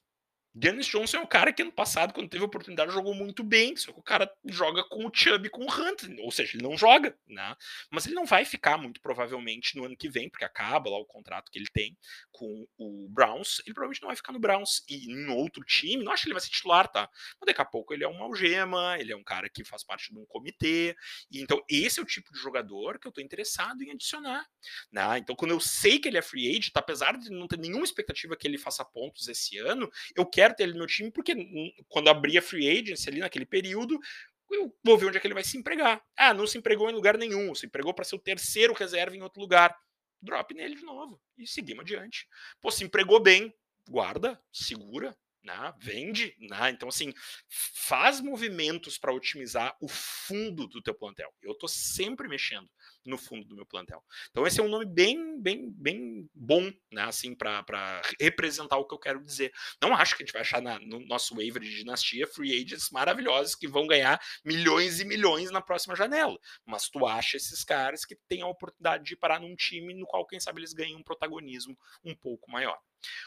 Dennis 0.58 0.86
Johnson 0.86 1.18
é 1.18 1.20
um 1.20 1.26
cara 1.26 1.52
que 1.52 1.60
ano 1.60 1.70
passado, 1.70 2.14
quando 2.14 2.30
teve 2.30 2.42
oportunidade, 2.42 2.90
jogou 2.90 3.14
muito 3.14 3.44
bem, 3.44 3.76
só 3.76 3.92
que 3.92 4.00
o 4.00 4.02
cara 4.02 4.26
joga 4.46 4.82
com 4.84 5.04
o 5.04 5.10
Chubb 5.12 5.46
e 5.46 5.50
com 5.50 5.66
o 5.66 5.70
Hunt, 5.70 6.04
ou 6.20 6.30
seja, 6.30 6.56
ele 6.56 6.62
não 6.66 6.78
joga, 6.78 7.14
né? 7.28 7.54
Mas 7.90 8.06
ele 8.06 8.14
não 8.14 8.24
vai 8.24 8.42
ficar, 8.46 8.78
muito 8.78 8.98
provavelmente, 9.02 9.76
no 9.76 9.84
ano 9.84 9.94
que 9.94 10.08
vem, 10.08 10.30
porque 10.30 10.46
acaba 10.46 10.88
lá 10.88 10.96
o 10.96 11.04
contrato 11.04 11.52
que 11.52 11.58
ele 11.58 11.66
tem 11.70 11.94
com 12.32 12.66
o 12.78 13.06
Browns, 13.10 13.60
ele 13.66 13.74
provavelmente 13.74 14.00
não 14.00 14.08
vai 14.08 14.16
ficar 14.16 14.32
no 14.32 14.38
Browns 14.38 14.82
e 14.88 15.12
em 15.12 15.28
outro 15.28 15.62
time, 15.62 16.02
não 16.02 16.10
acho 16.10 16.22
que 16.22 16.28
ele 16.28 16.34
vai 16.34 16.40
ser 16.40 16.48
titular, 16.48 16.88
tá? 16.88 17.06
Mas 17.38 17.46
daqui 17.46 17.60
a 17.60 17.64
pouco 17.66 17.92
ele 17.92 18.04
é 18.04 18.08
uma 18.08 18.24
algema, 18.24 18.98
ele 18.98 19.12
é 19.12 19.16
um 19.16 19.24
cara 19.24 19.50
que 19.50 19.62
faz 19.62 19.84
parte 19.84 20.10
de 20.10 20.18
um 20.18 20.24
comitê, 20.24 20.96
e 21.30 21.42
então 21.42 21.62
esse 21.68 22.00
é 22.00 22.02
o 22.02 22.06
tipo 22.06 22.32
de 22.32 22.38
jogador 22.38 22.98
que 22.98 23.06
eu 23.06 23.12
tô 23.12 23.20
interessado 23.20 23.82
em 23.82 23.90
adicionar, 23.90 24.46
né? 24.90 25.18
Então 25.18 25.36
quando 25.36 25.50
eu 25.50 25.60
sei 25.60 25.98
que 25.98 26.08
ele 26.08 26.16
é 26.16 26.22
free 26.22 26.48
agent, 26.48 26.72
apesar 26.74 27.18
de 27.18 27.28
não 27.28 27.46
ter 27.46 27.58
nenhuma 27.58 27.84
expectativa 27.84 28.34
que 28.34 28.48
ele 28.48 28.56
faça 28.56 28.82
pontos 28.82 29.28
esse 29.28 29.58
ano, 29.58 29.90
eu 30.14 30.24
quero 30.24 30.45
ter 30.54 30.64
ele 30.64 30.78
no 30.78 30.87
time, 30.87 31.11
porque 31.11 31.35
quando 31.88 32.09
abrir 32.09 32.38
a 32.38 32.42
free 32.42 32.68
agency 32.68 33.09
ali 33.09 33.20
naquele 33.20 33.46
período, 33.46 33.98
eu 34.50 34.72
vou 34.85 34.96
ver 34.96 35.06
onde 35.06 35.16
é 35.16 35.20
que 35.20 35.26
ele 35.26 35.35
vai 35.35 35.44
se 35.44 35.56
empregar. 35.56 36.02
Ah, 36.16 36.32
não 36.32 36.46
se 36.46 36.59
empregou 36.59 36.88
em 36.88 36.94
lugar 36.94 37.18
nenhum, 37.18 37.54
se 37.54 37.66
empregou 37.66 37.92
para 37.92 38.04
ser 38.04 38.16
o 38.16 38.20
terceiro 38.20 38.72
reserva 38.72 39.16
em 39.16 39.22
outro 39.22 39.40
lugar. 39.40 39.76
Drop 40.22 40.54
nele 40.54 40.76
de 40.76 40.82
novo 40.82 41.20
e 41.37 41.46
seguimos 41.46 41.82
adiante. 41.82 42.26
Pô, 42.61 42.70
se 42.70 42.85
empregou 42.85 43.20
bem, 43.20 43.54
guarda, 43.88 44.40
segura, 44.52 45.16
né? 45.42 45.74
vende, 45.78 46.35
né? 46.40 46.70
então 46.70 46.88
assim, 46.88 47.12
faz 47.48 48.20
movimentos 48.20 48.98
para 48.98 49.12
otimizar 49.12 49.76
o 49.80 49.88
fundo 49.88 50.66
do 50.66 50.82
teu 50.82 50.94
plantel. 50.94 51.32
Eu 51.42 51.52
estou 51.52 51.68
sempre 51.68 52.28
mexendo 52.28 52.68
no 53.06 53.18
fundo 53.18 53.46
do 53.46 53.54
meu 53.54 53.66
plantel. 53.66 54.02
Então 54.30 54.46
esse 54.46 54.60
é 54.60 54.62
um 54.62 54.68
nome 54.68 54.84
bem, 54.84 55.40
bem, 55.40 55.70
bem 55.70 56.28
bom, 56.34 56.70
né, 56.92 57.02
assim, 57.02 57.34
para 57.34 58.02
representar 58.20 58.76
o 58.76 58.86
que 58.86 58.94
eu 58.94 58.98
quero 58.98 59.22
dizer. 59.22 59.52
Não 59.80 59.94
acho 59.94 60.16
que 60.16 60.22
a 60.22 60.26
gente 60.26 60.32
vai 60.32 60.42
achar 60.42 60.60
na, 60.60 60.78
no 60.78 61.00
nosso 61.06 61.34
waiver 61.36 61.62
de 61.62 61.74
dinastia 61.74 62.26
free 62.26 62.52
agents 62.52 62.90
maravilhosos 62.90 63.54
que 63.54 63.68
vão 63.68 63.86
ganhar 63.86 64.20
milhões 64.44 65.00
e 65.00 65.04
milhões 65.04 65.50
na 65.50 65.60
próxima 65.60 65.96
janela, 65.96 66.38
mas 66.64 66.88
tu 66.88 67.06
acha 67.06 67.36
esses 67.36 67.64
caras 67.64 68.04
que 68.04 68.16
têm 68.28 68.42
a 68.42 68.46
oportunidade 68.46 69.04
de 69.04 69.16
parar 69.16 69.40
num 69.40 69.54
time 69.54 69.94
no 69.94 70.06
qual 70.06 70.26
quem 70.26 70.40
sabe 70.40 70.60
eles 70.60 70.72
ganham 70.72 70.98
um 70.98 71.02
protagonismo 71.02 71.76
um 72.04 72.14
pouco 72.14 72.50
maior. 72.50 72.78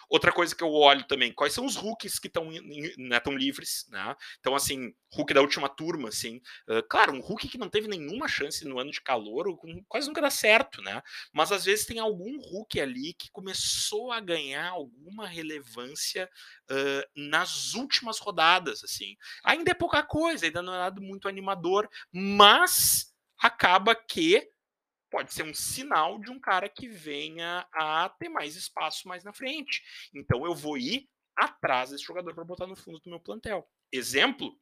Outra 0.10 0.32
coisa 0.32 0.56
que 0.56 0.64
eu 0.64 0.72
olho 0.72 1.06
também, 1.08 1.32
quais 1.32 1.54
são 1.54 1.66
os 1.66 1.76
rookies 1.76 2.20
que 2.20 2.28
estão 2.28 2.50
né, 2.98 3.20
tão 3.20 3.36
livres, 3.36 3.86
né? 3.90 4.16
Então, 4.40 4.56
assim, 4.56 4.94
Hulk 5.14 5.34
da 5.34 5.42
última 5.42 5.70
turma, 5.70 6.10
assim. 6.10 6.42
Uh, 6.68 6.84
claro, 6.90 7.14
um 7.14 7.20
Hulk 7.20 7.48
que 7.48 7.58
não 7.58 7.70
teve 7.70 7.88
nenhuma 7.88 8.28
chance 8.28 8.66
no 8.66 8.80
ano 8.80 8.92
de 8.92 9.02
calor, 9.02 9.46
quase 9.88 10.08
nunca 10.08 10.22
dá 10.22 10.30
certo, 10.30 10.82
né? 10.82 11.02
Mas 11.32 11.52
às 11.52 11.66
vezes 11.66 11.86
tem 11.86 12.00
algum 12.00 12.40
Hulk 12.40 12.80
ali 12.80 13.14
que 13.14 13.32
começou 13.32 14.12
a 14.12 14.20
ganhar 14.20 14.70
alguma 14.70 15.28
relevância 15.28 16.30
uh, 16.72 17.22
nas 17.30 17.74
últimas 17.74 18.20
rodadas, 18.20 18.84
assim. 18.84 19.16
Ainda 19.44 19.72
é 19.72 19.76
pouca 19.76 20.04
coisa, 20.04 20.46
ainda 20.46 20.62
não 20.62 20.74
é 20.74 20.78
nada 20.78 21.02
muito 21.02 21.28
animador, 21.28 21.88
mas 22.12 23.14
acaba 23.38 23.96
que 23.96 24.50
pode 25.10 25.34
ser 25.34 25.44
um 25.44 25.54
sinal 25.54 26.20
de 26.20 26.32
um 26.32 26.40
cara 26.40 26.70
que 26.70 26.88
venha 26.88 27.68
a 27.74 28.10
ter 28.10 28.30
mais 28.30 28.56
espaço 28.56 29.08
mais 29.08 29.24
na 29.24 29.34
frente. 29.34 29.82
Então 30.14 30.46
eu 30.46 30.56
vou 30.56 30.78
ir 30.78 31.10
atrás 31.36 31.90
desse 31.90 32.04
jogador 32.04 32.34
para 32.34 32.44
botar 32.44 32.68
no 32.68 32.76
fundo 32.76 33.00
do 33.00 33.10
meu 33.10 33.20
plantel. 33.20 33.68
Exemplo, 33.92 34.56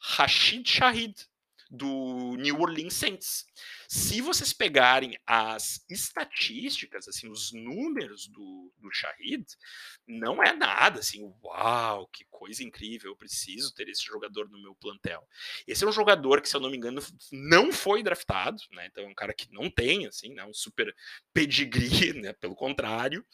Rashid 0.00 0.68
Shahid 0.68 1.26
do 1.70 2.34
New 2.36 2.60
Orleans 2.60 2.94
Saints. 2.94 3.44
Se 3.88 4.20
vocês 4.20 4.52
pegarem 4.52 5.18
as 5.26 5.84
estatísticas, 5.88 7.08
assim, 7.08 7.28
os 7.28 7.52
números 7.52 8.26
do, 8.28 8.72
do 8.78 8.90
Shahid, 8.90 9.44
não 10.06 10.42
é 10.42 10.52
nada 10.52 11.00
assim, 11.00 11.22
uau, 11.42 12.08
que 12.08 12.24
coisa 12.30 12.62
incrível, 12.62 13.10
eu 13.10 13.16
preciso 13.16 13.74
ter 13.74 13.88
esse 13.88 14.04
jogador 14.04 14.48
no 14.48 14.60
meu 14.60 14.74
plantel. 14.74 15.26
Esse 15.66 15.84
é 15.84 15.86
um 15.86 15.92
jogador 15.92 16.40
que, 16.40 16.48
se 16.48 16.56
eu 16.56 16.60
não 16.60 16.70
me 16.70 16.76
engano, 16.76 17.02
não 17.30 17.72
foi 17.72 18.02
draftado, 18.02 18.62
né? 18.72 18.86
Então 18.86 19.04
é 19.04 19.08
um 19.08 19.14
cara 19.14 19.34
que 19.34 19.52
não 19.52 19.70
tem, 19.70 20.06
assim, 20.06 20.32
né? 20.34 20.44
um 20.44 20.54
super 20.54 20.94
pedigree, 21.32 22.12
né? 22.20 22.32
Pelo 22.34 22.54
contrário. 22.54 23.24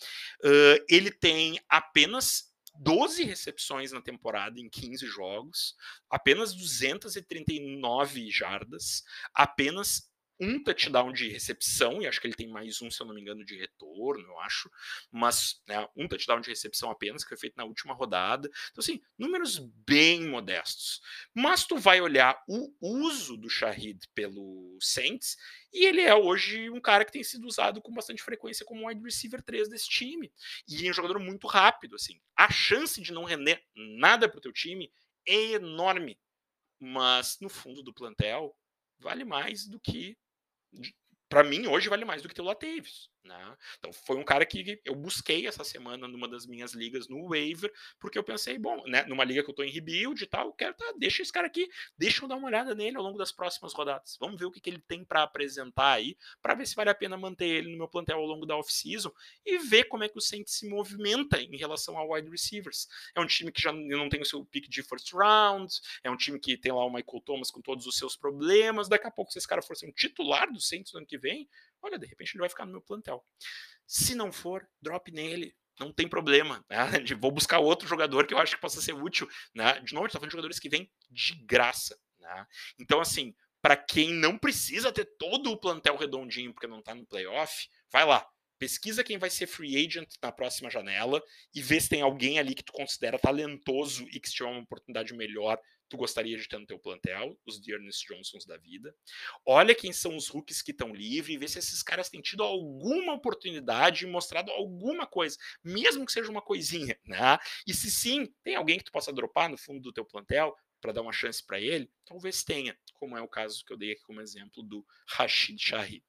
Uh, 0.43 0.85
ele 0.89 1.11
tem 1.11 1.61
apenas 1.69 2.54
12 2.75 3.25
recepções 3.25 3.93
na 3.93 4.01
temporada 4.01 4.59
em 4.61 4.69
15 4.69 5.07
jogos, 5.07 5.77
apenas 6.11 6.55
239 6.55 8.31
jardas, 8.31 9.05
apenas 9.33 10.11
um 10.41 10.63
touchdown 10.63 11.13
de 11.13 11.29
recepção, 11.29 12.03
e 12.03 12.07
acho 12.07 12.21
que 12.21 12.27
ele 12.27 12.35
tem 12.35 12.49
mais 12.49 12.83
um, 12.83 12.91
se 12.91 13.01
eu 13.01 13.07
não 13.07 13.15
me 13.15 13.21
engano, 13.21 13.45
de 13.45 13.57
retorno, 13.57 14.27
eu 14.27 14.39
acho, 14.41 14.71
mas 15.11 15.63
né, 15.69 15.87
um 15.97 16.09
touchdown 16.09 16.41
de 16.41 16.51
recepção 16.51 16.91
apenas, 16.91 17.23
que 17.23 17.29
foi 17.29 17.39
feito 17.39 17.57
na 17.57 17.65
última 17.65 17.95
rodada. 17.95 18.49
Então, 18.71 18.83
assim, 18.83 19.01
números 19.19 19.59
bem 19.59 20.29
modestos. 20.29 21.01
Mas 21.35 21.65
tu 21.65 21.77
vai 21.77 22.01
olhar 22.01 22.43
o 22.49 22.75
uso 22.81 23.37
do 23.37 23.49
Shahid 23.49 24.09
pelo 24.15 24.77
Saints, 24.81 25.37
e 25.73 25.87
ele 25.87 26.01
é 26.01 26.15
hoje 26.15 26.71
um 26.71 26.81
cara 26.81 27.05
que 27.05 27.13
tem 27.13 27.25
sido 27.25 27.47
usado 27.47 27.83
com 27.83 27.93
bastante 27.93 28.23
frequência 28.23 28.65
como 28.65 28.87
wide 28.87 29.03
receiver 29.03 29.43
3 29.43 29.69
desse 29.69 29.89
time. 29.89 30.33
E 30.69 30.87
é 30.87 30.91
um 30.91 30.95
jogador 30.95 31.19
muito 31.19 31.47
rápido, 31.47 31.97
assim. 31.97 32.21
A 32.37 32.51
chance 32.51 33.01
de 33.01 33.13
não 33.13 33.25
render 33.25 33.61
nada 33.75 34.29
pro 34.29 34.41
teu 34.41 34.53
time 34.53 34.93
é 35.27 35.53
enorme. 35.53 36.19
Mas 36.79 37.39
no 37.41 37.49
fundo 37.49 37.83
do 37.83 37.93
plantel, 37.93 38.57
vale 38.99 39.25
mais 39.25 39.67
do 39.67 39.81
que 39.81 40.17
para 41.29 41.45
mim, 41.45 41.67
hoje 41.67 41.89
vale 41.89 42.05
mais 42.05 42.23
do 42.23 42.29
que 42.29 42.35
ter 42.35 42.43
o 42.43 42.45
Latavius. 42.45 43.11
Né? 43.25 43.57
Então 43.79 43.91
foi 43.91 44.17
um 44.17 44.23
cara 44.23 44.45
que 44.45 44.79
eu 44.85 44.95
busquei 44.95 45.47
essa 45.47 45.65
semana 45.65 46.07
numa 46.07 46.29
das 46.29 46.45
minhas 46.45 46.75
ligas 46.75 47.09
no 47.09 47.31
waiver, 47.31 47.73
porque 47.99 48.19
eu 48.19 48.23
pensei, 48.23 48.59
bom, 48.59 48.83
né, 48.87 49.03
numa 49.05 49.25
liga 49.25 49.43
que 49.43 49.49
eu 49.49 49.53
estou 49.53 49.65
em 49.65 49.71
rebuild 49.71 50.23
e 50.23 50.27
tal, 50.27 50.49
eu 50.49 50.53
quero 50.53 50.75
tá, 50.75 50.93
deixa 50.99 51.23
esse 51.23 51.33
cara 51.33 51.47
aqui, 51.47 51.67
deixa 51.97 52.23
eu 52.23 52.29
dar 52.29 52.37
uma 52.37 52.47
olhada 52.47 52.75
nele 52.75 52.99
ao 52.99 53.03
longo 53.03 53.17
das 53.17 53.33
próximas 53.33 53.73
rodadas. 53.73 54.19
Vamos 54.21 54.39
ver 54.39 54.45
o 54.45 54.51
que, 54.51 54.61
que 54.61 54.69
ele 54.69 54.79
tem 54.79 55.03
para 55.03 55.23
apresentar 55.23 55.93
aí, 55.93 56.19
para 56.43 56.55
ver 56.55 56.67
se 56.67 56.75
vale 56.75 56.91
a 56.91 56.95
pena 56.95 57.17
manter 57.17 57.47
ele 57.47 57.71
no 57.71 57.79
meu 57.79 57.89
plantel 57.89 58.19
ao 58.19 58.27
longo 58.27 58.45
da 58.45 58.59
off-season 58.59 59.11
e 59.45 59.57
ver 59.59 59.85
como 59.85 60.05
é 60.05 60.09
que 60.09 60.19
o 60.19 60.21
Saints 60.21 60.59
se 60.59 60.69
movimenta 60.69 61.41
em 61.41 61.57
relação 61.57 61.97
ao 61.97 62.11
wide 62.11 62.29
receivers. 62.29 62.87
É 63.15 63.21
um 63.21 63.27
time 63.27 63.51
que 63.51 63.63
já 63.63 63.73
não 63.73 64.11
tem 64.11 64.21
o 64.21 64.27
seu 64.27 64.45
pick 64.45 64.69
de 64.69 64.83
first 64.83 65.11
round, 65.15 65.73
é 66.03 66.11
um 66.11 66.17
time 66.17 66.39
que 66.39 66.59
tem 66.59 66.73
lá 66.73 66.85
o 66.85 66.93
Michael 66.93 67.23
Thomas 67.25 67.51
com 67.51 67.63
todos 67.63 67.87
os 67.87 67.97
seus 67.97 68.17
problemas, 68.17 68.87
daqui 68.87 69.07
a 69.07 69.11
pouco 69.11 69.33
se 69.33 69.39
esse 69.39 69.49
cara 69.49 69.63
for 69.63 69.75
ser 69.75 69.87
um 69.87 69.93
titular 69.93 70.53
do 70.53 70.61
Saints 70.61 70.93
no 70.93 70.99
ano 70.99 71.07
que 71.07 71.17
vem, 71.17 71.49
olha, 71.85 71.99
de 71.99 72.07
repente 72.07 72.35
ele 72.35 72.41
vai 72.41 72.49
ficar 72.49 72.67
no 72.67 72.73
meu 72.73 72.81
plantel. 72.81 73.25
Se 73.87 74.15
não 74.15 74.33
for, 74.33 74.67
drop 74.81 75.11
nele. 75.13 75.55
Não 75.79 75.93
tem 75.93 76.09
problema. 76.09 76.65
Né? 76.69 76.79
Vou 77.21 77.31
buscar 77.31 77.59
outro 77.59 77.87
jogador 77.87 78.27
que 78.27 78.35
eu 78.35 78.39
acho 78.39 78.55
que 78.55 78.61
possa 78.61 78.81
ser 78.81 78.93
útil. 78.93 79.29
Né? 79.55 79.81
De 79.81 79.93
novo, 79.93 80.05
a 80.05 80.09
gente 80.09 80.13
tá 80.13 80.19
falando 80.19 80.31
de 80.31 80.33
jogadores 80.33 80.59
que 80.59 80.69
vêm 80.69 80.91
de 81.11 81.35
graça. 81.45 81.99
Né? 82.19 82.47
Então, 82.79 83.01
assim, 83.01 83.35
para 83.61 83.77
quem 83.77 84.13
não 84.13 84.39
precisa 84.39 84.93
ter 84.93 85.05
todo 85.19 85.51
o 85.51 85.57
plantel 85.57 85.97
redondinho 85.97 86.53
porque 86.53 86.67
não 86.67 86.79
está 86.79 86.95
no 86.95 87.07
playoff, 87.07 87.69
vai 87.91 88.05
lá. 88.05 88.27
Pesquisa 88.59 89.03
quem 89.03 89.19
vai 89.19 89.29
ser 89.29 89.47
free 89.47 89.77
agent 89.85 90.09
na 90.23 90.31
próxima 90.31 90.71
janela 90.71 91.23
e 91.55 91.61
vê 91.61 91.81
se 91.81 91.89
tem 91.89 92.03
alguém 92.03 92.39
ali 92.39 92.55
que 92.55 92.63
tu 92.63 92.73
considera 92.73 93.19
talentoso 93.19 94.07
e 94.11 94.21
que 94.21 94.29
se 94.29 94.37
tiver 94.37 94.49
uma 94.49 94.61
oportunidade 94.61 95.13
melhor, 95.13 95.59
tu 95.95 95.97
gostaria 95.97 96.37
de 96.37 96.49
ter 96.49 96.59
no 96.59 96.67
teu 96.67 96.79
plantel, 96.79 97.39
os 97.47 97.61
Dearness 97.61 98.01
Johnsons 98.01 98.45
da 98.45 98.57
vida. 98.57 98.95
Olha 99.47 99.75
quem 99.75 99.93
são 99.93 100.17
os 100.17 100.29
rookies 100.29 100.61
que 100.61 100.73
estão 100.73 100.93
livres 100.93 101.37
e 101.37 101.39
vê 101.39 101.47
se 101.47 101.61
esses 101.61 101.83
caras 101.83 102.11
têm 102.11 102.21
tido 102.21 102.43
alguma 102.43 103.15
oportunidade 103.15 104.05
e 104.05 104.09
mostrado 104.09 104.51
alguma 104.51 105.07
coisa, 105.07 105.39
mesmo 105.63 106.05
que 106.05 106.13
seja 106.13 106.31
uma 106.31 106.43
coisinha, 106.43 106.99
né? 107.07 107.39
E 107.67 107.73
se 107.73 107.91
sim, 107.91 108.27
tem 108.43 108.57
alguém 108.57 108.79
que 108.79 108.85
tu 108.85 108.93
possa 108.93 109.13
dropar 109.13 109.49
no 109.49 109.57
fundo 109.57 109.81
do 109.81 109.93
teu 109.93 110.05
plantel 110.05 110.55
para 110.81 110.93
dar 110.93 111.03
uma 111.03 111.13
chance 111.13 111.43
para 111.43 111.61
ele, 111.61 111.89
talvez 112.05 112.43
tenha, 112.43 112.77
como 112.95 113.17
é 113.17 113.23
o 113.23 113.29
caso 113.29 113.65
que 113.65 113.73
eu 113.73 113.77
dei 113.77 113.93
aqui 113.93 114.03
como 114.03 114.21
exemplo 114.21 114.63
do 114.63 114.85
Rashid 115.07 115.59
Shahid. 115.59 116.05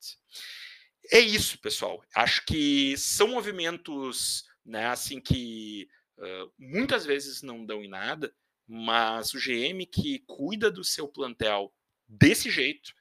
É 1.11 1.19
isso, 1.19 1.59
pessoal. 1.59 2.03
Acho 2.13 2.43
que 2.45 2.97
são 2.97 3.27
movimentos, 3.27 4.43
né, 4.65 4.87
assim 4.87 5.21
que 5.21 5.87
uh, 6.17 6.51
muitas 6.57 7.05
vezes 7.05 7.43
não 7.43 7.63
dão 7.63 7.83
em 7.83 7.87
nada, 7.87 8.35
mas 8.67 9.33
o 9.33 9.39
GM 9.39 9.85
que 9.85 10.19
cuida 10.19 10.71
do 10.71 10.83
seu 10.83 11.07
plantel 11.07 11.73
desse 12.07 12.49
jeito, 12.49 12.93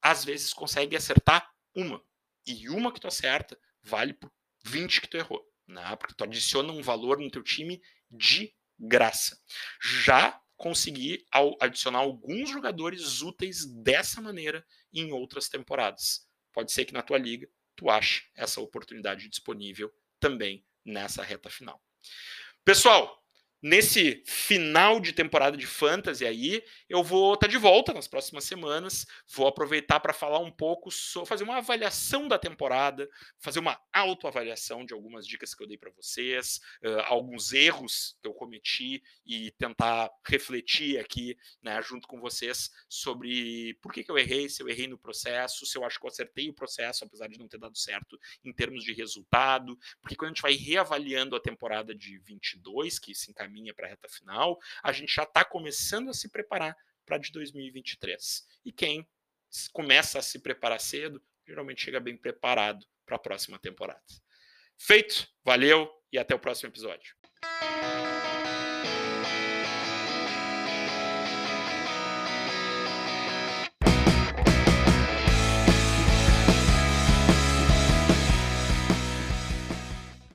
às 0.00 0.24
vezes 0.24 0.52
consegue 0.52 0.96
acertar 0.96 1.52
uma. 1.74 2.02
E 2.46 2.68
uma 2.68 2.92
que 2.92 3.00
tu 3.00 3.06
acerta 3.06 3.58
vale 3.82 4.12
por 4.14 4.32
20 4.64 5.00
que 5.00 5.08
tu 5.08 5.16
errou. 5.16 5.46
Né? 5.66 5.96
Porque 5.96 6.14
tu 6.14 6.24
adiciona 6.24 6.72
um 6.72 6.82
valor 6.82 7.18
no 7.18 7.30
teu 7.30 7.42
time 7.42 7.82
de 8.10 8.54
graça. 8.78 9.40
Já 9.80 10.40
consegui 10.56 11.24
adicionar 11.60 12.00
alguns 12.00 12.50
jogadores 12.50 13.22
úteis 13.22 13.64
dessa 13.64 14.20
maneira 14.20 14.66
em 14.92 15.12
outras 15.12 15.48
temporadas. 15.48 16.26
Pode 16.52 16.72
ser 16.72 16.84
que 16.84 16.92
na 16.92 17.02
tua 17.02 17.18
liga 17.18 17.48
tu 17.76 17.88
ache 17.88 18.24
essa 18.34 18.60
oportunidade 18.60 19.28
disponível 19.28 19.92
também 20.18 20.66
nessa 20.84 21.22
reta 21.22 21.48
final. 21.48 21.80
Pessoal, 22.64 23.24
nesse 23.62 24.22
final 24.26 25.00
de 25.00 25.12
temporada 25.12 25.56
de 25.56 25.66
fantasy 25.66 26.24
aí, 26.24 26.62
eu 26.88 27.02
vou 27.02 27.34
estar 27.34 27.46
tá 27.46 27.50
de 27.50 27.58
volta 27.58 27.92
nas 27.92 28.06
próximas 28.06 28.44
semanas. 28.44 29.06
Vou 29.34 29.46
aproveitar 29.46 30.00
para 30.00 30.12
falar 30.12 30.38
um 30.38 30.50
pouco, 30.50 30.90
sobre, 30.90 31.28
fazer 31.28 31.44
uma 31.44 31.58
avaliação 31.58 32.28
da 32.28 32.38
temporada, 32.38 33.08
fazer 33.38 33.58
uma 33.58 33.80
autoavaliação 33.92 34.84
de 34.84 34.94
algumas 34.94 35.26
dicas 35.26 35.54
que 35.54 35.62
eu 35.62 35.66
dei 35.66 35.76
para 35.76 35.90
vocês, 35.90 36.60
uh, 36.84 37.00
alguns 37.06 37.52
erros 37.52 38.16
que 38.22 38.28
eu 38.28 38.34
cometi 38.34 39.02
e 39.26 39.50
tentar 39.52 40.10
refletir 40.26 40.98
aqui, 40.98 41.36
né, 41.62 41.80
junto 41.82 42.06
com 42.06 42.20
vocês 42.20 42.70
sobre 42.88 43.74
por 43.82 43.92
que, 43.92 44.04
que 44.04 44.10
eu 44.10 44.18
errei, 44.18 44.48
se 44.48 44.62
eu 44.62 44.68
errei 44.68 44.86
no 44.86 44.98
processo, 44.98 45.66
se 45.66 45.76
eu 45.76 45.84
acho 45.84 45.98
que 45.98 46.06
eu 46.06 46.10
acertei 46.10 46.48
o 46.48 46.54
processo, 46.54 47.04
apesar 47.04 47.28
de 47.28 47.38
não 47.38 47.48
ter 47.48 47.58
dado 47.58 47.76
certo 47.76 48.18
em 48.44 48.52
termos 48.52 48.84
de 48.84 48.92
resultado, 48.92 49.78
porque 50.00 50.16
quando 50.16 50.30
a 50.30 50.34
gente 50.34 50.42
vai 50.42 50.54
reavaliando 50.54 51.36
a 51.36 51.40
temporada 51.40 51.94
de 51.94 52.18
22, 52.20 52.98
que 52.98 53.14
se 53.14 53.30
caminha 53.48 53.74
para 53.74 53.86
a 53.86 53.90
reta 53.90 54.08
final, 54.08 54.58
a 54.82 54.92
gente 54.92 55.12
já 55.12 55.22
está 55.22 55.44
começando 55.44 56.10
a 56.10 56.14
se 56.14 56.28
preparar 56.28 56.76
para 57.06 57.18
de 57.18 57.32
2023. 57.32 58.46
E 58.64 58.70
quem 58.70 59.08
começa 59.72 60.18
a 60.18 60.22
se 60.22 60.38
preparar 60.38 60.78
cedo, 60.78 61.22
geralmente 61.46 61.82
chega 61.82 61.98
bem 61.98 62.16
preparado 62.16 62.86
para 63.06 63.16
a 63.16 63.18
próxima 63.18 63.58
temporada. 63.58 64.04
Feito, 64.76 65.26
valeu 65.42 65.90
e 66.12 66.18
até 66.18 66.34
o 66.34 66.38
próximo 66.38 66.68
episódio. 66.68 67.16